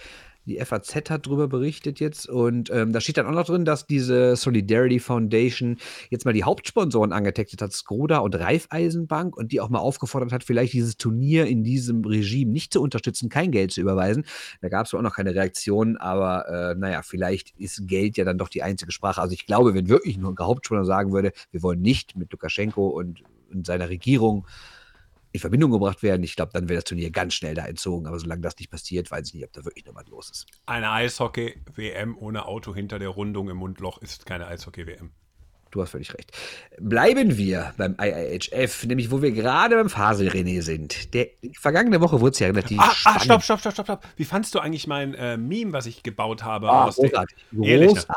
[0.46, 3.86] Die FAZ hat darüber berichtet jetzt und ähm, da steht dann auch noch drin, dass
[3.86, 5.78] diese Solidarity Foundation
[6.10, 10.46] jetzt mal die Hauptsponsoren angetextet hat, Skoda und Raiffeisenbank und die auch mal aufgefordert hat,
[10.46, 14.26] vielleicht dieses Turnier in diesem Regime nicht zu unterstützen, kein Geld zu überweisen.
[14.62, 18.38] Da gab es auch noch keine Reaktion, aber äh, naja, vielleicht ist Geld ja dann
[18.38, 19.22] doch die einzige Sprache.
[19.22, 22.88] Also ich glaube, wenn wirklich nur ein Hauptsponsor sagen würde, wir wollen nicht mit Lukaschenko
[22.88, 24.48] und, und seiner Regierung
[25.32, 26.24] in Verbindung gebracht werden.
[26.24, 28.08] Ich glaube, dann wäre das Turnier ganz schnell da entzogen.
[28.08, 30.48] Aber solange das nicht passiert, weiß ich nicht, ob da wirklich noch was los ist.
[30.66, 35.12] Eine Eishockey-WM ohne Auto hinter der Rundung im Mundloch ist keine Eishockey-WM.
[35.72, 36.32] Du hast völlig recht.
[36.80, 41.14] Bleiben wir beim IIHF, nämlich wo wir gerade beim Fasel-René sind.
[41.14, 41.28] Der
[41.60, 44.04] vergangene Woche wurde es ja relativ ah, ah, stopp, stopp, stopp, stopp, stopp.
[44.16, 46.72] Wie fandst du eigentlich mein äh, Meme, was ich gebaut habe?
[46.72, 47.38] Ah, großartig.
[47.56, 48.08] Großartig.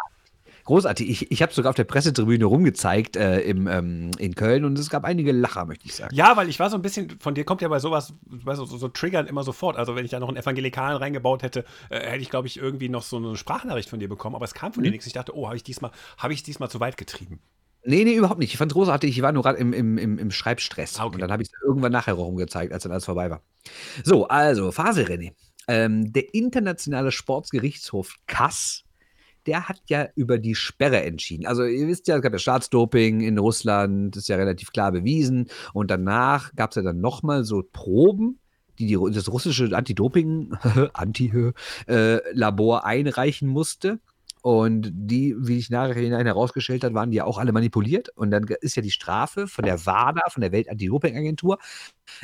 [0.64, 1.08] Großartig.
[1.08, 4.90] Ich, ich habe sogar auf der Pressetribüne rumgezeigt äh, im, ähm, in Köln und es
[4.90, 6.14] gab einige Lacher, möchte ich sagen.
[6.14, 8.66] Ja, weil ich war so ein bisschen, von dir kommt ja bei sowas, weißt du,
[8.66, 9.76] so, so triggern immer sofort.
[9.76, 12.88] Also wenn ich da noch einen Evangelikalen reingebaut hätte, äh, hätte ich, glaube ich, irgendwie
[12.88, 14.36] noch so eine Sprachnachricht von dir bekommen.
[14.36, 14.84] Aber es kam von mhm.
[14.84, 15.06] dir nichts.
[15.06, 17.40] Ich dachte, oh, habe ich diesmal, habe ich diesmal zu weit getrieben.
[17.84, 18.52] Nee, nee, überhaupt nicht.
[18.52, 19.10] Ich fand es großartig.
[19.10, 21.00] Ich war nur gerade im, im, im, im, Schreibstress.
[21.00, 21.14] Ah, okay.
[21.14, 23.42] Und dann habe ich es irgendwann nachher rumgezeigt, als dann alles vorbei war.
[24.04, 25.32] So, also, Phase, René.
[25.68, 28.84] Ähm, der internationale Sportsgerichtshof Kass
[29.46, 31.46] der hat ja über die Sperre entschieden.
[31.46, 35.48] Also ihr wisst ja, es gab ja Staatsdoping in Russland, ist ja relativ klar bewiesen.
[35.72, 38.38] Und danach gab es ja dann nochmal so Proben,
[38.78, 40.54] die, die das russische Anti-Doping,
[40.92, 44.00] Anti-Labor äh, einreichen musste.
[44.42, 48.08] Und die, wie sich nachher hinein herausgestellt hat, waren die ja auch alle manipuliert.
[48.16, 51.58] Und dann ist ja die Strafe von der WADA, von der Welt-Anti-Doping-Agentur,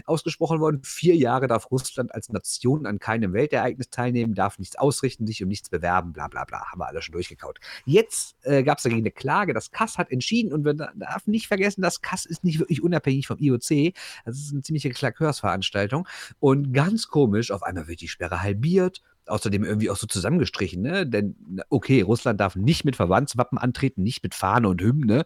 [0.05, 0.81] ausgesprochen worden.
[0.83, 5.49] Vier Jahre darf Russland als Nation an keinem Weltereignis teilnehmen, darf nichts ausrichten, sich um
[5.49, 6.73] nichts bewerben, bla bla bla.
[6.73, 7.61] Haben wir alle schon durchgekaut.
[7.85, 9.55] Jetzt äh, gab es dagegen eine Klage.
[9.55, 13.29] Das Kass hat entschieden und man darf nicht vergessen, das Kass ist nicht wirklich unabhängig
[13.29, 13.95] vom IOC.
[14.25, 16.09] Das ist eine ziemliche Klakeursveranstaltung.
[16.41, 21.07] Und ganz komisch, auf einmal wird die Sperre halbiert außerdem irgendwie auch so zusammengestrichen, ne?
[21.07, 21.37] Denn,
[21.69, 25.25] okay, Russland darf nicht mit Verbandswappen antreten, nicht mit Fahne und Hymne.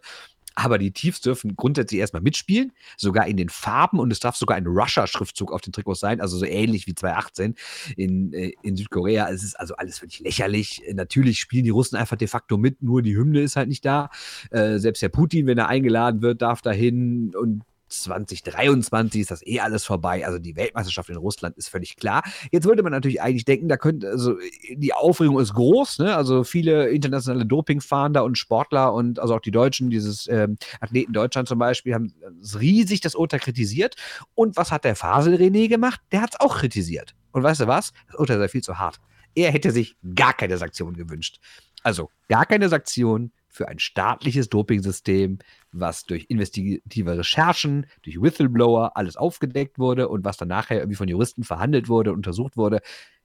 [0.55, 4.55] Aber die Tiefs dürfen grundsätzlich erstmal mitspielen, sogar in den Farben und es darf sogar
[4.55, 7.55] ein Russia-Schriftzug auf den Trikots sein, also so ähnlich wie 2018
[7.97, 9.29] in, äh, in Südkorea.
[9.29, 10.83] Es ist also alles völlig lächerlich.
[10.93, 14.09] Natürlich spielen die Russen einfach de facto mit, nur die Hymne ist halt nicht da.
[14.51, 17.63] Äh, selbst der Putin, wenn er eingeladen wird, darf dahin und
[18.01, 20.25] 2023 ist das eh alles vorbei.
[20.25, 22.23] Also die Weltmeisterschaft in Russland ist völlig klar.
[22.51, 24.35] Jetzt würde man natürlich eigentlich denken, da könnte, also
[24.73, 26.15] die Aufregung ist groß, ne?
[26.15, 31.47] Also viele internationale Dopingfahnder und Sportler und also auch die Deutschen, dieses ähm, Athleten Deutschland
[31.47, 32.13] zum Beispiel, haben
[32.59, 33.95] riesig das Urteil kritisiert.
[34.35, 36.01] Und was hat der Fasel René gemacht?
[36.11, 37.15] Der hat es auch kritisiert.
[37.31, 37.91] Und weißt du was?
[38.07, 38.99] Das Urteil sei viel zu hart.
[39.35, 41.39] Er hätte sich gar keine Sanktionen gewünscht.
[41.83, 45.39] Also gar keine Sanktionen für ein staatliches Dopingsystem,
[45.71, 51.07] was durch investigative Recherchen, durch Whistleblower alles aufgedeckt wurde und was dann nachher irgendwie von
[51.07, 52.81] Juristen verhandelt wurde, untersucht wurde.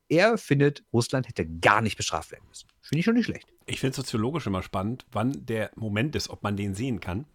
[0.08, 2.68] Er findet, Russland hätte gar nicht bestraft werden müssen.
[2.80, 3.48] Finde ich schon nicht schlecht.
[3.66, 7.26] Ich finde es soziologisch immer spannend, wann der Moment ist, ob man den sehen kann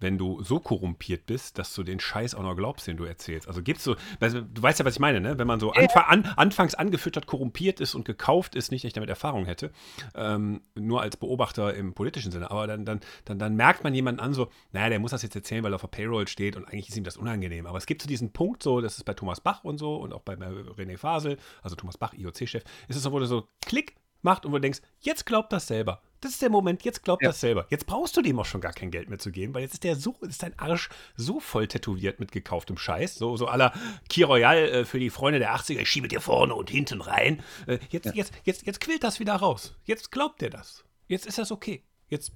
[0.00, 3.46] wenn du so korrumpiert bist, dass du den Scheiß auch noch glaubst, den du erzählst.
[3.46, 5.38] Also gibst du, also, du weißt ja, was ich meine, ne?
[5.38, 8.94] Wenn man so anf an, anfangs angefüttert, korrumpiert ist und gekauft ist, nicht, dass ich
[8.94, 9.70] damit Erfahrung hätte,
[10.14, 14.20] ähm, nur als Beobachter im politischen Sinne, aber dann, dann, dann, dann merkt man jemanden
[14.20, 16.64] an, so, naja, der muss das jetzt erzählen, weil er auf der Payroll steht und
[16.64, 17.66] eigentlich ist ihm das unangenehm.
[17.66, 20.12] Aber es gibt so diesen Punkt, so, das ist bei Thomas Bach und so und
[20.12, 23.48] auch bei, bei René Fasel, also Thomas Bach, IOC-Chef, ist es so, wo du so
[23.64, 26.02] Klick macht und wo du denkst, jetzt glaubt das selber.
[26.20, 27.30] Das ist der Moment, jetzt glaubt ja.
[27.30, 27.66] das selber.
[27.70, 29.84] Jetzt brauchst du dem auch schon gar kein Geld mehr zu geben, weil jetzt ist
[29.84, 33.14] der so, ist dein Arsch so voll tätowiert mit gekauftem Scheiß.
[33.14, 33.72] So, so aller
[34.10, 37.42] Key Royal äh, für die Freunde der 80er, ich schiebe dir vorne und hinten rein.
[37.66, 38.12] Äh, jetzt, ja.
[38.14, 39.74] jetzt, jetzt, jetzt quillt das wieder raus.
[39.84, 40.84] Jetzt glaubt er das.
[41.08, 41.82] Jetzt ist das okay.
[42.08, 42.32] Jetzt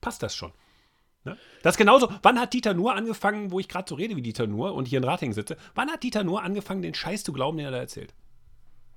[0.00, 0.52] passt das schon.
[1.24, 1.36] Ne?
[1.62, 2.12] Das ist genauso.
[2.22, 4.98] Wann hat Dieter Nuhr angefangen, wo ich gerade so rede wie Dieter Nuhr und hier
[4.98, 7.78] in Rating sitze, wann hat Dieter Nuhr angefangen, den Scheiß zu glauben, den er da
[7.78, 8.14] erzählt?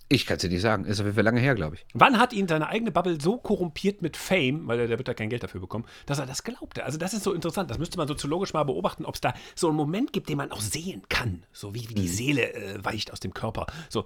[0.10, 0.86] Ich kann es dir nicht sagen.
[0.86, 1.86] Ist auf jeden Fall lange her, glaube ich.
[1.94, 5.14] Wann hat ihn seine eigene Bubble so korrumpiert mit Fame, weil der, der wird da
[5.14, 6.86] kein Geld dafür bekommen, dass er das glaubte?
[6.86, 7.70] Also, das ist so interessant.
[7.70, 10.52] Das müsste man soziologisch mal beobachten, ob es da so einen Moment gibt, den man
[10.52, 11.44] auch sehen kann.
[11.52, 12.08] So wie, wie die mhm.
[12.08, 13.68] Seele äh, weicht aus dem Körper.
[13.90, 14.06] So,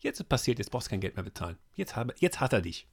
[0.00, 1.56] jetzt ist passiert, jetzt brauchst du kein Geld mehr bezahlen.
[1.74, 2.86] Jetzt, habe, jetzt hat er dich.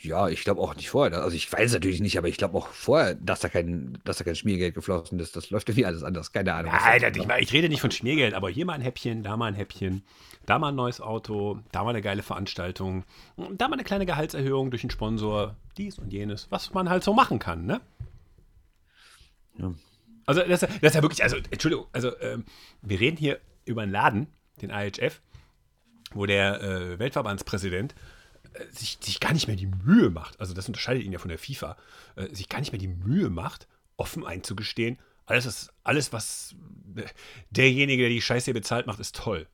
[0.00, 1.22] Ja, ich glaube auch nicht vorher.
[1.22, 4.18] Also ich weiß es natürlich nicht, aber ich glaube auch vorher, dass da kein, dass
[4.18, 5.34] da kein Schmiergeld geflossen ist.
[5.34, 6.32] Das läuft ja wie alles anders.
[6.32, 6.72] Keine Ahnung.
[6.72, 9.54] Alter, ich, ich rede nicht von Schmiergeld, aber hier mal ein Häppchen, da mal ein
[9.54, 10.04] Häppchen,
[10.46, 13.04] da mal ein neues Auto, da mal eine geile Veranstaltung,
[13.36, 17.12] da mal eine kleine Gehaltserhöhung durch einen Sponsor, dies und jenes, was man halt so
[17.12, 17.80] machen kann, ne?
[19.58, 19.72] Ja.
[20.26, 22.44] Also das, das ist ja wirklich, also Entschuldigung, also ähm,
[22.82, 24.26] wir reden hier über einen Laden,
[24.60, 25.20] den IHF,
[26.12, 27.94] wo der äh, Weltverbandspräsident
[28.70, 31.38] sich, sich gar nicht mehr die Mühe macht, also das unterscheidet ihn ja von der
[31.38, 31.76] FIFA,
[32.16, 36.54] äh, sich gar nicht mehr die Mühe macht, offen einzugestehen, alles, ist, alles, was
[37.50, 39.46] derjenige, der die Scheiße hier bezahlt, macht, ist toll.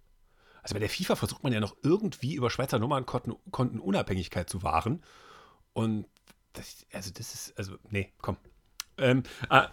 [0.62, 5.02] Also bei der FIFA versucht man ja noch irgendwie über Schweizer Nummernkonten Unabhängigkeit zu wahren.
[5.72, 6.06] Und
[6.54, 8.36] das, also das ist, also, nee, komm.
[8.96, 9.68] Ähm, ah,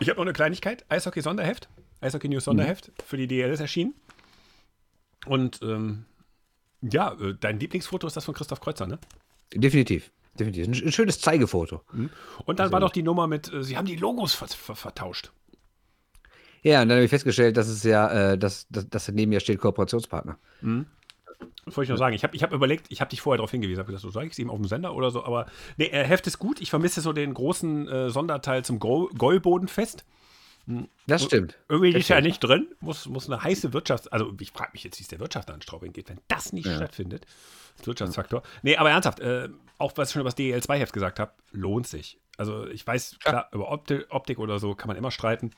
[0.00, 0.84] ich habe noch eine Kleinigkeit.
[0.88, 1.68] Eishockey-Sonderheft.
[2.00, 2.92] Eishockey-News-Sonderheft mhm.
[3.06, 3.94] für die DL ist erschienen.
[5.26, 6.04] Und ähm,
[6.82, 8.98] ja, äh, dein Lieblingsfoto ist das von Christoph Kreuzer, ne?
[9.54, 10.10] Definitiv.
[10.38, 10.66] Definitiv.
[10.66, 11.82] Ein schönes Zeigefoto.
[11.92, 12.10] Mhm.
[12.46, 14.74] Und dann also, war doch die Nummer mit, äh, sie haben die Logos ver ver
[14.74, 15.30] vertauscht.
[16.62, 19.40] Ja, und dann habe ich festgestellt, dass es ja, äh, dass, dass, dass neben mir
[19.40, 20.38] steht Kooperationspartner.
[20.60, 20.86] Mhm.
[21.64, 22.14] Das wollte ich nur sagen.
[22.14, 24.26] Ich habe ich hab überlegt, ich habe dich vorher darauf hingewiesen, habe gesagt, so sage
[24.26, 26.60] ich es ihm auf dem Sender oder so, aber nee, Heft ist gut.
[26.60, 30.04] Ich vermisse so den großen äh, Sonderteil zum Goalbodenfest.
[31.06, 31.58] Das stimmt.
[31.68, 32.68] Irgendwie das ist ja nicht drin.
[32.80, 34.12] Muss, muss eine heiße Wirtschaft.
[34.12, 36.66] Also, ich frage mich jetzt, wie es der Wirtschaft an Straubing geht, wenn das nicht
[36.66, 36.76] ja.
[36.76, 37.26] stattfindet.
[37.84, 38.42] Wirtschaftsfaktor.
[38.62, 39.48] Nee, aber ernsthaft, äh,
[39.78, 42.18] auch was ich schon über das DEL2-Heft gesagt habe, lohnt sich.
[42.38, 45.50] Also, ich weiß, klar, über Optik, Optik oder so kann man immer streiten.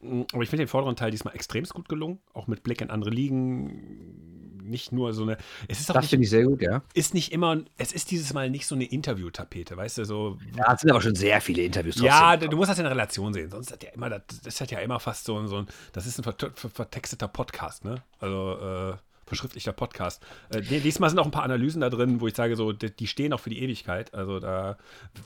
[0.00, 2.20] Mm, aber ich finde den vorderen Teil diesmal extremst gut gelungen.
[2.32, 4.58] Auch mit Blick in andere Ligen.
[4.62, 5.36] Nicht nur so eine.
[5.66, 6.82] Es ist auch das finde ich sehr gut, ja.
[6.94, 7.58] Ist nicht immer.
[7.76, 10.38] Es ist dieses Mal nicht so eine Interviewtapete, weißt du, so.
[10.56, 12.06] Ja, es sind aber schon sehr viele Interviews trotzdem.
[12.06, 13.50] Ja, du musst das in Relation sehen.
[13.50, 15.66] Sonst hat ja immer, das, das hat ja immer fast so, so ein.
[15.92, 18.02] Das ist ein vertexteter Podcast, ne?
[18.20, 18.96] Also, äh,
[19.30, 20.22] verschriftlichter Podcast.
[20.50, 23.32] Äh, diesmal sind auch ein paar Analysen da drin, wo ich sage, so, die, stehen
[23.32, 24.12] auch für die Ewigkeit.
[24.12, 24.76] Also da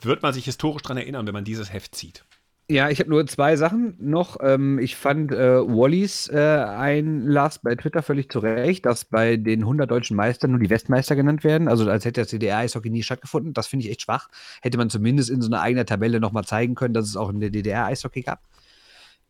[0.02, 2.24] wird man sich historisch dran erinnern, wenn man dieses Heft zieht.
[2.70, 4.38] Ja, ich habe nur zwei Sachen noch.
[4.40, 9.60] Ähm, ich fand äh, Wallys äh, Einlass bei Twitter völlig zu Recht, dass bei den
[9.60, 11.68] 100 deutschen Meistern nur die Westmeister genannt werden.
[11.68, 13.52] Also als hätte das DDR-Eishockey nie stattgefunden.
[13.52, 14.28] Das finde ich echt schwach.
[14.62, 17.40] Hätte man zumindest in so einer eigenen Tabelle nochmal zeigen können, dass es auch in
[17.40, 18.40] der DDR Eishockey gab.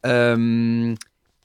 [0.05, 0.97] Ähm,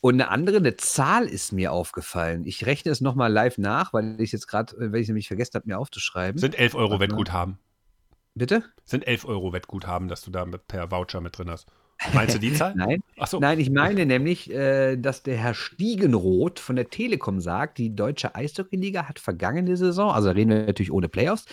[0.02, 2.45] und eine andere, eine Zahl ist mir aufgefallen.
[2.45, 5.56] Ich rechne es nochmal live nach, weil ich jetzt gerade, äh, weil ich nämlich vergessen
[5.56, 6.39] habe, mir aufzuschreiben.
[6.39, 7.00] Sind 11 Euro.
[7.00, 7.60] Wettguthaben.
[8.36, 8.64] Bitte?
[8.86, 11.68] Sind 11 Euro Wettguthaben, dass du da mit, per Voucher mit drin hast.
[12.14, 12.74] Meinst du die Zahl?
[12.76, 13.02] Nein.
[13.18, 13.39] Ach so.
[13.39, 18.36] Nein, ich meine nämlich, äh, dass der Herr Stiegenroth von der Telekom sagt, die deutsche
[18.36, 21.45] Eishockeyliga hat vergangene Saison, also reden wir natürlich ohne Playoffs,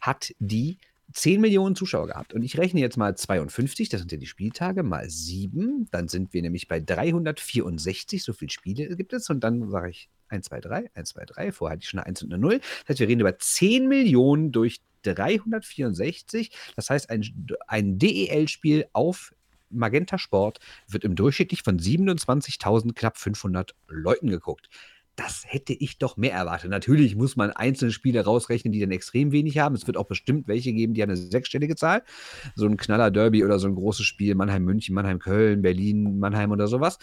[0.00, 0.78] hat die
[1.12, 2.34] 10 Millionen Zuschauer gehabt.
[2.34, 5.88] Und ich rechne jetzt mal 52, das sind ja die Spieltage, mal 7.
[5.90, 9.28] Dann sind wir nämlich bei 364, so viele Spiele gibt es.
[9.30, 11.52] Und dann sage ich 1, 2, 3, 1, 2, 3.
[11.52, 12.58] Vorher hatte ich schon eine 1 und eine 0.
[12.58, 16.50] Das heißt, wir reden über 10 Millionen durch 364.
[16.76, 17.24] Das heißt, ein,
[17.66, 19.34] ein DEL-Spiel auf
[19.70, 20.58] Magenta Sport
[20.88, 24.68] wird im durchschnittlich von 27.000 knapp 500 Leuten geguckt.
[25.22, 26.70] Das hätte ich doch mehr erwartet.
[26.70, 29.74] Natürlich muss man einzelne Spiele rausrechnen, die dann extrem wenig haben.
[29.74, 32.04] Es wird auch bestimmt welche geben, die haben eine sechsstellige Zahl.
[32.54, 36.98] So ein Knaller-Derby oder so ein großes Spiel, Mannheim-München, Mannheim-Köln, Berlin, Mannheim oder sowas.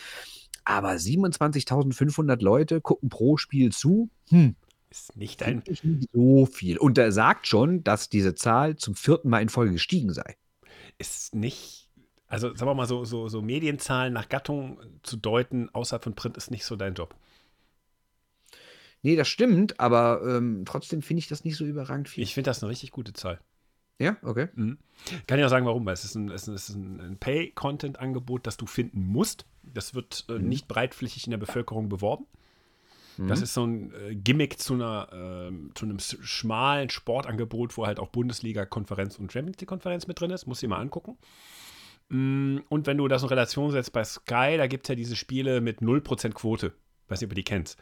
[0.65, 4.09] Aber 27.500 Leute gucken pro Spiel zu.
[4.29, 4.55] Hm,
[4.89, 5.61] Ist nicht ein,
[6.11, 6.79] so viel.
[6.79, 10.37] Und er sagt schon, dass diese Zahl zum vierten Mal in Folge gestiegen sei.
[10.97, 11.91] ist nicht,
[12.27, 16.35] also sagen wir mal so, so, so Medienzahlen nach Gattung zu deuten, außerhalb von Print,
[16.35, 17.15] ist nicht so dein Job.
[19.03, 22.23] Nee, das stimmt, aber ähm, trotzdem finde ich das nicht so überragend viel.
[22.23, 23.39] Ich finde das eine richtig gute Zahl.
[23.99, 24.47] ja, okay.
[24.55, 24.77] Mhm.
[25.27, 28.57] Kann ich auch sagen, warum, weil es ist ein, es ist ein, ein Pay-Content-Angebot, das
[28.57, 29.45] du finden musst.
[29.63, 30.49] Das wird äh, Mhm.
[30.49, 32.25] nicht breitflächig in der Bevölkerung beworben.
[33.17, 33.27] Mhm.
[33.27, 37.99] Das ist so ein äh, Gimmick zu, einer, ähm, zu einem schmalen Sportangebot, wo halt
[37.99, 40.45] auch Bundesliga-Konferenz und Champions League-Konferenz mit drin ist.
[40.47, 41.17] Muss dir mal angucken.
[42.09, 45.15] Mm, Und wenn du das in Relation setzt bei Sky, da gibt es ja diese
[45.15, 46.73] Spiele mit 0% Quote.
[47.07, 47.77] Weiß nicht, ob du die kennst.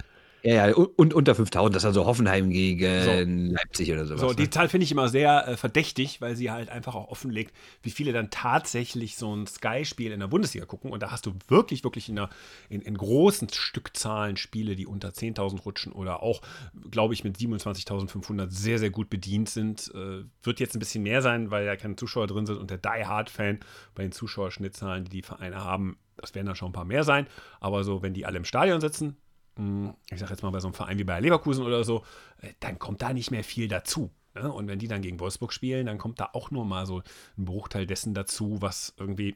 [0.46, 4.22] Ja, ja, und, unter 5000, das ist also Hoffenheim gegen Leipzig oder sowas.
[4.22, 4.50] So, die ne?
[4.52, 8.14] Zahl finde ich immer sehr äh, verdächtig, weil sie halt einfach auch offenlegt, wie viele
[8.14, 10.92] dann tatsächlich so ein Sky-Spiel in der Bundesliga gucken.
[10.92, 12.30] Und da hast du wirklich, wirklich in, einer,
[12.70, 16.44] in, in großen Stückzahlen Spiele, die unter 10.000 rutschen oder auch,
[16.92, 19.92] glaube ich, mit 27.500 sehr, sehr gut bedient sind.
[19.96, 22.78] Äh, wird jetzt ein bisschen mehr sein, weil ja keine Zuschauer drin sind und der
[22.78, 23.62] Die Hard-Fan
[23.96, 27.26] bei den Zuschauerschnittzahlen, die die Vereine haben, das werden dann schon ein paar mehr sein.
[27.60, 29.18] Aber so, wenn die alle im Stadion sitzen,
[29.58, 32.04] ich sag jetzt mal bei so einem Verein wie bei Leverkusen oder so,
[32.42, 34.12] äh, dann kommt da nicht mehr viel dazu.
[34.34, 34.52] Ne?
[34.52, 37.02] Und wenn die dann gegen Wolfsburg spielen, dann kommt da auch nur mal so
[37.38, 39.36] ein Bruchteil dessen dazu, was irgendwie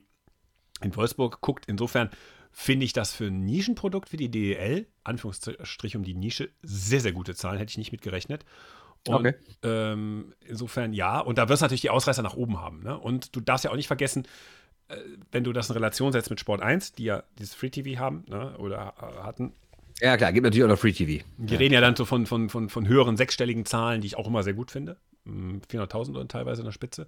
[0.82, 1.66] in Wolfsburg guckt.
[1.68, 2.10] Insofern
[2.52, 7.12] finde ich das für ein Nischenprodukt wie die DEL, Anführungsstrich um die Nische, sehr, sehr
[7.12, 8.44] gute Zahlen, hätte ich nicht mitgerechnet.
[9.08, 9.34] Und Okay.
[9.64, 12.84] ähm, insofern ja, und da wirst du natürlich die Ausreißer nach oben haben.
[12.84, 12.98] Ne?
[12.98, 14.28] Und du darfst ja auch nicht vergessen,
[14.90, 14.98] äh,
[15.32, 18.26] wenn du das in Relation setzt mit Sport 1, die ja dieses Free TV haben
[18.28, 18.58] ne?
[18.58, 19.54] oder äh, hatten,
[20.02, 21.24] Ja, klar, gibt natürlich auch noch Free TV.
[21.38, 24.28] die reden ja dann so von, von, von, von höheren sechsstelligen Zahlen, die ich auch
[24.28, 24.98] immer sehr gut finde.
[25.26, 27.08] Mm, 400.000 und teilweise in der Spitze.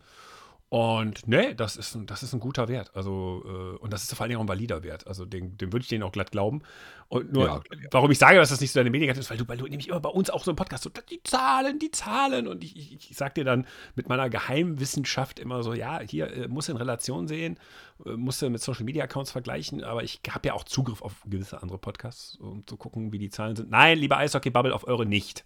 [0.69, 2.91] Und nee, das ist, ein- das ist ein guter Wert.
[2.95, 5.05] Also, äh, und das ist vor allen Dingen auch ein valider Wert.
[5.05, 6.61] Also, den, den würde ich denen auch glatt glauben.
[7.09, 7.87] Und nur, Ja, klar, ja.
[7.91, 9.89] warum ich sage, dass das nicht so deine Medienkeit ist, weil du, weil du nämlich
[9.89, 12.47] immer bei uns auch so im Podcast so, die Zahlen, die Zahlen.
[12.47, 16.47] Und ich, ich, ich sag dir dann mit meiner Geheimwissenschaft immer so, ja, hier äh,
[16.47, 17.59] muss in Relation sehen,
[18.05, 21.23] äh, musst du mit Social Media Accounts vergleichen, aber ich habe ja auch Zugriff auf
[21.25, 23.69] gewisse andere Podcasts, um zu gucken, wie die Zahlen sind.
[23.69, 25.43] Nein, lieber Eishockey-Bubble, auf eure nicht.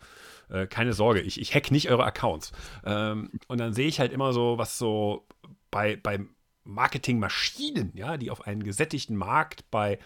[0.49, 2.51] Äh, keine Sorge, ich, ich hack nicht eure Accounts.
[2.85, 5.27] Ähm, und dann sehe ich halt immer so, was so
[5.71, 6.19] bei, bei
[6.63, 9.99] Marketingmaschinen, ja, die auf einen gesättigten Markt bei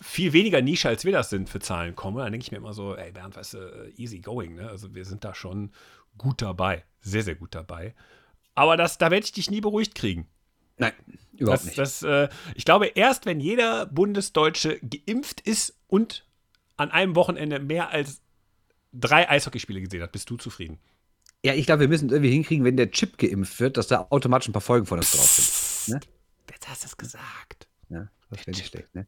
[0.00, 2.18] viel weniger Nische, als wir das sind, für Zahlen kommen.
[2.18, 4.68] Dann denke ich mir immer so, ey Bernd, weißt du, easy going, ne?
[4.68, 5.72] Also wir sind da schon
[6.18, 6.84] gut dabei.
[7.00, 7.94] Sehr, sehr gut dabei.
[8.54, 10.26] Aber das, da werde ich dich nie beruhigt kriegen.
[10.78, 10.92] Nein,
[11.36, 11.78] überhaupt Das, nicht.
[11.78, 16.26] das, äh, ich glaube, erst wenn jeder Bundesdeutsche geimpft ist und
[16.76, 18.20] an einem Wochenende mehr als
[18.92, 20.78] drei Eishockeyspiele gesehen hat, bist du zufrieden.
[21.44, 24.06] ja, ich glaube, wir müssen es irgendwie hinkriegen, wenn der Chip geimpft wird, dass da
[24.10, 25.94] automatisch ein paar Folgen von uns drauf sind.
[25.94, 26.00] Ne?
[26.50, 27.68] Jetzt hast du es gesagt.
[27.88, 28.92] Ja, das wäre nicht schlecht.
[28.94, 29.06] Ne?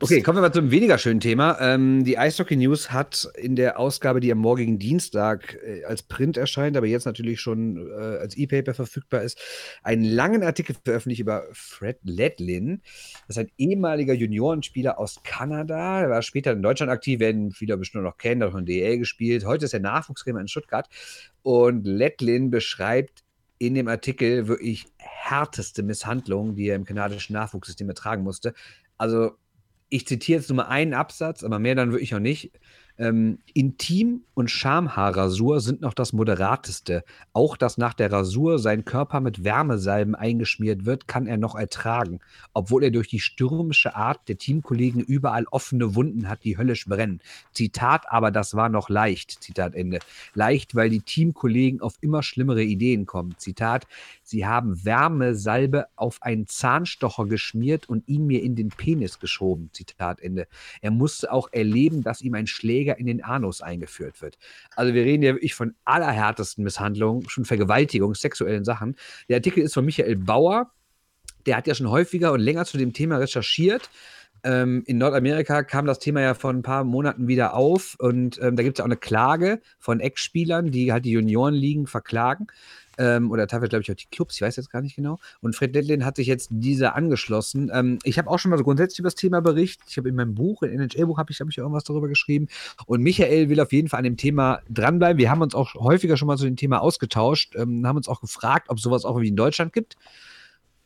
[0.00, 1.58] Okay, kommen wir mal zum weniger schönen Thema.
[1.60, 6.38] Ähm, die Eishockey News hat in der Ausgabe, die am morgigen Dienstag äh, als Print
[6.38, 9.38] erscheint, aber jetzt natürlich schon äh, als E-Paper verfügbar ist,
[9.82, 12.80] einen langen Artikel veröffentlicht über Fred Ledlin.
[13.28, 16.00] Das ist ein ehemaliger Juniorenspieler aus Kanada.
[16.00, 18.96] Er war später in Deutschland aktiv, werden viele bestimmt noch kennen, hat auch in DL
[18.96, 19.44] gespielt.
[19.44, 20.88] Heute ist er Nachwuchstrainer in Stuttgart.
[21.42, 23.24] Und Ledlin beschreibt
[23.58, 28.54] in dem Artikel wirklich härteste Misshandlungen, die er im kanadischen Nachwuchssystem ertragen musste.
[28.98, 29.32] Also,
[29.88, 32.52] ich zitiere jetzt nur mal einen Absatz, aber mehr dann wirklich auch nicht.
[32.96, 37.02] Ähm, Intim- und Schamhaarrasur sind noch das moderateste.
[37.32, 42.20] Auch dass nach der Rasur sein Körper mit Wärmesalben eingeschmiert wird, kann er noch ertragen,
[42.52, 47.20] obwohl er durch die stürmische Art der Teamkollegen überall offene Wunden hat, die höllisch brennen.
[47.52, 49.42] Zitat, aber das war noch leicht.
[49.42, 49.98] Zitat Ende.
[50.34, 53.34] Leicht, weil die Teamkollegen auf immer schlimmere Ideen kommen.
[53.38, 53.88] Zitat,
[54.22, 59.70] sie haben Wärmesalbe auf einen Zahnstocher geschmiert und ihn mir in den Penis geschoben.
[59.72, 60.46] Zitat Ende.
[60.80, 64.38] Er musste auch erleben, dass ihm ein Schläger in den Anus eingeführt wird.
[64.76, 68.96] Also wir reden ja wirklich von allerhärtesten Misshandlungen, schon Vergewaltigung, sexuellen Sachen.
[69.28, 70.70] Der Artikel ist von Michael Bauer.
[71.46, 73.90] Der hat ja schon häufiger und länger zu dem Thema recherchiert.
[74.44, 78.56] Ähm, in Nordamerika kam das Thema ja vor ein paar Monaten wieder auf und ähm,
[78.56, 82.46] da gibt es ja auch eine Klage von Ex-Spielern, die halt die Juniorenligen verklagen
[82.98, 85.18] ähm, oder teilweise, glaube ich, auch die Clubs, ich weiß jetzt gar nicht genau.
[85.40, 87.70] Und Fred Detlin hat sich jetzt dieser angeschlossen.
[87.72, 89.86] Ähm, ich habe auch schon mal so grundsätzlich über das Thema berichtet.
[89.88, 92.48] Ich habe in meinem Buch, in NHL-Buch, habe ich, glaube ich, irgendwas darüber geschrieben.
[92.86, 95.18] Und Michael will auf jeden Fall an dem Thema dranbleiben.
[95.18, 98.20] Wir haben uns auch häufiger schon mal zu dem Thema ausgetauscht, ähm, haben uns auch
[98.20, 99.96] gefragt, ob sowas auch wie in Deutschland gibt.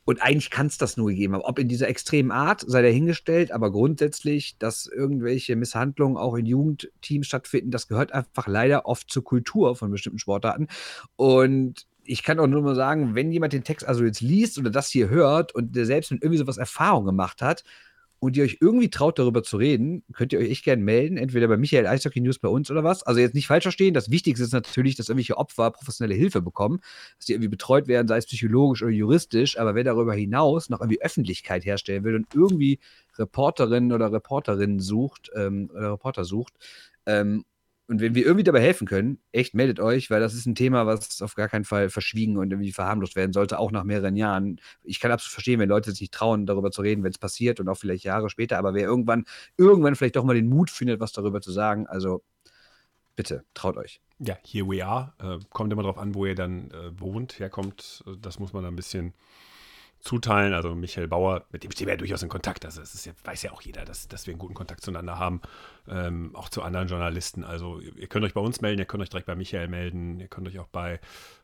[0.08, 1.34] Und eigentlich kann es das nur haben.
[1.34, 7.26] Ob in dieser extremen Art, sei dahingestellt, aber grundsätzlich, dass irgendwelche Misshandlungen auch in Jugendteams
[7.26, 10.68] stattfinden, das gehört einfach leider oft zur Kultur von bestimmten Sportarten.
[11.16, 14.70] Und ich kann auch nur mal sagen, wenn jemand den Text also jetzt liest oder
[14.70, 17.64] das hier hört und der selbst mit irgendwie sowas Erfahrung gemacht hat
[18.18, 21.46] und ihr euch irgendwie traut, darüber zu reden, könnt ihr euch echt gerne melden, entweder
[21.48, 23.02] bei Michael Eishockey News bei uns oder was.
[23.02, 26.80] Also jetzt nicht falsch verstehen, das Wichtigste ist natürlich, dass irgendwelche Opfer professionelle Hilfe bekommen,
[27.18, 30.80] dass die irgendwie betreut werden, sei es psychologisch oder juristisch, aber wer darüber hinaus noch
[30.80, 32.80] irgendwie Öffentlichkeit herstellen will und irgendwie
[33.18, 36.54] Reporterinnen oder Reporterinnen sucht, ähm, oder Reporter sucht,
[37.06, 37.44] ähm,
[37.88, 40.86] und wenn wir irgendwie dabei helfen können, echt meldet euch, weil das ist ein Thema,
[40.86, 44.60] was auf gar keinen Fall verschwiegen und irgendwie verharmlost werden sollte, auch nach mehreren Jahren.
[44.84, 47.60] Ich kann absolut verstehen, wenn Leute sich nicht trauen, darüber zu reden, wenn es passiert
[47.60, 49.24] und auch vielleicht Jahre später, aber wer irgendwann,
[49.56, 52.22] irgendwann vielleicht doch mal den Mut findet, was darüber zu sagen, also
[53.16, 54.02] bitte, traut euch.
[54.18, 55.14] Ja, here we are.
[55.18, 58.04] Äh, kommt immer darauf an, wo ihr dann äh, wohnt, herkommt.
[58.20, 59.14] Das muss man ein bisschen
[60.00, 60.54] zuteilen.
[60.54, 62.64] Also Michael Bauer, mit dem stehen wir ja durchaus in Kontakt.
[62.64, 65.40] Also es ja, weiß ja auch jeder, dass, dass wir einen guten Kontakt zueinander haben.
[65.88, 67.44] Ähm, auch zu anderen Journalisten.
[67.44, 70.28] Also ihr könnt euch bei uns melden, ihr könnt euch direkt bei Michael melden, ihr
[70.28, 71.00] könnt euch auch bei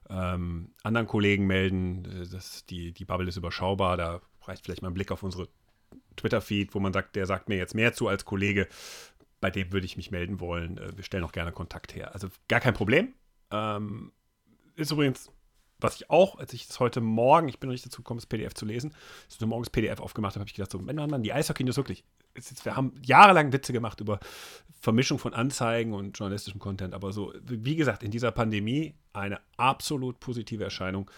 [0.09, 2.26] ähm, anderen Kollegen melden.
[2.31, 3.97] Das, die, die Bubble ist überschaubar.
[3.97, 5.48] Da reicht vielleicht mal ein Blick auf unsere
[6.16, 8.68] Twitter-Feed, wo man sagt, der sagt mir jetzt mehr zu als Kollege.
[9.40, 10.78] Bei dem würde ich mich melden wollen.
[10.78, 12.14] Äh, wir stellen auch gerne Kontakt her.
[12.14, 13.14] Also gar kein Problem.
[13.51, 14.12] Ähm,
[14.76, 15.31] ist übrigens
[15.85, 18.27] was ich auch, als ich das heute Morgen, ich bin noch nicht dazu gekommen, das
[18.27, 20.97] PDF zu lesen, als ich heute morgens PDF aufgemacht habe, habe ich gedacht, so, Mann,
[20.97, 22.05] Mann, Mann, die Eishockey-News wirklich,
[22.35, 24.19] jetzt, wir haben jahrelang Witze gemacht über
[24.81, 30.20] Vermischung von Anzeigen und journalistischem Content, aber so, wie gesagt, in dieser Pandemie eine absolut
[30.20, 31.11] positive Erscheinung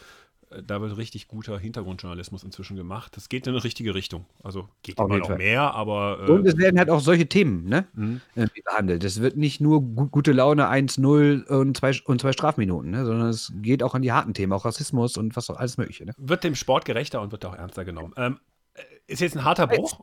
[0.66, 3.16] da wird richtig guter Hintergrundjournalismus inzwischen gemacht.
[3.16, 4.27] Das geht in eine richtige Richtung.
[4.43, 6.27] Also geht immer noch mehr, aber.
[6.27, 8.20] Äh und es werden halt auch solche Themen ne, mhm.
[8.35, 9.02] Äh, behandelt.
[9.05, 13.28] Es wird nicht nur gu gute Laune 1-0 und zwei, und zwei Strafminuten, ne, sondern
[13.28, 16.06] es geht auch an die harten Themen, auch Rassismus und was auch alles Mögliche.
[16.06, 16.12] Ne?
[16.16, 18.14] Wird dem Sport gerechter und wird auch ernster genommen.
[18.16, 18.39] Ähm,
[18.74, 20.01] äh, ist jetzt ein harter Bruch.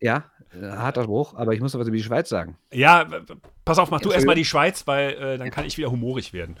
[0.00, 0.24] Ja,
[0.60, 2.56] harter Bruch, aber ich muss was über die Schweiz sagen.
[2.72, 3.06] Ja,
[3.64, 6.56] pass auf, mach du erstmal die Schweiz, weil äh, dann kann ich wieder humorig werden.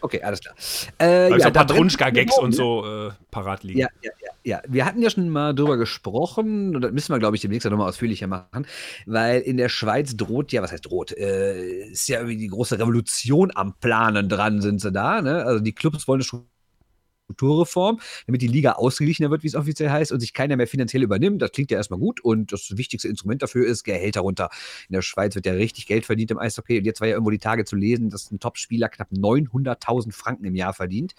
[0.00, 0.54] Okay, alles klar.
[0.98, 3.80] Äh, Weil ja, so Patrunschka-Gags und so äh, parat liegen.
[3.80, 4.62] Ja, ja, ja, ja.
[4.68, 7.88] Wir hatten ja schon mal drüber gesprochen, und das müssen wir, glaube ich, demnächst nochmal
[7.88, 8.66] ausführlicher machen,
[9.06, 12.78] weil in der Schweiz droht ja, was heißt droht, äh, ist ja irgendwie die große
[12.78, 15.20] Revolution am Planen dran, sind sie da.
[15.20, 15.44] Ne?
[15.44, 16.46] Also die Clubs wollen schon
[17.28, 21.02] Strukturreform, damit die Liga ausgeglichener wird, wie es offiziell heißt, und sich keiner mehr finanziell
[21.02, 21.42] übernimmt.
[21.42, 24.48] Das klingt ja erstmal gut und das wichtigste Instrument dafür ist Gehälter runter.
[24.88, 27.30] In der Schweiz wird ja richtig Geld verdient im Eishockey und jetzt war ja irgendwo
[27.30, 31.14] die Tage zu lesen, dass ein Topspieler knapp 900.000 Franken im Jahr verdient.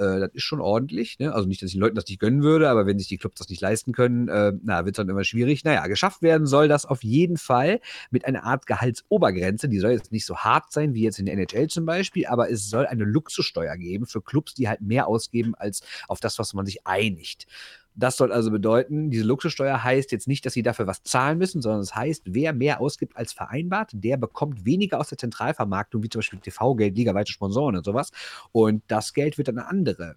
[0.00, 1.18] Äh, das ist schon ordentlich.
[1.18, 1.32] Ne?
[1.32, 3.38] Also nicht, dass ich den Leuten das nicht gönnen würde, aber wenn sich die Clubs
[3.38, 5.62] das nicht leisten können, äh, na, wird es dann immer schwierig.
[5.64, 9.68] Naja, geschafft werden soll das auf jeden Fall mit einer Art Gehaltsobergrenze.
[9.68, 12.50] Die soll jetzt nicht so hart sein wie jetzt in der NHL zum Beispiel, aber
[12.50, 16.54] es soll eine Luxussteuer geben für Clubs, die halt mehr ausgeben als auf das, was
[16.54, 17.46] man sich einigt.
[17.94, 21.60] Das soll also bedeuten, diese Luxussteuer heißt jetzt nicht, dass sie dafür was zahlen müssen,
[21.60, 26.02] sondern es das heißt, wer mehr ausgibt als vereinbart, der bekommt weniger aus der Zentralvermarktung,
[26.02, 28.10] wie zum Beispiel TV-Geld, ligaweite Sponsoren und sowas.
[28.52, 30.16] Und das Geld wird dann an andere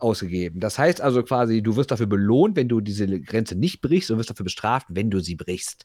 [0.00, 0.60] ausgegeben.
[0.60, 4.18] Das heißt also quasi, du wirst dafür belohnt, wenn du diese Grenze nicht brichst und
[4.18, 5.84] wirst dafür bestraft, wenn du sie brichst.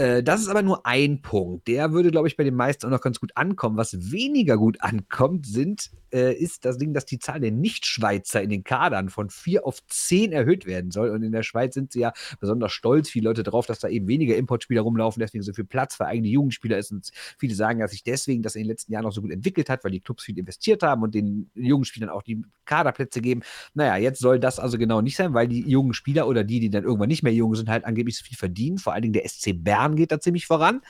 [0.00, 1.68] Äh, das ist aber nur ein Punkt.
[1.68, 3.76] Der würde, glaube ich, bei den meisten auch noch ganz gut ankommen.
[3.76, 8.48] Was weniger gut ankommt, sind, äh, ist das Ding, dass die Zahl der Nicht-Schweizer in
[8.48, 11.10] den Kadern von vier auf zehn erhöht werden soll.
[11.10, 14.08] Und in der Schweiz sind sie ja besonders stolz, viele Leute drauf, dass da eben
[14.08, 16.92] weniger Importspieler rumlaufen, deswegen so viel Platz für eigene Jugendspieler ist.
[16.92, 19.68] Und viele sagen, dass sich deswegen das in den letzten Jahren noch so gut entwickelt
[19.68, 23.42] hat, weil die Clubs viel investiert haben und den jungen Spielern auch die Kaderplätze geben.
[23.74, 26.70] Naja, jetzt soll das also genau nicht sein, weil die jungen Spieler oder die, die
[26.70, 28.78] dann irgendwann nicht mehr jung sind, halt angeblich so viel verdienen.
[28.78, 30.82] Vor allen Dingen der SC Bern geht da ziemlich voran.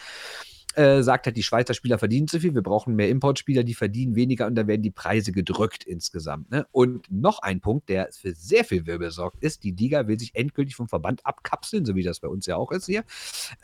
[0.74, 4.14] äh, sagt halt, die Schweizer Spieler verdienen zu viel, wir brauchen mehr Importspieler, die verdienen
[4.14, 6.50] weniger und da werden die Preise gedrückt insgesamt.
[6.50, 6.66] Ne?
[6.70, 10.34] Und noch ein Punkt, der für sehr viel Wirbel sorgt, ist, die Liga will sich
[10.34, 13.04] endgültig vom Verband abkapseln, so wie das bei uns ja auch ist hier.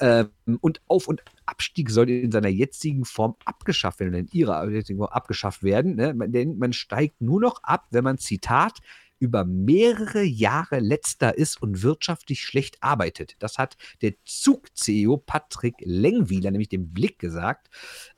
[0.01, 0.31] Ähm,
[0.61, 5.11] und Auf- und Abstieg soll in seiner jetzigen Form abgeschafft werden, in ihrer jetzigen Form
[5.11, 5.95] abgeschafft werden.
[5.95, 6.15] Ne?
[6.29, 8.79] Denn man steigt nur noch ab, wenn man, Zitat,
[9.19, 13.37] über mehrere Jahre letzter ist und wirtschaftlich schlecht arbeitet.
[13.39, 17.69] Das hat der Zug-CEO Patrick Lengwieler nämlich dem Blick gesagt.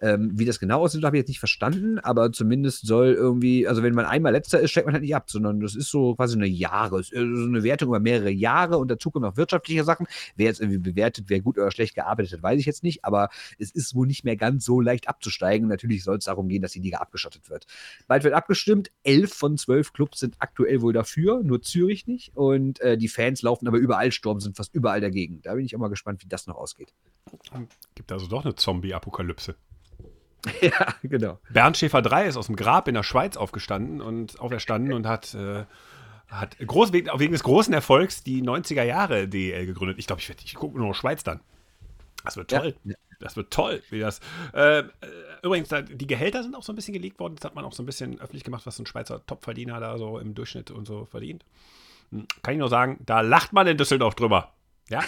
[0.01, 3.83] Ähm, wie das genau aussieht, habe ich jetzt nicht verstanden, aber zumindest soll irgendwie, also
[3.83, 6.37] wenn man einmal letzter ist, steigt man halt nicht ab, sondern das ist so quasi
[6.37, 10.07] eine Jahres, äh, so eine Wertung über mehrere Jahre und dazu kommen noch wirtschaftliche Sachen.
[10.37, 13.29] Wer jetzt irgendwie bewertet, wer gut oder schlecht gearbeitet hat, weiß ich jetzt nicht, aber
[13.59, 15.69] es ist wohl nicht mehr ganz so leicht abzusteigen.
[15.69, 17.67] Natürlich soll es darum gehen, dass die Liga abgeschottet wird.
[18.07, 18.91] Bald wird abgestimmt.
[19.03, 22.37] Elf von zwölf Clubs sind aktuell wohl dafür, nur Zürich nicht.
[22.37, 25.41] Und äh, die Fans laufen aber überall Sturm, sind fast überall dagegen.
[25.43, 26.93] Da bin ich auch mal gespannt, wie das noch ausgeht.
[27.95, 29.57] Gibt also doch eine Zombie-Apokalypse.
[30.61, 31.39] ja, genau.
[31.51, 35.35] Bernd Schäfer 3 ist aus dem Grab in der Schweiz aufgestanden und auferstanden und hat,
[35.35, 35.65] äh,
[36.29, 39.99] hat groß, wegen, wegen des großen Erfolgs die 90er Jahre DEL gegründet.
[39.99, 41.41] Ich glaube, ich, ich gucke nur noch Schweiz dann.
[42.25, 42.75] Das wird toll.
[42.85, 42.95] Ja.
[43.21, 44.21] Das wird toll, wie das.
[44.55, 44.85] Äh, äh,
[45.43, 47.35] übrigens, die Gehälter sind auch so ein bisschen gelegt worden.
[47.37, 49.99] Das hat man auch so ein bisschen öffentlich gemacht, was so ein Schweizer Topverdiener da
[49.99, 51.45] so im Durchschnitt und so verdient.
[52.11, 54.53] Hm, Kann ich nur sagen, da lacht man in Düsseldorf drüber.
[54.89, 55.03] Ja.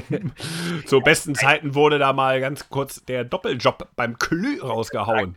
[0.86, 5.36] Zu besten Zeiten wurde da mal ganz kurz der Doppeljob beim Klü rausgehauen.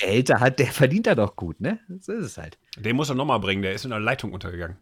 [0.00, 1.78] Gehälter hat, der verdient da doch gut, ne?
[2.00, 2.56] So ist es halt.
[2.76, 4.76] Den muss er nochmal bringen, der ist in der Leitung untergegangen.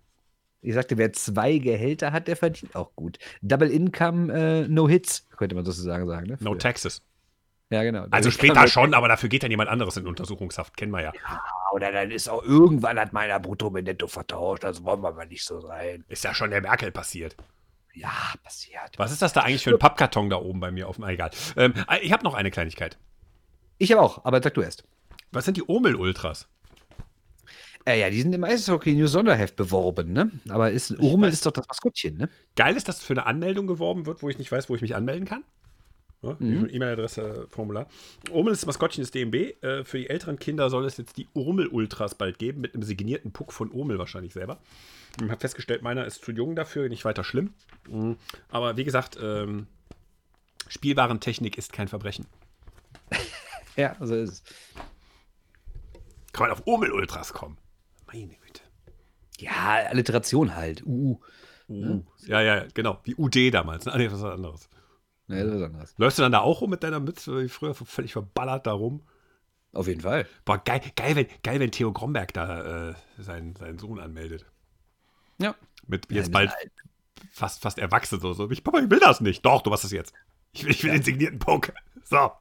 [0.63, 3.19] Ich sagte, wer zwei Gehälter hat, der verdient auch gut.
[3.41, 6.27] Double Income, äh, no Hits, könnte man sozusagen sagen.
[6.27, 6.39] Ne?
[6.41, 7.03] No taxes.
[7.71, 8.07] Ja, genau.
[8.11, 10.77] Also später schon, aber dafür geht dann jemand anderes in Untersuchungshaft.
[10.77, 11.13] Kennen wir ja.
[11.73, 14.65] Oder dann ist auch irgendwann hat meiner Brutto mit Netto vertauscht.
[14.65, 16.05] Das wollen wir aber nicht so sein.
[16.09, 17.37] Ist ja schon der Merkel passiert.
[17.95, 18.13] Ja,
[18.43, 18.99] passiert.
[18.99, 21.31] Was ist das da eigentlich für ein Pappkarton da oben bei mir auf dem Egal?
[21.57, 22.99] Ähm, ich habe noch eine Kleinigkeit.
[23.79, 24.85] Ich habe auch, aber sag du erst.
[25.31, 26.49] Was sind die Omel-Ultras?
[27.91, 30.31] Äh, ja, die sind im Eishockey News Sonderheft beworben, ne?
[30.49, 32.29] Aber ist, Urmel ist doch das Maskottchen, ne?
[32.55, 34.95] Geil ist, dass für eine Anmeldung geworben wird, wo ich nicht weiß, wo ich mich
[34.95, 35.43] anmelden kann.
[36.23, 36.69] Ja, Mhm.
[36.71, 37.89] E-Mail-Adresse, Formular.
[38.31, 39.35] Urmel ist das Maskottchen des DMB.
[39.63, 43.33] Äh, für die älteren Kinder soll es jetzt die Urmel-Ultras bald geben, mit einem signierten
[43.33, 44.59] Puck von Urmel wahrscheinlich selber.
[45.21, 47.55] Ich habe festgestellt, meiner ist zu jung dafür, nicht weiter schlimm.
[47.89, 48.17] Mhm.
[48.51, 49.67] Aber wie gesagt, ähm,
[50.69, 52.27] Spielwarentechnik ist kein Verbrechen.
[53.77, 54.43] Ja, so ist es.
[56.33, 57.57] Kann man auf Urmel-Ultras kommen?
[58.13, 58.63] Meine Güte.
[59.39, 60.85] Ja, Alliteration halt.
[60.85, 61.21] Uh.
[61.69, 62.03] Uh.
[62.27, 63.01] Ja, ja, genau.
[63.05, 63.87] Wie UD damals.
[63.87, 63.93] Ne?
[63.93, 64.69] Ah, nee, das ist was anderes.
[65.29, 65.95] Ja, das ist was anderes.
[65.99, 69.03] Läufst du dann da auch rum mit deiner Mütze, wie früher, völlig verballert da rum?
[69.73, 70.27] Auf jeden Fall.
[70.45, 74.45] Boah, geil, geil, wenn, geil, wenn Theo Gromberg da äh, seinen, seinen Sohn anmeldet.
[75.39, 75.55] Ja.
[75.87, 76.51] Mit Ja, jetzt die bald
[77.33, 78.21] fast, fast erwachsen.
[78.21, 78.51] So, so.
[78.51, 79.45] Ich, Papa, ich will das nicht.
[79.45, 80.13] Doch, du machst es jetzt.
[80.53, 81.73] Ich will, ich will den signierten Puck.
[82.03, 82.33] So.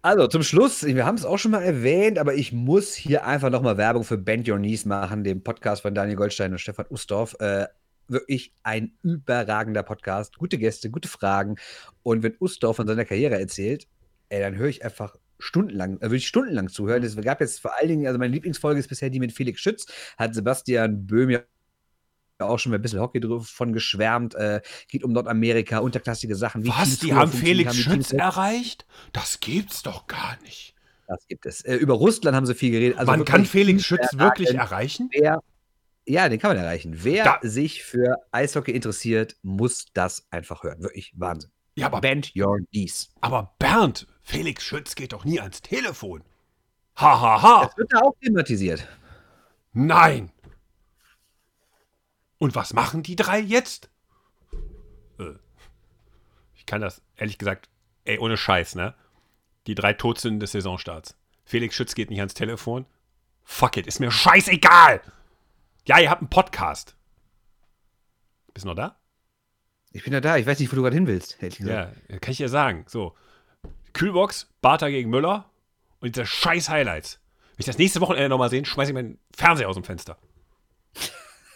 [0.00, 3.50] Also zum Schluss, wir haben es auch schon mal erwähnt, aber ich muss hier einfach
[3.50, 7.34] nochmal Werbung für Bend Your Knees machen, dem Podcast von Daniel Goldstein und Stefan Ustorf.
[7.40, 7.66] Äh,
[8.06, 10.38] wirklich ein überragender Podcast.
[10.38, 11.56] Gute Gäste, gute Fragen.
[12.04, 13.88] Und wenn Ustorf von seiner Karriere erzählt,
[14.28, 17.02] ey, dann höre ich einfach stundenlang, äh, würde ich stundenlang zuhören.
[17.02, 19.86] Es gab jetzt vor allen Dingen, also meine Lieblingsfolge ist bisher die mit Felix Schütz,
[20.16, 21.40] hat Sebastian Böhm ja
[22.46, 24.34] auch schon ein bisschen Hockey von geschwärmt.
[24.34, 26.64] Äh, geht um Nordamerika, unterklassige Sachen.
[26.64, 26.98] wie Was?
[27.00, 28.86] Die haben Felix wie Schütz erreicht?
[29.12, 30.74] Das gibt's doch gar nicht.
[31.06, 31.62] Das gibt es.
[31.62, 32.98] Äh, über Russland haben sie viel geredet.
[32.98, 35.08] Also Man kann Felix Schütz wirklich erreichen?
[35.12, 35.42] Wer,
[36.06, 36.92] ja, den kann man erreichen.
[37.02, 40.82] Wer Da- sich für Eishockey interessiert, muss das einfach hören.
[40.82, 41.50] Wirklich Wahnsinn.
[41.76, 43.08] Ja, aber, Bend your knees.
[43.20, 46.22] aber Bernd, Felix Schütz geht doch nie ans Telefon.
[46.96, 47.64] Ha, ha, ha.
[47.66, 48.86] Das wird da auch thematisiert.
[49.72, 50.30] Nein.
[52.38, 53.90] Und was machen die drei jetzt?
[55.18, 55.32] Äh,
[56.56, 57.68] Ich kann das, ehrlich gesagt,
[58.04, 58.94] ey, ohne Scheiß, ne?
[59.66, 61.16] Die drei Todsünden des Saisonstarts.
[61.44, 62.86] Felix Schütz geht nicht ans Telefon.
[63.44, 65.00] Fuck it, ist mir scheißegal.
[65.86, 66.96] Ja, ihr habt einen Podcast.
[68.52, 68.96] Bist du noch da?
[69.90, 70.36] Ich bin ja da.
[70.36, 71.96] Ich weiß nicht, wo du gerade hin willst, ehrlich gesagt.
[72.08, 72.84] Ja, kann ich dir sagen.
[72.88, 73.16] So.
[73.94, 75.50] Kühlbox, Bartha gegen Müller
[76.00, 77.20] und diese scheiß Highlights.
[77.52, 80.18] Wenn ich das nächste Wochenende nochmal sehe, schmeiße ich meinen Fernseher aus dem Fenster.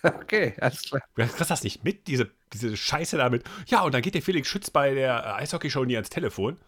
[0.23, 1.03] Okay, alles klar.
[1.15, 3.45] Du kriegst das nicht mit, diese, diese Scheiße damit.
[3.66, 6.59] Ja, und dann geht der Felix Schütz bei der äh, Eishockey-Show nie ans Telefon.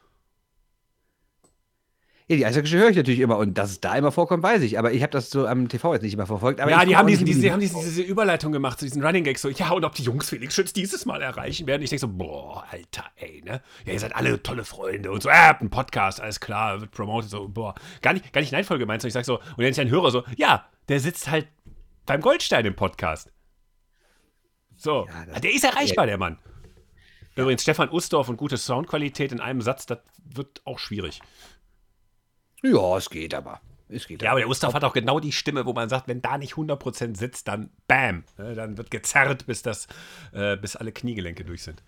[2.26, 4.78] Ja, die Eishockey höre ich natürlich immer und dass es da immer vorkommt, weiß ich.
[4.78, 6.58] Aber ich habe das so am TV jetzt nicht immer verfolgt.
[6.58, 9.24] Aber ja, die haben, diesen, diese, die- haben diese, diese Überleitung gemacht zu diesen Running
[9.24, 9.42] Gags.
[9.42, 11.82] So, ja, und ob die Jungs Felix Schütz dieses Mal erreichen werden.
[11.82, 13.60] Ich denke so, boah, Alter, ey, ne?
[13.84, 17.28] Ja, ihr seid alle tolle Freunde und so, äh, einen Podcast, alles klar, wird promoted,
[17.28, 17.74] so, boah.
[18.00, 20.10] Gar nicht, gar nicht neidvoll gemeint, sondern ich sag so, und dann ist ein Hörer
[20.10, 21.46] so, ja, der sitzt halt
[22.06, 23.32] beim Goldstein im Podcast.
[24.76, 26.38] So, Ja, das- der ist erreichbar, der Mann.
[27.36, 31.20] Übrigens, Stefan Ustorf und gute Soundqualität in einem Satz, das wird auch schwierig.
[32.62, 33.60] Ja, es geht aber.
[33.88, 36.22] Es geht Ja, aber der Ustorf hat auch genau die Stimme, wo man sagt, wenn
[36.22, 39.86] da nicht 100% sitzt, dann bam, ne, dann wird gezerrt, bis, das,
[40.32, 41.82] äh, bis alle Kniegelenke durch sind.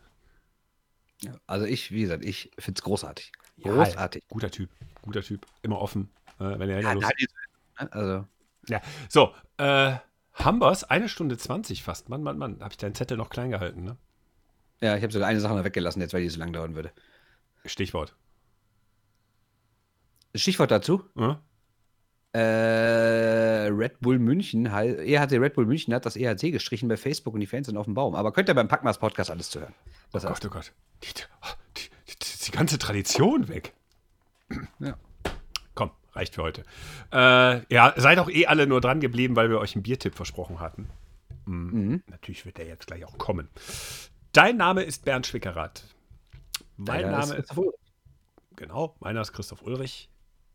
[1.47, 3.33] Also ich, wie gesagt, ich finde es großartig.
[3.57, 4.25] Ja, Großartig.
[4.29, 4.69] Guter Typ,
[5.01, 7.09] guter Typ, immer offen, äh, wenn er Ja, Lust
[7.79, 8.27] nein, also,
[8.69, 9.95] Ja, so, äh,
[10.35, 10.85] haben wir's?
[10.85, 12.09] Eine Stunde 20 fast.
[12.09, 12.61] Mann, Mann, Mann.
[12.61, 13.97] Habe ich deinen Zettel noch klein gehalten, ne?
[14.81, 16.91] ja, ich habe sogar eine Sache noch weggelassen, jetzt weil die so lang dauern würde.
[17.65, 18.15] Stichwort.
[20.35, 21.03] Stichwort dazu.
[21.17, 21.37] Hm?
[22.35, 27.41] Äh, Red Bull München, EHC Red Bull München hat das EHC gestrichen bei Facebook und
[27.41, 28.15] die Fans sind auf dem Baum.
[28.15, 29.75] Aber könnt ihr beim Packmas Podcast alles zu hören.
[30.13, 30.73] Das Oh heißt, Gott, oh Gott.
[31.03, 31.23] Die, die,
[31.79, 33.73] die, die, die ganze Tradition weg.
[34.79, 34.99] Ja.
[36.17, 36.65] Reicht für heute.
[37.13, 40.61] Äh, ja, seid auch eh alle nur dran geblieben, weil wir euch einen Biertipp versprochen
[40.61, 40.89] hatten.
[41.45, 42.03] Mhm.
[42.09, 43.49] Natürlich wird der jetzt gleich auch kommen.
[44.33, 45.85] Dein Name ist Bernd Schwickerath.
[46.77, 47.75] Mein Deiner ist Name ist, Ulrich.
[48.57, 50.09] genau, meiner ist Christoph Ulrich.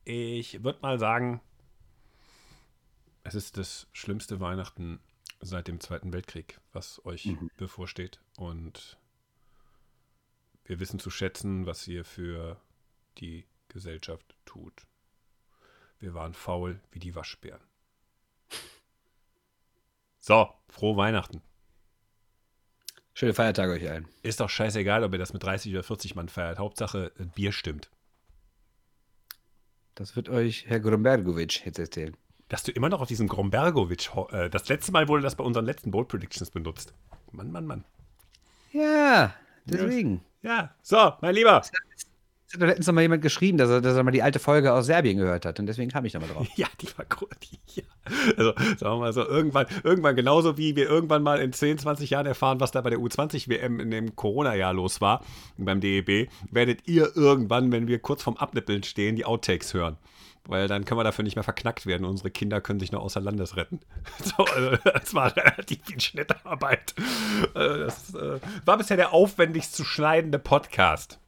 [0.04, 1.42] Ich würde mal sagen,
[3.24, 5.00] es ist das schlimmste Weihnachten
[5.42, 8.20] seit dem Zweiten Weltkrieg, was euch bevorsteht.
[8.38, 8.98] Und
[10.66, 12.60] wir wissen zu schätzen, was ihr für
[13.18, 14.86] die Gesellschaft tut.
[16.02, 17.62] Wir waren faul wie die Waschbären.
[20.20, 21.42] So, frohe Weihnachten.
[23.14, 24.08] Schöne Feiertage euch allen.
[24.24, 26.60] Ist doch scheißegal, ob ihr das mit 30 oder 40 Mann feiert.
[26.60, 27.90] Hauptsache, Bier stimmt.
[29.96, 32.16] Das wird euch Herr Grombergovic jetzt erzählen.
[32.50, 35.44] Dass du immer noch auf diesen Grombergovic, ho- äh, das letzte Mal wurde das bei
[35.44, 36.94] unseren letzten Bold Predictions benutzt.
[37.32, 37.86] Mann, Mann, Mann.
[38.72, 39.34] Ja,
[39.66, 40.24] deswegen.
[40.42, 41.62] Ja, so, mein Lieber.
[42.54, 44.86] Hat letztens noch mal jemand geschrieben, dass er, dass er mal die alte Folge aus
[44.86, 45.60] Serbien gehört hat.
[45.60, 46.48] Und deswegen kam ich nochmal drauf.
[46.56, 47.06] Ja, die war.
[47.44, 47.84] Die, ja.
[48.38, 52.10] Also, sagen wir mal so, irgendwann, irgendwann genauso wie wir irgendwann mal in 10, 20
[52.10, 55.24] Jahren erfahren, was da bei der U20-WM in dem Corona-Jahr los war,
[55.58, 59.98] beim DEB, werdet ihr irgendwann, wenn wir kurz vorm Abnippeln stehen, die Outtakes hören.
[60.48, 62.04] Weil dann können wir dafür nicht mehr verknackt werden.
[62.04, 63.80] Unsere Kinder können sich nur außer Landes retten.
[64.24, 66.96] So, also, das war relativ viel Schnittarbeit.
[67.54, 71.20] Äh, Das äh, war bisher der aufwendigst zu schneidende Podcast.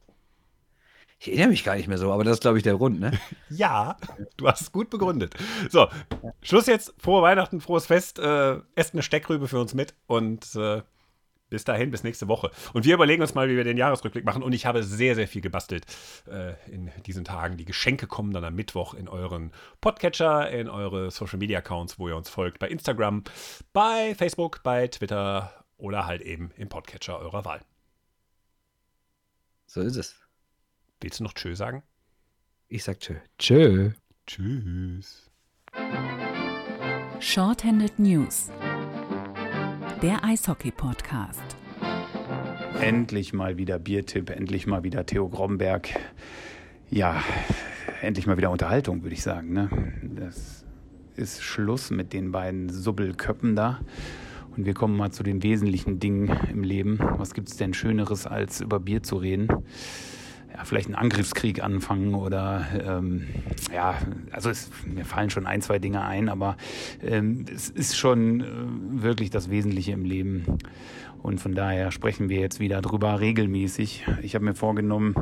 [1.26, 3.18] Ich erinnere mich gar nicht mehr so, aber das ist, glaube ich, der Grund, ne?
[3.48, 3.96] Ja,
[4.36, 5.34] du hast es gut begründet.
[5.70, 5.88] So,
[6.42, 6.92] Schluss jetzt.
[6.98, 8.18] Frohe Weihnachten, frohes Fest.
[8.18, 10.82] Äh, esst eine Steckrübe für uns mit und äh,
[11.48, 12.50] bis dahin, bis nächste Woche.
[12.74, 14.42] Und wir überlegen uns mal, wie wir den Jahresrückblick machen.
[14.42, 15.86] Und ich habe sehr, sehr viel gebastelt
[16.26, 17.56] äh, in diesen Tagen.
[17.56, 22.08] Die Geschenke kommen dann am Mittwoch in euren Podcatcher, in eure Social Media Accounts, wo
[22.08, 23.24] ihr uns folgt, bei Instagram,
[23.72, 27.60] bei Facebook, bei Twitter oder halt eben im Podcatcher eurer Wahl.
[29.66, 30.23] So ist es.
[31.04, 31.82] Willst du noch Tschö sagen?
[32.66, 33.16] Ich sag tschö.
[33.38, 33.90] Tschö.
[34.26, 35.30] Tschüss.
[37.20, 38.50] Shorthanded News.
[40.00, 41.42] Der Eishockey-Podcast.
[42.80, 45.90] Endlich mal wieder Biertipp, endlich mal wieder Theo Gromberg.
[46.88, 47.22] Ja,
[48.00, 49.52] endlich mal wieder Unterhaltung, würde ich sagen.
[49.52, 49.68] Ne?
[50.02, 50.64] Das
[51.16, 53.78] ist Schluss mit den beiden Subbelköppen da.
[54.56, 56.98] Und wir kommen mal zu den wesentlichen Dingen im Leben.
[56.98, 59.48] Was gibt es denn Schöneres, als über Bier zu reden?
[60.54, 63.26] Ja, vielleicht einen Angriffskrieg anfangen oder ähm,
[63.74, 63.96] ja,
[64.30, 66.56] also es, mir fallen schon ein, zwei Dinge ein, aber
[67.02, 68.44] ähm, es ist schon äh,
[69.02, 70.58] wirklich das Wesentliche im Leben.
[71.22, 74.04] Und von daher sprechen wir jetzt wieder drüber regelmäßig.
[74.22, 75.14] Ich habe mir vorgenommen,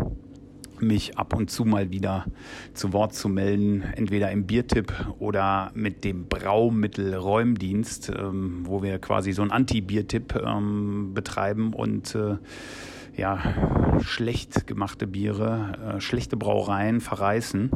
[0.80, 2.26] mich ab und zu mal wieder
[2.74, 8.98] zu Wort zu melden, entweder im Biertipp oder mit dem Braumittel Räumdienst, ähm, wo wir
[8.98, 12.36] quasi so einen Anti-Biertipp ähm, betreiben und äh,
[13.16, 13.38] ja,
[14.00, 17.70] schlecht gemachte Biere, äh, schlechte Brauereien verreißen.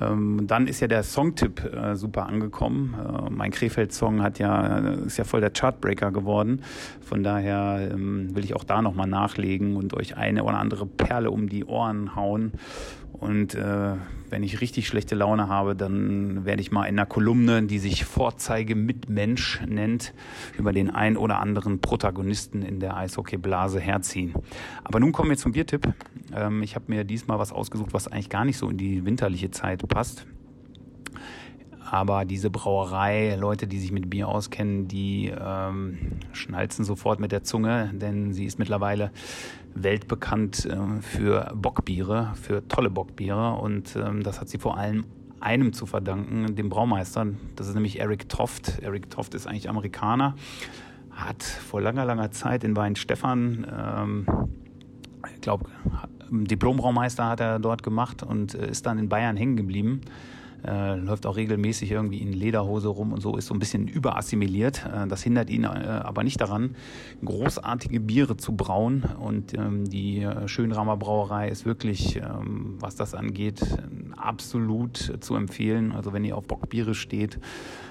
[0.00, 2.94] Ähm, dann ist ja der Songtipp äh, super angekommen.
[2.94, 6.62] Äh, mein Krefeld-Song hat ja, ist ja voll der Chartbreaker geworden.
[7.00, 11.30] Von daher ähm, will ich auch da nochmal nachlegen und euch eine oder andere Perle
[11.30, 12.52] um die Ohren hauen.
[13.12, 13.94] Und äh,
[14.30, 18.04] wenn ich richtig schlechte Laune habe, dann werde ich mal in einer Kolumne, die sich
[18.04, 20.14] Vorzeige mit Mensch nennt,
[20.56, 24.34] über den ein oder anderen Protagonisten in der Eishockeyblase herziehen.
[24.84, 25.92] Aber nun kommen wir zum Biertipp.
[26.34, 29.50] Ähm, ich habe mir diesmal was ausgesucht, was eigentlich gar nicht so in die winterliche
[29.50, 30.26] Zeit passt.
[31.90, 35.98] Aber diese Brauerei, Leute, die sich mit Bier auskennen, die ähm,
[36.32, 39.10] schnalzen sofort mit der Zunge, denn sie ist mittlerweile
[39.74, 43.54] weltbekannt äh, für Bockbiere, für tolle Bockbiere.
[43.54, 45.04] Und ähm, das hat sie vor allem
[45.40, 47.26] einem zu verdanken, dem Braumeister.
[47.56, 48.80] Das ist nämlich Eric Toft.
[48.82, 50.34] Eric Toft ist eigentlich Amerikaner,
[51.10, 54.26] hat vor langer, langer Zeit in Weinstefan, ähm,
[55.34, 55.66] ich glaube,
[56.30, 60.02] Diplombraumeister hat er dort gemacht und äh, ist dann in Bayern hängen geblieben
[60.66, 64.84] Äh, läuft auch regelmäßig irgendwie in Lederhose rum und so, ist so ein bisschen überassimiliert.
[64.86, 66.74] Äh, das hindert ihn äh, aber nicht daran,
[67.24, 69.04] großartige Biere zu brauen.
[69.20, 73.60] Und ähm, die äh, Schönramer Brauerei ist wirklich, ähm, was das angeht,
[74.16, 75.92] absolut zu empfehlen.
[75.92, 77.38] Also wenn ihr auf Bockbiere steht,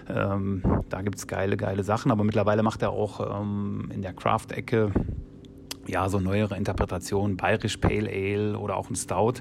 [0.10, 2.12] ähm, da gibt es geile, geile Sachen.
[2.12, 4.92] Aber mittlerweile macht er auch ähm, in der Craft-Ecke
[5.88, 9.36] ja, so neuere Interpretationen, Bayerisch Pale Ale oder auch ein Stout.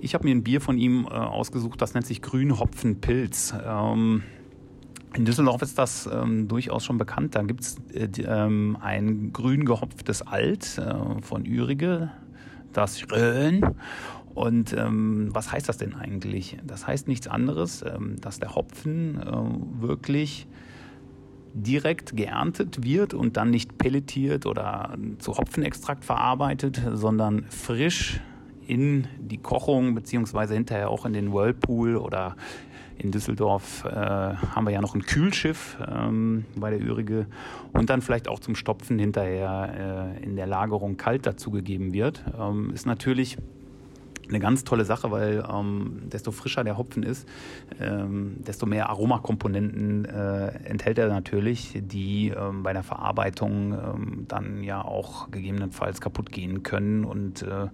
[0.00, 3.54] Ich habe mir ein Bier von ihm äh, ausgesucht, das nennt sich Grünhopfenpilz.
[3.64, 4.22] Ähm,
[5.14, 7.36] in Düsseldorf ist das ähm, durchaus schon bekannt.
[7.36, 12.10] Da gibt es äh, ähm, ein grün gehopftes Alt äh, von Ürige,
[12.72, 13.62] das Rhön.
[14.34, 16.58] Und ähm, was heißt das denn eigentlich?
[16.66, 20.48] Das heißt nichts anderes, ähm, dass der Hopfen äh, wirklich
[21.54, 28.20] direkt geerntet wird und dann nicht pelletiert oder zu Hopfenextrakt verarbeitet, sondern frisch
[28.66, 32.36] in die Kochung beziehungsweise hinterher auch in den Whirlpool oder
[32.98, 37.26] in Düsseldorf äh, haben wir ja noch ein Kühlschiff ähm, bei der Ürige
[37.72, 42.24] und dann vielleicht auch zum Stopfen hinterher äh, in der Lagerung kalt dazugegeben wird.
[42.38, 43.36] Ähm, ist natürlich
[44.28, 47.28] eine ganz tolle Sache, weil ähm, desto frischer der Hopfen ist,
[47.80, 54.62] ähm, desto mehr Aromakomponenten äh, enthält er natürlich, die ähm, bei der Verarbeitung ähm, dann
[54.62, 57.68] ja auch gegebenenfalls kaputt gehen können und äh,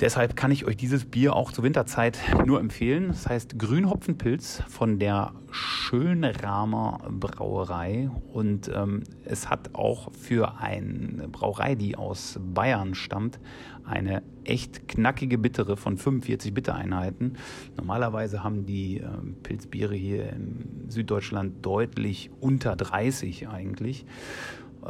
[0.00, 3.08] Deshalb kann ich euch dieses Bier auch zur Winterzeit nur empfehlen.
[3.08, 8.10] Das heißt Grünhopfenpilz von der Schönramer Brauerei.
[8.30, 13.40] Und ähm, es hat auch für eine Brauerei, die aus Bayern stammt,
[13.86, 17.38] eine echt knackige Bittere von 45 Bittereinheiten.
[17.78, 19.08] Normalerweise haben die äh,
[19.44, 24.04] Pilzbiere hier in Süddeutschland deutlich unter 30 eigentlich.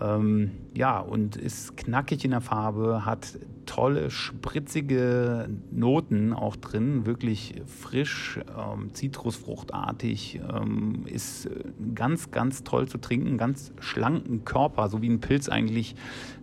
[0.00, 7.62] Ähm, ja, und ist knackig in der Farbe, hat tolle, spritzige Noten auch drin, wirklich
[7.66, 11.64] frisch, ähm, zitrusfruchtartig, ähm, ist äh,
[11.94, 15.94] ganz, ganz toll zu trinken, ganz schlanken Körper, so wie ein Pilz eigentlich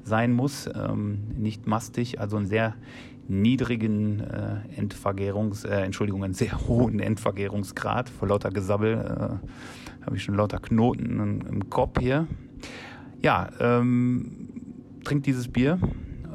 [0.03, 2.75] sein muss, ähm, nicht mastig, also ein sehr
[3.27, 8.09] niedrigen äh, Endvergärungs, äh, Entschuldigung, einen sehr hohen Endvergärungsgrad.
[8.09, 12.27] Vor lauter Gesabbel äh, habe ich schon lauter Knoten im, im Kopf hier.
[13.21, 14.49] Ja, ähm,
[15.05, 15.79] trinkt dieses Bier,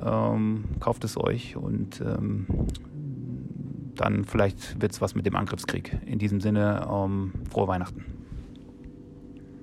[0.04, 2.46] ähm, kauft es euch und ähm,
[3.94, 5.98] dann vielleicht wird es was mit dem Angriffskrieg.
[6.06, 8.17] In diesem Sinne, ähm, frohe Weihnachten.